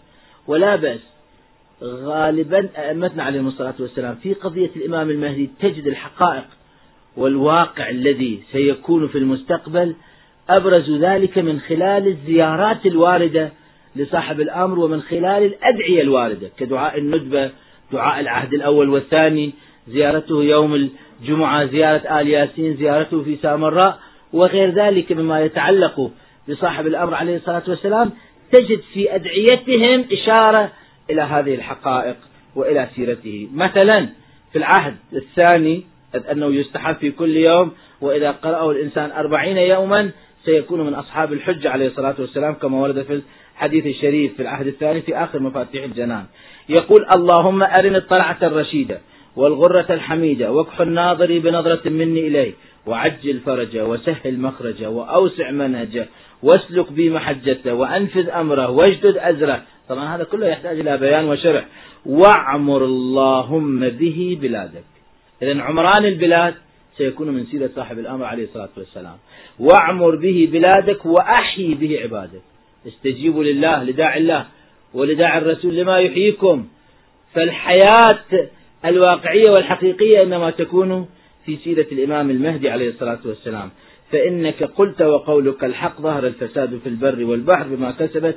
ولا 0.47 0.75
بأس 0.75 0.99
غالبا 1.83 2.69
أئمتنا 2.77 3.23
عليهم 3.23 3.47
الصلاة 3.47 3.73
والسلام 3.79 4.15
في 4.23 4.33
قضية 4.33 4.71
الإمام 4.75 5.09
المهدي 5.09 5.49
تجد 5.59 5.87
الحقائق 5.87 6.45
والواقع 7.17 7.89
الذي 7.89 8.43
سيكون 8.51 9.07
في 9.07 9.17
المستقبل 9.17 9.95
أبرز 10.49 10.91
ذلك 10.91 11.37
من 11.37 11.59
خلال 11.59 12.07
الزيارات 12.07 12.85
الواردة 12.85 13.51
لصاحب 13.95 14.41
الأمر 14.41 14.79
ومن 14.79 15.01
خلال 15.01 15.43
الأدعية 15.43 16.01
الواردة 16.01 16.49
كدعاء 16.57 16.97
الندبة 16.97 17.51
دعاء 17.91 18.19
العهد 18.19 18.53
الأول 18.53 18.89
والثاني 18.89 19.53
زيارته 19.87 20.43
يوم 20.43 20.89
الجمعة 21.21 21.65
زيارة 21.65 22.21
آل 22.21 22.27
ياسين 22.27 22.77
زيارته 22.77 23.23
في 23.23 23.37
سامراء 23.41 23.99
وغير 24.33 24.69
ذلك 24.69 25.11
مما 25.11 25.41
يتعلق 25.41 26.11
بصاحب 26.49 26.87
الأمر 26.87 27.13
عليه 27.13 27.37
الصلاة 27.37 27.63
والسلام 27.67 28.11
تجد 28.51 28.81
في 28.93 29.15
أدعيتهم 29.15 30.05
إشارة 30.11 30.71
إلى 31.09 31.21
هذه 31.21 31.55
الحقائق 31.55 32.15
وإلى 32.55 32.89
سيرته. 32.95 33.49
مثلا 33.53 34.09
في 34.51 34.57
العهد 34.57 34.95
الثاني 35.13 35.83
أنه 36.31 36.53
يستحب 36.53 36.95
في 36.95 37.11
كل 37.11 37.37
يوم 37.37 37.71
وإذا 38.01 38.31
قرأه 38.31 38.71
الإنسان 38.71 39.11
أربعين 39.11 39.57
يوما 39.57 40.11
سيكون 40.45 40.81
من 40.81 40.93
أصحاب 40.93 41.33
الحجة 41.33 41.69
عليه 41.69 41.87
الصلاة 41.87 42.15
والسلام 42.19 42.53
كما 42.53 42.81
ورد 42.81 43.01
في 43.01 43.21
الحديث 43.55 43.85
الشريف 43.85 44.33
في 44.33 44.41
العهد 44.41 44.67
الثاني 44.67 45.01
في 45.01 45.15
آخر 45.17 45.39
مفاتيح 45.39 45.83
الجنان. 45.83 46.25
يقول 46.69 47.05
اللهم 47.15 47.63
أرني 47.63 47.97
الطلعة 47.97 48.37
الرشيدة 48.43 48.99
والغرة 49.35 49.85
الحميدة 49.89 50.51
واكح 50.51 50.81
الناظر 50.81 51.39
بنظرة 51.39 51.89
مني 51.89 52.27
إليه 52.27 52.53
وعجل 52.85 53.39
فرجه 53.39 53.85
وسهل 53.85 54.39
مخرجه 54.39 54.89
وأوسع 54.89 55.51
منهجه 55.51 56.07
واسلك 56.43 56.91
بي 56.91 57.09
محجته 57.09 57.73
وأنفذ 57.73 58.29
أمره 58.29 58.69
واجدد 58.69 59.17
أزره. 59.17 59.61
طبعا 59.89 60.15
هذا 60.15 60.23
كله 60.23 60.47
يحتاج 60.47 60.79
إلى 60.79 60.97
بيان 60.97 61.25
وشرح. 61.25 61.65
واعمر 62.05 62.85
اللهم 62.85 63.89
به 63.89 64.37
بلادك. 64.41 64.94
إذا 65.41 65.61
عمران 65.61 66.05
البلاد 66.05 66.55
سيكون 66.97 67.29
من 67.29 67.45
سيرة 67.45 67.69
صاحب 67.75 67.99
الأمر 67.99 68.25
عليه 68.25 68.43
الصلاة 68.43 68.69
والسلام. 68.77 69.17
وأعمر 69.59 70.15
به 70.15 70.49
بلادك 70.51 71.05
وأحيي 71.05 71.73
به 71.75 71.99
عبادك. 72.03 72.41
استجيبوا 72.87 73.43
لله 73.43 73.83
لداعي 73.83 74.19
الله 74.19 74.45
ولداعي 74.93 75.37
الرسول 75.37 75.75
لما 75.75 75.99
يحييكم. 75.99 76.67
فالحياة 77.33 78.49
الواقعية 78.85 79.49
والحقيقية 79.49 80.23
إنما 80.23 80.49
تكون 80.49 81.07
في 81.45 81.57
سيرة 81.63 81.87
الإمام 81.91 82.29
المهدي 82.29 82.69
عليه 82.69 82.89
الصلاة 82.89 83.19
والسلام. 83.25 83.69
فإنك 84.11 84.63
قلت 84.63 85.01
وقولك 85.01 85.63
الحق 85.63 86.01
ظهر 86.01 86.27
الفساد 86.27 86.79
في 86.83 86.89
البر 86.89 87.23
والبحر 87.23 87.63
بما 87.63 87.91
كسبت 87.91 88.35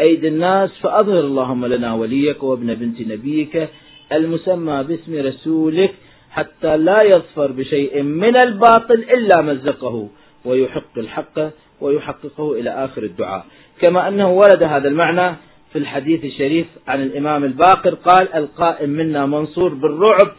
أيدي 0.00 0.28
الناس 0.28 0.70
فأظهر 0.82 1.20
اللهم 1.20 1.66
لنا 1.66 1.94
وليك 1.94 2.42
وابن 2.42 2.74
بنت 2.74 3.00
نبيك 3.00 3.68
المسمى 4.12 4.82
باسم 4.88 5.26
رسولك 5.26 5.94
حتى 6.30 6.76
لا 6.76 7.02
يظفر 7.02 7.52
بشيء 7.52 8.02
من 8.02 8.36
الباطل 8.36 8.94
إلا 8.94 9.42
مزقه 9.42 10.08
ويحق 10.44 10.98
الحق 10.98 11.38
ويحققه 11.80 12.52
إلى 12.52 12.70
آخر 12.70 13.02
الدعاء. 13.02 13.44
كما 13.80 14.08
أنه 14.08 14.30
ورد 14.32 14.62
هذا 14.62 14.88
المعنى 14.88 15.36
في 15.72 15.78
الحديث 15.78 16.24
الشريف 16.24 16.66
عن 16.88 17.02
الإمام 17.02 17.44
الباقر 17.44 17.94
قال 17.94 18.34
القائم 18.34 18.90
منا 18.90 19.26
منصور 19.26 19.74
بالرعب 19.74 20.32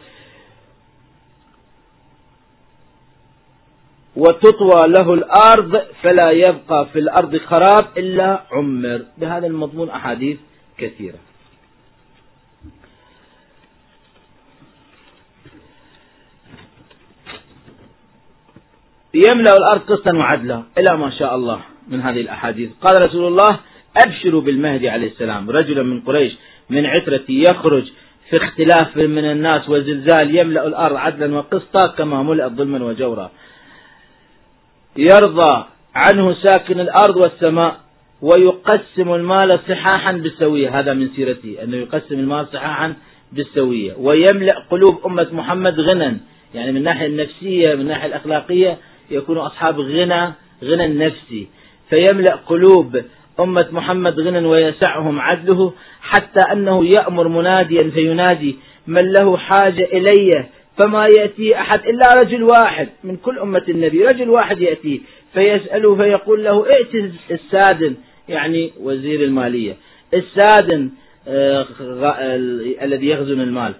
وتطوى 4.16 4.82
له 4.86 5.14
الأرض 5.14 5.82
فلا 6.02 6.30
يبقى 6.30 6.86
في 6.92 6.98
الأرض 6.98 7.36
خراب 7.36 7.98
إلا 7.98 8.42
عمر. 8.52 9.02
بهذا 9.18 9.46
المضمون 9.46 9.90
أحاديث 9.90 10.38
كثيرة. 10.78 11.18
يملأ 19.14 19.56
الأرض 19.56 19.80
قسطا 19.80 20.12
وعدلا. 20.12 20.62
إلى 20.78 20.98
ما 20.98 21.10
شاء 21.10 21.36
الله 21.36 21.60
من 21.88 22.00
هذه 22.00 22.20
الأحاديث. 22.20 22.70
قال 22.80 23.02
رسول 23.02 23.26
الله 23.26 23.58
أبشروا 24.06 24.40
بالمهدي 24.40 24.88
عليه 24.88 25.06
السلام. 25.06 25.50
رجلا 25.50 25.82
من 25.82 26.00
قريش 26.00 26.32
من 26.70 26.86
عترتي 26.86 27.42
يخرج 27.42 27.84
في 28.30 28.44
اختلاف 28.44 28.96
من 28.96 29.24
الناس 29.24 29.68
وزلزال 29.68 30.36
يملأ 30.36 30.66
الأرض 30.66 30.96
عدلا 30.96 31.34
وقسطا 31.34 31.86
كما 31.86 32.22
ملأت 32.22 32.52
ظلما 32.52 32.84
وجورا. 32.84 33.30
يرضى 34.96 35.64
عنه 35.94 36.34
ساكن 36.34 36.80
الأرض 36.80 37.16
والسماء 37.16 37.80
ويقسم 38.22 39.14
المال 39.14 39.60
صحاحا 39.68 40.12
بالسوية. 40.12 40.78
هذا 40.80 40.92
من 40.92 41.08
سيرته 41.16 41.56
أنه 41.62 41.76
يقسم 41.76 42.14
المال 42.14 42.46
صحاحا 42.52 42.94
بالسوية. 43.32 43.94
ويملأ 43.98 44.64
قلوب 44.70 45.00
أمة 45.06 45.28
محمد 45.32 45.80
غنى 45.80 46.16
يعني 46.54 46.72
من 46.72 46.76
الناحية 46.76 47.06
النفسية 47.06 47.74
من 47.74 47.80
الناحية 47.80 48.06
الأخلاقية 48.06 48.78
يكون 49.10 49.38
أصحاب 49.38 49.80
غنى 49.80 50.32
غنى 50.64 50.84
النفسي 50.84 51.48
فيملأ 51.90 52.34
قلوب 52.46 53.02
أمة 53.40 53.66
محمد 53.72 54.20
غنى 54.20 54.46
ويسعهم 54.46 55.20
عدله 55.20 55.72
حتى 56.02 56.52
أنه 56.52 56.84
يأمر 56.84 57.28
مناديا 57.28 57.90
فينادي 57.90 58.56
من 58.86 59.12
له 59.12 59.36
حاجة 59.36 59.84
إلي؟ 59.92 60.30
فما 60.78 61.06
يأتي 61.18 61.56
أحد 61.56 61.86
إلا 61.86 62.14
رجل 62.20 62.42
واحد 62.42 62.88
من 63.04 63.16
كل 63.16 63.38
أمة 63.38 63.62
النبي. 63.68 64.04
رجل 64.04 64.30
واحد 64.30 64.60
يأتي 64.60 65.02
فيسأله 65.34 65.96
فيقول 65.96 66.44
له 66.44 66.66
ائت 66.66 67.12
السادن؟ 67.30 67.94
يعني 68.28 68.72
وزير 68.80 69.24
المالية. 69.24 69.76
السادن 70.14 70.90
آه، 71.28 71.66
الذي 72.82 73.08
يخزن 73.08 73.40
المال. 73.40 73.74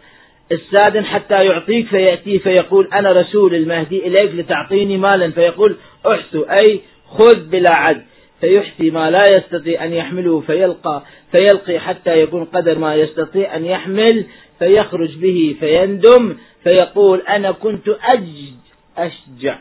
السادن 0.52 1.04
حتى 1.04 1.38
يعطيك 1.44 1.86
فيأتي 1.86 2.38
فيقول 2.38 2.88
أنا 2.92 3.12
رسول 3.12 3.54
المهدي 3.54 4.06
إليك 4.06 4.34
لتعطيني 4.34 4.96
مالا. 4.96 5.30
فيقول 5.30 5.76
احث 6.06 6.36
أي 6.36 6.80
خذ 7.08 7.48
بلا 7.50 7.76
عد. 7.76 8.02
فيحثي 8.40 8.90
ما 8.90 9.10
لا 9.10 9.26
يستطيع 9.36 9.84
أن 9.84 9.92
يحمله 9.92 10.40
فيلقى 10.40 11.02
فيلقي 11.32 11.78
حتى 11.78 12.20
يكون 12.22 12.44
قدر 12.44 12.78
ما 12.78 12.94
يستطيع 12.94 13.56
أن 13.56 13.64
يحمل 13.64 14.24
فيخرج 14.58 15.16
به 15.16 15.56
فيندم. 15.60 16.36
فيقول 16.64 17.20
أنا 17.20 17.52
كنت 17.52 17.88
أجد 17.88 18.56
أشجع 18.98 19.58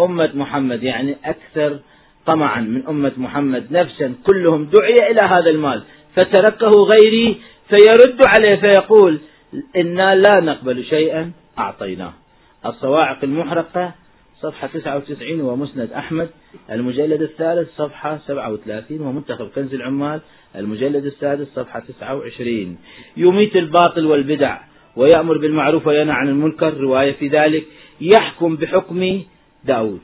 أمة 0.00 0.30
محمد 0.34 0.82
يعني 0.82 1.16
أكثر 1.24 1.78
طمعا 2.26 2.60
من 2.60 2.86
أمة 2.88 3.12
محمد 3.16 3.72
نفسا. 3.72 4.14
كلهم 4.26 4.64
دعي 4.64 5.10
إلى 5.10 5.20
هذا 5.20 5.50
المال. 5.50 5.82
فتركه 6.16 6.70
غيري 6.70 7.36
فيرد 7.68 8.20
عليه 8.26 8.56
فيقول 8.56 9.20
إنا 9.76 10.06
لا 10.06 10.40
نقبل 10.40 10.84
شيئا 10.84 11.32
أعطيناه. 11.58 12.12
الصواعق 12.66 13.24
المحرقة 13.24 13.94
صفحة 14.42 14.66
99 14.66 15.40
ومسند 15.40 15.92
أحمد 15.92 16.28
المجلد 16.70 17.22
الثالث 17.22 17.68
صفحة 17.76 18.18
37 18.26 19.00
ومنتخب 19.00 19.48
كنز 19.54 19.74
العمال 19.74 20.20
المجلد 20.56 21.04
السادس 21.04 21.46
صفحة 21.54 21.80
29 21.80 22.78
يميت 23.16 23.56
الباطل 23.56 24.06
والبدع 24.06 24.58
ويأمر 24.96 25.38
بالمعروف 25.38 25.86
وينهى 25.86 26.14
عن 26.14 26.28
المنكر 26.28 26.76
رواية 26.76 27.12
في 27.12 27.28
ذلك 27.28 27.64
يحكم 28.00 28.56
بحكم 28.56 29.22
داود. 29.64 30.00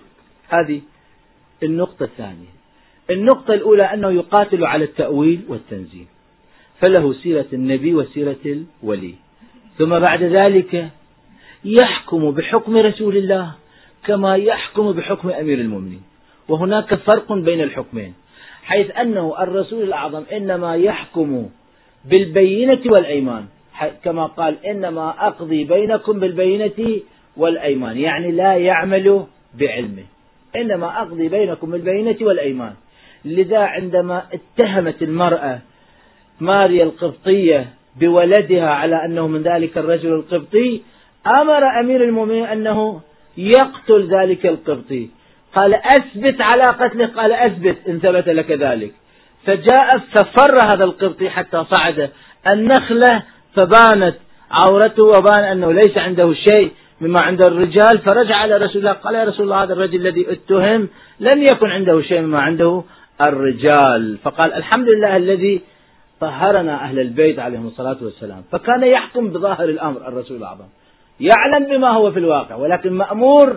هذه 0.48 0.80
النقطة 1.62 2.04
الثانية. 2.04 2.52
النقطة 3.10 3.54
الأولى 3.54 3.82
أنه 3.82 4.10
يقاتل 4.10 4.64
على 4.64 4.84
التأويل 4.84 5.40
والتنزيل 5.48 6.06
فله 6.82 7.12
سيرة 7.12 7.46
النبي 7.52 7.94
وسيرة 7.94 8.64
الولي. 8.82 9.14
ثم 9.78 9.98
بعد 9.98 10.22
ذلك 10.22 10.88
يحكم 11.64 12.30
بحكم 12.30 12.76
رسول 12.76 13.16
الله 13.16 13.52
كما 14.06 14.36
يحكم 14.36 14.92
بحكم 14.92 15.30
أمير 15.30 15.58
المؤمنين. 15.60 16.02
وهناك 16.48 16.94
فرق 16.94 17.32
بين 17.32 17.60
الحكمين 17.60 18.14
حيث 18.62 18.90
أنه 18.90 19.42
الرسول 19.42 19.82
الأعظم 19.82 20.22
إنما 20.32 20.76
يحكم 20.76 21.48
بالبينة 22.04 22.80
والأيمان 22.86 23.44
كما 24.04 24.26
قال 24.26 24.66
إنما 24.66 25.26
أقضي 25.26 25.64
بينكم 25.64 26.20
بالبينة 26.20 27.00
والأيمان 27.36 27.96
يعني 27.98 28.32
لا 28.32 28.56
يعمل 28.56 29.26
بعلمه. 29.54 30.04
إنما 30.56 31.02
أقضي 31.02 31.28
بينكم 31.28 31.70
بالبينة 31.70 32.16
والأيمان. 32.20 32.74
لذا 33.24 33.58
عندما 33.58 34.22
اتهمت 34.32 35.02
المرأة 35.02 35.58
ماريا 36.40 36.84
القبطية 36.84 37.68
بولدها 38.00 38.70
على 38.70 39.04
أنه 39.04 39.26
من 39.28 39.42
ذلك 39.42 39.78
الرجل 39.78 40.08
القبطي 40.14 40.82
أمر 41.26 41.80
أمير 41.80 42.04
المؤمنين 42.04 42.44
أنه 42.44 43.00
يقتل 43.36 44.08
ذلك 44.20 44.46
القبطي. 44.46 45.08
قال 45.56 45.74
أثبت 45.74 46.40
على 46.40 46.62
قتله 46.62 47.06
قال 47.06 47.32
أثبت 47.32 47.76
إن 47.88 47.98
ثبت 47.98 48.28
لك 48.28 48.50
ذلك. 48.50 48.92
فجاء 49.46 49.98
ففر 50.14 50.54
هذا 50.54 50.84
القبطي 50.84 51.30
حتى 51.30 51.64
صعد. 51.74 52.10
النخلة 52.52 53.22
فبانت 53.56 54.16
عورته 54.50 55.02
وبان 55.02 55.44
أنه 55.44 55.72
ليس 55.72 55.98
عنده 55.98 56.34
شيء 56.34 56.70
مما 57.00 57.20
عند 57.20 57.46
الرجال. 57.46 57.98
فرجع 57.98 58.36
على 58.36 58.56
رسول 58.56 58.76
الله 58.76 58.92
قال 58.92 59.14
يا 59.14 59.24
رسول 59.24 59.44
الله 59.44 59.62
هذا 59.62 59.72
الرجل 59.72 60.06
الذي 60.06 60.32
اتهم 60.32 60.88
لم 61.20 61.42
يكن 61.42 61.66
عنده 61.70 62.02
شيء 62.02 62.20
مما 62.20 62.40
عنده 62.40 62.82
الرجال. 63.26 64.18
فقال 64.24 64.52
الحمد 64.52 64.88
لله 64.88 65.16
الذي 65.16 65.60
طهرنا 66.20 66.84
أهل 66.84 66.98
البيت 66.98 67.38
عليهم 67.38 67.66
الصلاة 67.66 67.96
والسلام. 68.02 68.42
فكان 68.52 68.82
يحكم 68.82 69.28
بظاهر 69.28 69.68
الأمر 69.68 70.08
الرسول 70.08 70.36
الأعظم. 70.36 70.64
يعلم 71.20 71.66
بما 71.70 71.90
هو 71.90 72.12
في 72.12 72.18
الواقع 72.18 72.54
ولكن 72.54 72.92
مأمور 72.92 73.56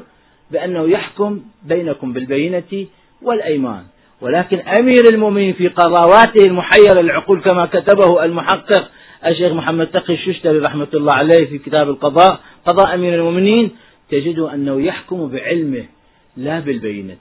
بأنه 0.52 0.90
يحكم 0.90 1.42
بينكم 1.64 2.14
بالبينة 2.14 2.88
والأيمان. 3.22 3.84
ولكن 4.22 4.60
أمير 4.60 5.04
المؤمنين 5.14 5.54
في 5.54 5.68
قضاواته 5.68 6.46
المحيرة 6.46 7.00
العقول 7.00 7.42
كما 7.42 7.66
كتبه 7.66 8.26
المحقق 8.26 8.90
الشيخ 9.26 9.54
محمد 9.54 9.88
تقي 9.88 10.14
الششتري 10.14 10.60
رحمة 10.60 10.88
الله 10.94 11.14
عليه 11.14 11.46
في 11.46 11.58
كتاب 11.58 11.90
القضاء 11.90 12.40
قضاء 12.66 12.96
أمير 12.96 13.16
المؤمنين 13.16 13.72
تجد 14.10 14.40
أنه 14.40 14.82
يحكم 14.82 15.28
بعلمه 15.28 15.86
لا 16.38 16.60
بالبينة. 16.60 17.18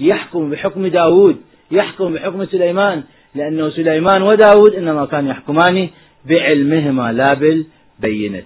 يحكم 0.00 0.50
بحكم 0.50 0.86
داود 0.86 1.36
يحكم 1.70 2.14
بحكم 2.14 2.44
سليمان. 2.44 3.02
لأنه 3.34 3.70
سليمان 3.70 4.22
وداود 4.22 4.74
إنما 4.74 5.06
كان 5.06 5.26
يحكمان 5.26 5.88
بعلمهما 6.24 7.12
لا 7.12 7.34
بالبينة. 7.34 8.42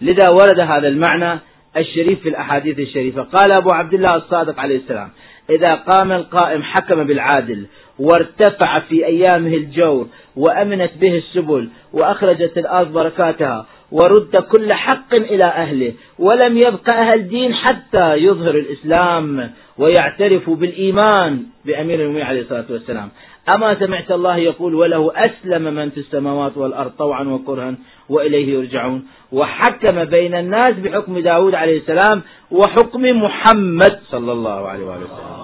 لذا 0.00 0.28
ورد 0.28 0.60
هذا 0.60 0.88
المعنى 0.88 1.40
الشريف 1.76 2.20
في 2.20 2.28
الأحاديث 2.28 2.78
الشريفة. 2.78 3.22
قال 3.22 3.52
أبو 3.52 3.74
عبد 3.74 3.94
الله 3.94 4.16
الصادق 4.16 4.60
عليه 4.60 4.76
السلام 4.76 5.10
إذا 5.50 5.74
قام 5.74 6.12
القائم 6.12 6.62
حكم 6.62 7.04
بالعادل 7.04 7.66
وارتفع 7.98 8.80
في 8.80 9.06
أيامه 9.06 9.54
الجور 9.54 10.08
وأمنت 10.36 10.90
به 11.00 11.16
السبل 11.16 11.68
وأخرجت 11.92 12.58
الأرض 12.58 12.92
بركاتها 12.92 13.66
ورد 13.92 14.36
كل 14.36 14.72
حق 14.72 15.14
إلى 15.14 15.44
أهله 15.44 15.92
ولم 16.18 16.56
يبق 16.56 16.94
أهل 16.94 17.28
دين 17.28 17.54
حتى 17.54 18.14
يظهر 18.14 18.54
الإسلام 18.54 19.50
ويعترفوا 19.78 20.56
بالإيمان 20.56 21.42
بأمير 21.64 22.00
المؤمنين 22.00 22.26
عليه 22.26 22.40
الصلاة 22.40 22.64
والسلام. 22.70 23.08
أما 23.54 23.78
سمعت 23.78 24.10
الله 24.10 24.36
يقول 24.36 24.74
وله 24.74 25.12
أسلم 25.16 25.62
من 25.62 25.90
في 25.90 26.00
السماوات 26.00 26.56
والأرض 26.56 26.90
طوعا 26.90 27.22
وكرها 27.22 27.74
وإليه 28.08 28.54
يرجعون. 28.54 29.06
وحكم 29.32 30.04
بين 30.04 30.34
الناس 30.34 30.74
بحكم 30.74 31.18
داود 31.18 31.54
عليه 31.54 31.78
السلام 31.78 32.22
وحكم 32.50 33.02
محمد 33.02 33.98
صلى 34.10 34.32
الله 34.32 34.68
عليه 34.68 34.84
وآله 34.84 35.04
وسلم. 35.04 35.36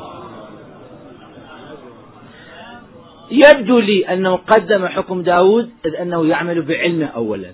يبدو 3.31 3.79
لي 3.79 4.09
أنه 4.09 4.37
قدم 4.37 4.87
حكم 4.87 5.23
داود 5.23 5.71
إذ 5.87 5.95
أنه 5.95 6.27
يعمل 6.27 6.63
بعلمه 6.63 7.07
أولا 7.07 7.51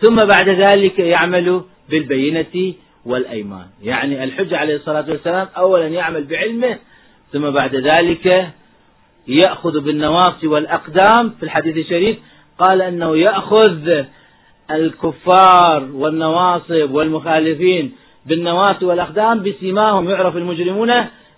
ثم 0.00 0.16
بعد 0.16 0.48
ذلك 0.48 0.98
يعمل 0.98 1.62
بالبينة 1.90 2.74
والأيمان. 3.06 3.66
يعني 3.82 4.24
الحجة 4.24 4.56
عليه 4.56 4.76
الصلاة 4.76 5.04
والسلام 5.08 5.48
أولا 5.56 5.86
يعمل 5.88 6.24
بعلمه 6.24 6.78
ثم 7.32 7.50
بعد 7.50 7.74
ذلك 7.74 8.48
يأخذ 9.28 9.80
بالنواصي 9.80 10.46
والأقدام 10.46 11.30
في 11.30 11.42
الحديث 11.42 11.76
الشريف 11.76 12.18
قال 12.58 12.82
أنه 12.82 13.16
يأخذ 13.16 14.04
الكفار 14.70 15.88
والنواصب 15.92 16.90
والمخالفين 16.90 17.92
بالنواصي 18.26 18.84
والأقدام 18.84 19.42
بسيماهم 19.42 20.10
يعرف 20.10 20.36
المجرمون 20.36 20.90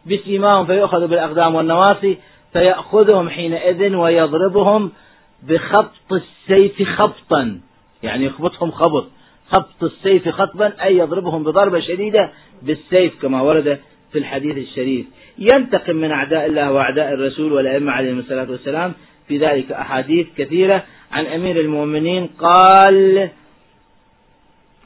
بسيماهم 0.06 0.66
فيؤخذ 0.66 1.06
بالأقدام 1.06 1.54
والنواصي 1.54 2.18
فيأخذهم 2.52 3.28
حينئذ 3.28 3.94
ويضربهم 3.94 4.92
بخبط 5.42 6.12
السيف 6.12 6.82
خبطا 6.82 7.60
يعني 8.02 8.24
يخبطهم 8.24 8.70
خبط 8.70 9.06
خبط 9.48 9.82
السيف 9.82 10.28
خطبا 10.28 10.72
أي 10.82 10.96
يضربهم 10.98 11.42
بضربة 11.42 11.80
شديدة 11.80 12.32
بالسيف 12.62 13.22
كما 13.22 13.42
ورد 13.42 13.78
في 14.12 14.18
الحديث 14.18 14.56
الشريف. 14.56 15.06
ينتقم 15.38 15.96
من 15.96 16.10
أعداء 16.10 16.46
الله 16.46 16.72
وأعداء 16.72 17.12
الرسول 17.12 17.52
والأئمة 17.52 17.92
عليهم 17.92 18.18
الصلاة 18.18 18.50
والسلام 18.50 18.92
في 19.28 19.38
ذلك 19.38 19.72
أحاديث 19.72 20.26
كثيرة. 20.36 20.82
عن 21.12 21.26
أمير 21.26 21.60
المؤمنين 21.60 22.26
قال 22.26 23.28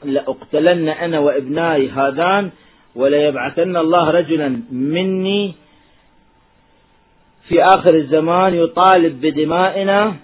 لأقتلن 0.03 0.89
أنا 0.89 1.19
وإبناي 1.19 1.89
هذان 1.89 2.49
وليبعثن 2.95 3.77
الله 3.77 4.09
رجلا 4.09 4.61
مني 4.71 5.53
في 7.47 7.63
آخر 7.63 7.95
الزمان 7.95 8.53
يطالب 8.53 9.21
بدمائنا 9.21 10.15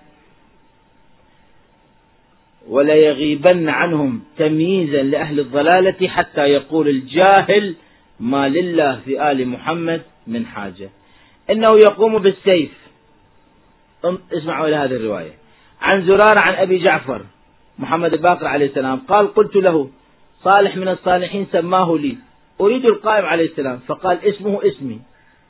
وليغيبن 2.69 3.69
عنهم 3.69 4.23
تمييزا 4.37 5.03
لأهل 5.03 5.39
الضلالة 5.39 6.07
حتى 6.07 6.41
يقول 6.41 6.87
الجاهل 6.87 7.75
ما 8.19 8.49
لله 8.49 8.99
في 9.05 9.31
آل 9.31 9.47
محمد 9.47 10.01
من 10.27 10.45
حاجة. 10.45 10.89
إنه 11.49 11.69
يقوم 11.77 12.17
بالسيف. 12.17 12.71
اسمعوا 14.33 14.67
إلى 14.67 14.75
هذه 14.75 14.91
الرواية. 14.91 15.33
عن 15.81 16.05
زرار 16.07 16.39
عن 16.39 16.53
أبي 16.53 16.77
جعفر 16.77 17.25
محمد 17.79 18.13
الباقر 18.13 18.47
عليه 18.47 18.65
السلام 18.65 18.99
قال 18.99 19.33
قلت 19.33 19.55
له 19.55 19.89
صالح 20.43 20.75
من 20.75 20.87
الصالحين 20.87 21.47
سماه 21.51 21.97
لي. 21.97 22.17
أريد 22.61 22.85
القائم 22.85 23.25
عليه 23.25 23.45
السلام. 23.45 23.79
فقال 23.87 24.25
اسمه 24.25 24.59
اسمي. 24.63 24.99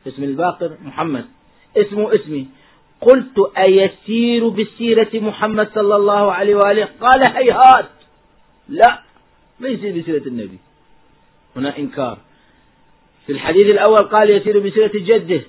اسم 0.08 0.24
الباقر 0.24 0.78
محمد. 0.86 1.26
اسمه 1.78 2.16
اسمي. 2.16 2.48
قلت 3.02 3.52
أيسير 3.68 4.50
بسيرة 4.50 5.10
محمد 5.14 5.70
صلى 5.76 5.96
الله 5.96 6.32
عليه 6.32 6.56
وآله؟ 6.56 6.90
قال 7.02 7.36
هيهات. 7.36 7.90
لا 8.70 9.02
ما 9.60 9.68
يسير 9.68 10.02
بسيرة 10.02 10.28
النبي. 10.28 10.58
هنا 11.56 11.78
إنكار. 11.78 12.18
في 13.28 13.34
الحديث 13.34 13.72
الأول 13.72 13.98
قال 13.98 14.30
يسير 14.30 14.60
بسيرة 14.60 14.92
جده 14.96 15.42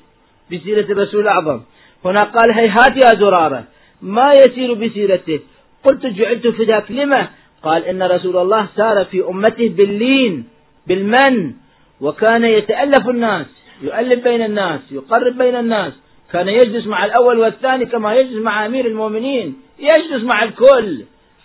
بسيرة 0.52 0.92
الرسول 0.92 1.20
الأعظم. 1.20 1.60
هنا 2.04 2.22
قال 2.22 2.52
هيهات 2.52 2.96
يا 3.04 3.20
زرارة. 3.20 3.64
ما 4.02 4.32
يسير 4.32 4.74
بسيرته 4.74 5.40
قلت 5.84 6.06
جعلت 6.06 6.46
فداك 6.46 6.90
لما؟ 6.90 7.28
قال 7.62 7.84
إن 7.84 8.02
رسول 8.02 8.36
الله 8.36 8.66
سار 8.76 9.04
في 9.04 9.24
أمته 9.24 9.68
باللين 9.68 10.44
بالمن. 10.86 11.52
وكان 12.00 12.44
يتألف 12.44 13.08
الناس 13.08 13.46
يؤلف 13.82 14.24
بين 14.24 14.42
الناس 14.42 14.80
يقرب 14.90 15.38
بين 15.38 15.56
الناس. 15.56 15.92
كان 16.32 16.48
يجلس 16.48 16.86
مع 16.86 17.04
الأول 17.04 17.38
والثاني 17.38 17.86
كما 17.86 18.14
يجلس 18.14 18.42
مع 18.42 18.66
أمير 18.66 18.86
المؤمنين. 18.86 19.56
يجلس 19.78 20.24
مع 20.34 20.42
الكل 20.42 21.04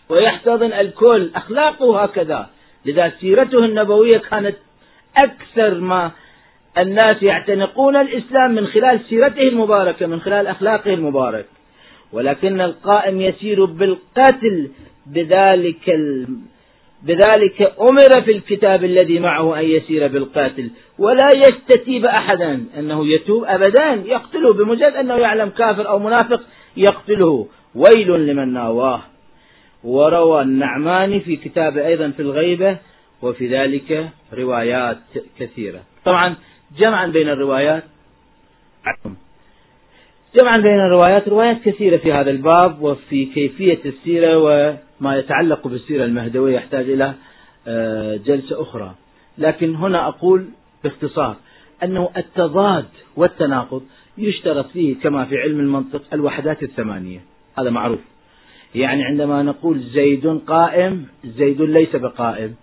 ويحتضن 0.09 0.73
الكل. 0.73 1.31
أخلاقه 1.35 2.03
هكذا. 2.03 2.49
لذا 2.85 3.13
سيرته 3.19 3.65
النبوية 3.65 4.17
كانت 4.17 4.55
أكثر 5.23 5.79
ما 5.79 6.11
الناس 6.77 7.23
يعتنقون 7.23 7.95
الإسلام 7.95 8.55
من 8.55 8.67
خلال 8.67 8.99
سيرته 9.09 9.41
المباركة 9.41 10.05
من 10.05 10.21
خلال 10.21 10.47
أخلاقه 10.47 10.93
المبارك 10.93 11.45
ولكن 12.13 12.61
القائم 12.61 13.21
يسير 13.21 13.65
بالقتل 13.65 14.69
بذلك 15.07 15.89
بذلك 17.03 17.73
أمر 17.81 18.21
في 18.21 18.31
الكتاب 18.31 18.83
الذي 18.83 19.19
معه 19.19 19.59
أن 19.59 19.65
يسير 19.65 20.07
بالقاتل. 20.07 20.69
ولا 20.99 21.29
يستتيب 21.35 22.05
أحدا 22.05 22.63
أنه 22.77 23.07
يتوب 23.07 23.43
أبدا 23.43 24.03
يقتله 24.05 24.53
بمجرد 24.53 24.95
أنه 24.95 25.15
يعلم 25.15 25.49
كافر 25.49 25.87
أو 25.87 25.99
منافق 25.99 26.41
يقتله. 26.77 27.47
ويل 27.75 28.27
لمن 28.27 28.53
ناواه. 28.53 29.01
وروى 29.83 30.41
النعماني 30.41 31.19
في 31.19 31.35
كتاب 31.35 31.77
أيضا 31.77 32.09
في 32.09 32.21
الغيبة 32.21 32.77
وفي 33.21 33.47
ذلك 33.47 34.09
روايات 34.33 34.97
كثيرة. 35.39 35.79
طبعا 36.05 36.35
جمعا 36.77 37.07
بين 37.07 37.29
الروايات. 37.29 37.83
جمعا 40.41 40.57
بين 40.57 40.79
الروايات 40.79 41.29
روايات 41.29 41.61
كثيرة 41.61 41.97
في 41.97 42.13
هذا 42.13 42.31
الباب 42.31 42.81
وفي 42.81 43.25
كيفية 43.25 43.79
السيرة 43.85 44.37
وما 44.37 45.17
يتعلق 45.17 45.67
بالسيرة 45.67 46.05
المهدوية 46.05 46.55
يحتاج 46.55 46.89
إلى 46.89 47.13
آه، 47.67 48.15
جلسة 48.15 48.61
أخرى. 48.61 48.95
لكن 49.37 49.75
هنا 49.75 50.07
أقول 50.07 50.45
باختصار 50.83 51.35
أنه 51.83 52.09
التضاد 52.17 52.85
والتناقض 53.15 53.83
يشترط 54.17 54.67
فيه 54.67 54.95
كما 54.95 55.25
في 55.25 55.37
علم 55.37 55.59
المنطق 55.59 56.01
الوحدات 56.13 56.63
الثمانية. 56.63 57.19
هذا 57.59 57.69
معروف. 57.69 57.99
يعني 58.75 59.03
عندما 59.03 59.43
نقول 59.43 59.79
زيد 59.79 60.27
قائم 60.47 61.05
زيد 61.25 61.61
ليس 61.61 61.95
بقائم. 61.95 62.55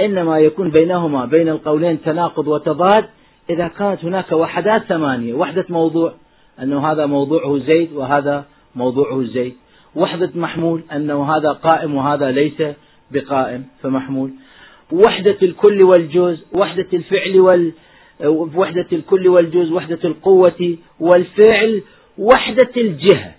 إنما 0.00 0.38
يكون 0.38 0.70
بينهما 0.70 1.24
بين 1.24 1.48
القولين 1.48 2.02
تناقض 2.02 2.48
وتضاد 2.48 3.04
إذا 3.50 3.68
كانت 3.68 4.04
هناك 4.04 4.32
وحدات 4.32 4.82
ثمانية 4.84 5.34
وحدة 5.34 5.64
موضوع 5.68 6.14
أنه 6.62 6.92
هذا 6.92 7.06
موضوعه 7.06 7.58
زيد 7.58 7.92
وهذا 7.92 8.44
موضوعه 8.74 9.22
زيد. 9.22 9.54
وحدة 9.94 10.30
محمول 10.34 10.82
أنه 10.92 11.36
هذا 11.36 11.52
قائم 11.52 11.94
وهذا 11.94 12.30
ليس 12.30 12.62
بقائم 13.10 13.64
فمحمول. 13.82 14.30
وحدة 14.92 15.36
الكل 15.42 15.82
والجزء 15.82 16.44
وحدة 16.52 16.86
الفعل 16.92 17.40
وال 17.40 17.72
وحدة 18.54 18.86
الكل 18.92 19.28
والجزء 19.28 19.72
وحدة 19.72 19.98
القوة 20.04 20.76
والفعل 21.00 21.82
وحدة 22.18 22.70
الجهة. 22.76 23.34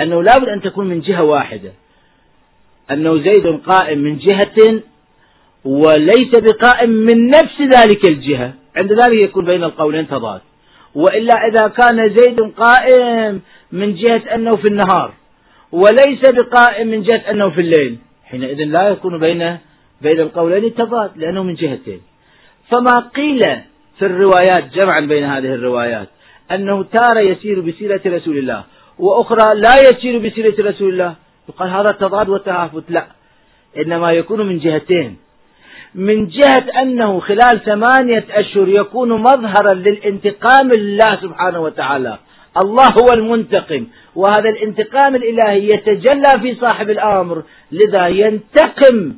أنه 0.00 0.22
لابد 0.22 0.48
أن 0.48 0.60
تكون 0.62 0.86
من 0.86 1.00
جهة 1.00 1.22
واحدة. 1.22 1.72
أنه 2.90 3.16
زيد 3.16 3.46
قائم 3.66 3.98
من 3.98 4.18
جهة 4.18 4.82
وليس 5.64 6.30
بقائم 6.34 6.90
من 6.90 7.26
نفس 7.26 7.60
ذلك 7.60 8.10
الجهة. 8.10 8.54
عند 8.78 8.92
ذلك 8.92 9.12
يكون 9.12 9.44
بين 9.44 9.64
القولين 9.64 10.08
تضاد. 10.08 10.40
وإلا 10.94 11.34
إذا 11.48 11.68
كان 11.68 11.96
زيد 12.16 12.40
قائم 12.40 13.40
من 13.72 13.94
جهة 13.94 14.22
أنه 14.34 14.52
في 14.56 14.68
النهار 14.72 15.12
وليس 15.72 16.22
بقائم 16.38 16.86
من 16.86 17.02
جهة 17.02 17.30
أنه 17.30 17.50
في 17.50 17.60
الليل 17.60 17.98
حينئذ 18.24 18.64
لا 18.64 18.88
يكون 18.88 19.18
بين 19.20 19.58
بين 20.00 20.20
القولين 20.20 20.74
تضاد 20.74 21.10
لأنه 21.16 21.42
من 21.42 21.54
جهتين. 21.54 22.00
فما 22.70 22.96
قيل 22.98 23.42
في 23.98 24.06
الروايات 24.06 24.64
جمعا 24.74 25.00
بين 25.00 25.24
هذه 25.24 25.54
الروايات 25.54 26.08
أنه 26.52 26.82
تار 26.82 27.18
يسير 27.18 27.60
بسيرة 27.60 28.00
رسول 28.06 28.38
الله 28.38 28.64
وأخرى 28.98 29.60
لا 29.60 29.74
يسير 29.88 30.18
بسيرة 30.18 30.70
رسول 30.70 30.88
الله 30.88 31.14
يقال 31.48 31.68
هذا 31.70 31.90
تضاد 32.00 32.28
وتهافت 32.28 32.84
لا. 32.88 33.06
إنما 33.76 34.12
يكون 34.12 34.46
من 34.46 34.58
جهتين. 34.58 35.16
من 35.94 36.28
جهة 36.28 36.64
أنه 36.82 37.20
خلال 37.20 37.60
ثمانية 37.64 38.24
أشهر 38.30 38.68
يكون 38.68 39.12
مظهرا 39.12 39.74
للانتقام 39.74 40.70
لله 40.76 41.20
سبحانه 41.22 41.60
وتعالى. 41.60 42.18
الله 42.64 42.86
هو 42.86 43.12
المنتقم 43.14 43.86
وهذا 44.16 44.48
الانتقام 44.48 45.14
الإلهي 45.14 45.64
يتجلى 45.64 46.40
في 46.42 46.54
صاحب 46.60 46.90
الأمر 46.90 47.42
لذا 47.72 48.06
ينتقم 48.06 49.14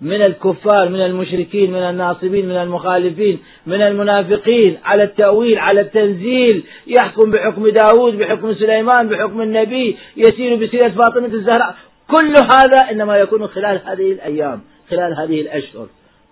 من 0.00 0.22
الكفار 0.22 0.88
من 0.88 1.00
المشركين 1.00 1.70
من 1.70 1.78
الناصبين 1.78 2.48
من 2.48 2.56
المخالفين 2.56 3.38
من 3.66 3.82
المنافقين 3.82 4.78
على 4.84 5.02
التأويل 5.02 5.58
على 5.58 5.80
التنزيل. 5.80 6.64
يحكم 6.86 7.30
بحكم 7.30 7.68
داود 7.68 8.18
بحكم 8.18 8.54
سليمان 8.54 9.08
بحكم 9.08 9.42
النبي 9.42 9.96
يسير 10.16 10.56
بسيرة 10.56 10.88
فاطمة 10.88 11.26
الزهراء. 11.26 11.74
كل 12.08 12.34
هذا 12.54 12.90
إنما 12.90 13.16
يكون 13.16 13.46
خلال 13.46 13.80
هذه 13.86 14.12
الأيام 14.12 14.60
خلال 14.90 15.14
هذه 15.18 15.40
الأشهر. 15.40 15.86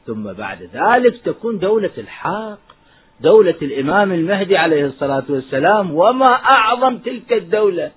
ثم 0.07 0.33
بعد 0.33 0.69
ذلك 0.75 1.21
تكون 1.25 1.59
دولة 1.59 1.91
الحق 1.99 2.59
دولة 3.21 3.55
الإمام 3.63 4.13
المهدي 4.13 4.57
عليه 4.57 4.87
الصلاة 4.87 5.25
والسلام 5.29 5.95
وما 5.95 6.27
أعظم 6.27 6.99
تلك 6.99 7.33
الدولة. 7.33 7.91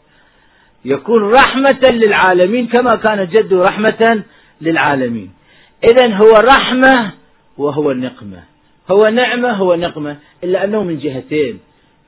يكون 0.85 1.31
رحمة 1.31 1.81
للعالمين 1.91 2.67
كما 2.67 2.89
كان 2.89 3.27
جده 3.27 3.61
رحمة 3.61 4.23
للعالمين. 4.61 5.31
إذا 5.83 6.15
هو 6.15 6.33
رحمة 6.33 7.11
وهو 7.57 7.91
النقمة 7.91 8.43
هو 8.91 9.09
نعمة 9.09 9.51
هو 9.51 9.75
نقمة 9.75 10.17
إلا 10.43 10.63
أنه 10.63 10.83
من 10.83 10.99
جهتين 10.99 11.59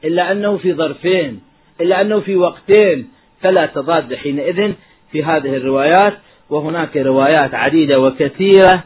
إلا 0.03 0.31
أنه 0.31 0.57
في 0.57 0.73
ظرفين 0.73 1.41
إلا 1.81 2.01
أنه 2.01 2.19
في 2.19 2.35
وقتين. 2.35 3.09
فلا 3.41 3.65
تضاد 3.65 4.15
حينئذ 4.15 4.73
في 5.11 5.23
هذه 5.23 5.57
الروايات 5.57 6.17
وهناك 6.49 6.97
روايات 6.97 7.53
عديدة 7.53 7.99
وكثيرة 7.99 8.83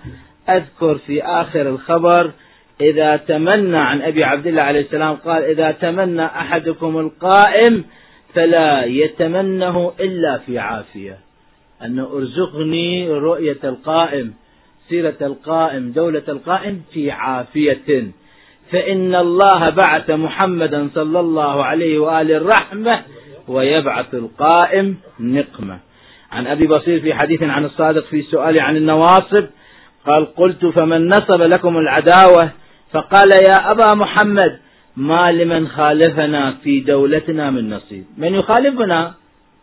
أذكر 0.49 0.97
في 0.97 1.23
آخر 1.23 1.61
الخبر 1.61 2.31
إذا 2.81 3.15
تمنى 3.15 3.77
عن 3.77 4.01
أبي 4.01 4.23
عبد 4.23 4.47
الله 4.47 4.63
عليه 4.63 4.81
السلام 4.81 5.15
قال 5.15 5.43
إذا 5.43 5.71
تمنى 5.71 6.25
أحدكم 6.25 6.97
القائم 6.97 7.83
فلا 8.33 8.85
يتمنه 8.85 9.93
إلا 9.99 10.37
في 10.37 10.59
عافية. 10.59 11.17
أن 11.81 11.99
أرزقني 11.99 13.09
رؤية 13.09 13.57
القائم 13.63 14.33
سيرة 14.89 15.15
القائم 15.21 15.91
دولة 15.91 16.23
القائم 16.27 16.81
في 16.93 17.11
عافية. 17.11 18.11
فإن 18.71 19.15
الله 19.15 19.61
بعث 19.77 20.09
محمدا 20.09 20.89
صلى 20.95 21.19
الله 21.19 21.65
عليه 21.65 21.99
وآله 21.99 22.37
الرحمة 22.37 23.01
ويبعث 23.47 24.13
القائم 24.13 24.97
نقمة. 25.19 25.79
عن 26.31 26.47
أبي 26.47 26.67
بصير 26.67 27.01
في 27.01 27.13
حديث 27.13 27.43
عن 27.43 27.65
الصادق 27.65 28.05
في 28.05 28.21
سؤال 28.21 28.59
عن 28.59 28.77
النواصب 28.77 29.45
قال 30.07 30.35
قلت 30.35 30.65
فمن 30.65 31.07
نصب 31.07 31.41
لكم 31.41 31.77
العداوة 31.77 32.51
فقال 32.91 33.29
يا 33.49 33.71
أبا 33.71 33.93
محمد 33.93 34.59
ما 34.97 35.21
لمن 35.31 35.67
خالفنا 35.67 36.55
في 36.63 36.79
دولتنا 36.79 37.51
من 37.51 37.69
نصيب 37.69 38.05
من 38.17 38.33
يخالفنا؟ 38.33 39.13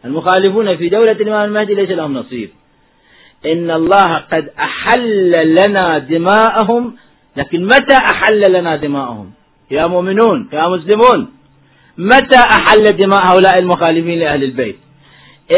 المخالفون 0.04 0.76
في 0.76 0.88
دولة 0.88 1.12
الإمام 1.12 1.48
المهدي 1.48 1.74
ليس 1.74 1.90
لهم 1.90 2.14
نصيب. 2.14 2.50
إن 3.46 3.70
الله 3.70 4.16
قد 4.32 4.50
أحل 4.58 5.32
لنا 5.44 5.98
دماءهم 5.98 6.96
لكن 7.36 7.64
متى 7.64 7.96
أحل 7.96 8.52
لنا 8.52 8.76
دماءهم؟ 8.76 9.30
يا 9.70 9.86
مؤمنون 9.86 10.48
يا 10.52 10.68
مسلمون 10.68 11.32
متى 11.98 12.38
أحل 12.38 12.84
دماء 12.84 13.26
هؤلاء 13.26 13.58
المخالفين 13.62 14.18
لأهل 14.18 14.44
البيت؟ 14.44 14.78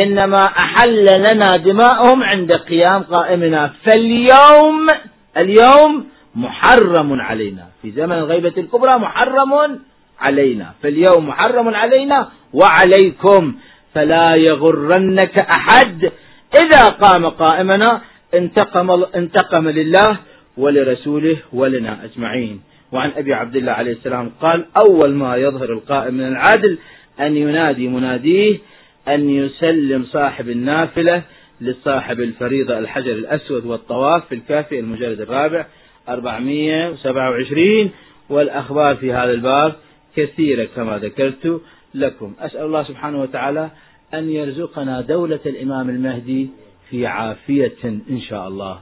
إنما 0.01 0.43
أحل 0.45 1.05
لنا 1.05 1.57
دماءهم 1.57 2.23
عند 2.23 2.53
قيام 2.53 3.03
قائمنا. 3.03 3.73
فاليوم 3.85 4.87
اليوم 5.37 6.07
محرم 6.35 7.21
علينا. 7.21 7.67
في 7.83 7.91
زمن 7.91 8.13
الغيبة 8.13 8.53
الكبرى 8.57 8.99
محرم 8.99 9.79
علينا. 10.21 10.73
فاليوم 10.83 11.29
محرم 11.29 11.75
علينا 11.75 12.29
وعليكم. 12.53 13.55
فلا 13.95 14.35
يغرنك 14.35 15.37
أحد. 15.41 16.13
إذا 16.63 16.89
قام 16.89 17.27
قائمنا 17.27 18.01
انتقم, 18.35 19.05
انتقم 19.17 19.69
لله 19.69 20.17
ولرسوله 20.57 21.37
ولنا 21.53 22.05
أجمعين. 22.05 22.61
وعن 22.93 23.11
أبي 23.17 23.35
عبد 23.35 23.57
الله 23.57 23.73
عليه 23.73 23.93
السلام 23.93 24.31
قال 24.41 24.65
أول 24.89 25.15
ما 25.15 25.37
يظهر 25.37 25.73
القائم 25.73 26.15
من 26.15 26.27
العدل 26.27 26.79
أن 27.21 27.37
ينادي 27.37 27.89
مناديه 27.89 28.59
أن 29.09 29.31
يسلم 29.31 30.05
صاحب 30.05 30.49
النافلة 30.49 31.23
لصاحب 31.61 32.21
الفريضة 32.21 32.79
الحجر 32.79 33.13
الأسود 33.13 33.67
والطواف 33.67 34.27
في 34.29 34.35
الكافي 34.35 34.79
المجلد 34.79 35.21
الرابع 35.21 35.67
427 36.09 37.91
والأخبار 38.29 38.97
في 38.97 39.13
هذا 39.13 39.31
الباب 39.33 39.75
كثيرة 40.17 40.69
كما 40.77 40.99
ذكرت 40.99 41.61
لكم. 41.95 42.35
أسأل 42.41 42.65
الله 42.65 42.83
سبحانه 42.83 43.21
وتعالى 43.21 43.71
أن 44.15 44.31
يرزقنا 44.31 45.01
دولة 45.01 45.41
الإمام 45.47 45.91
المهدي 45.91 46.49
في 46.91 47.07
عافية 47.07 47.85
إن 47.85 48.21
شاء 48.29 48.49
الله. 48.49 48.81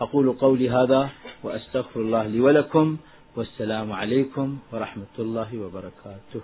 أقول 0.00 0.32
قولي 0.32 0.70
هذا 0.70 1.10
وأستغفر 1.42 2.00
الله 2.00 2.26
لي 2.26 2.40
ولكم 2.40 2.96
والسلام 3.36 3.92
عليكم 3.92 4.58
ورحمة 4.72 5.14
الله 5.18 5.58
وبركاته. 5.58 6.40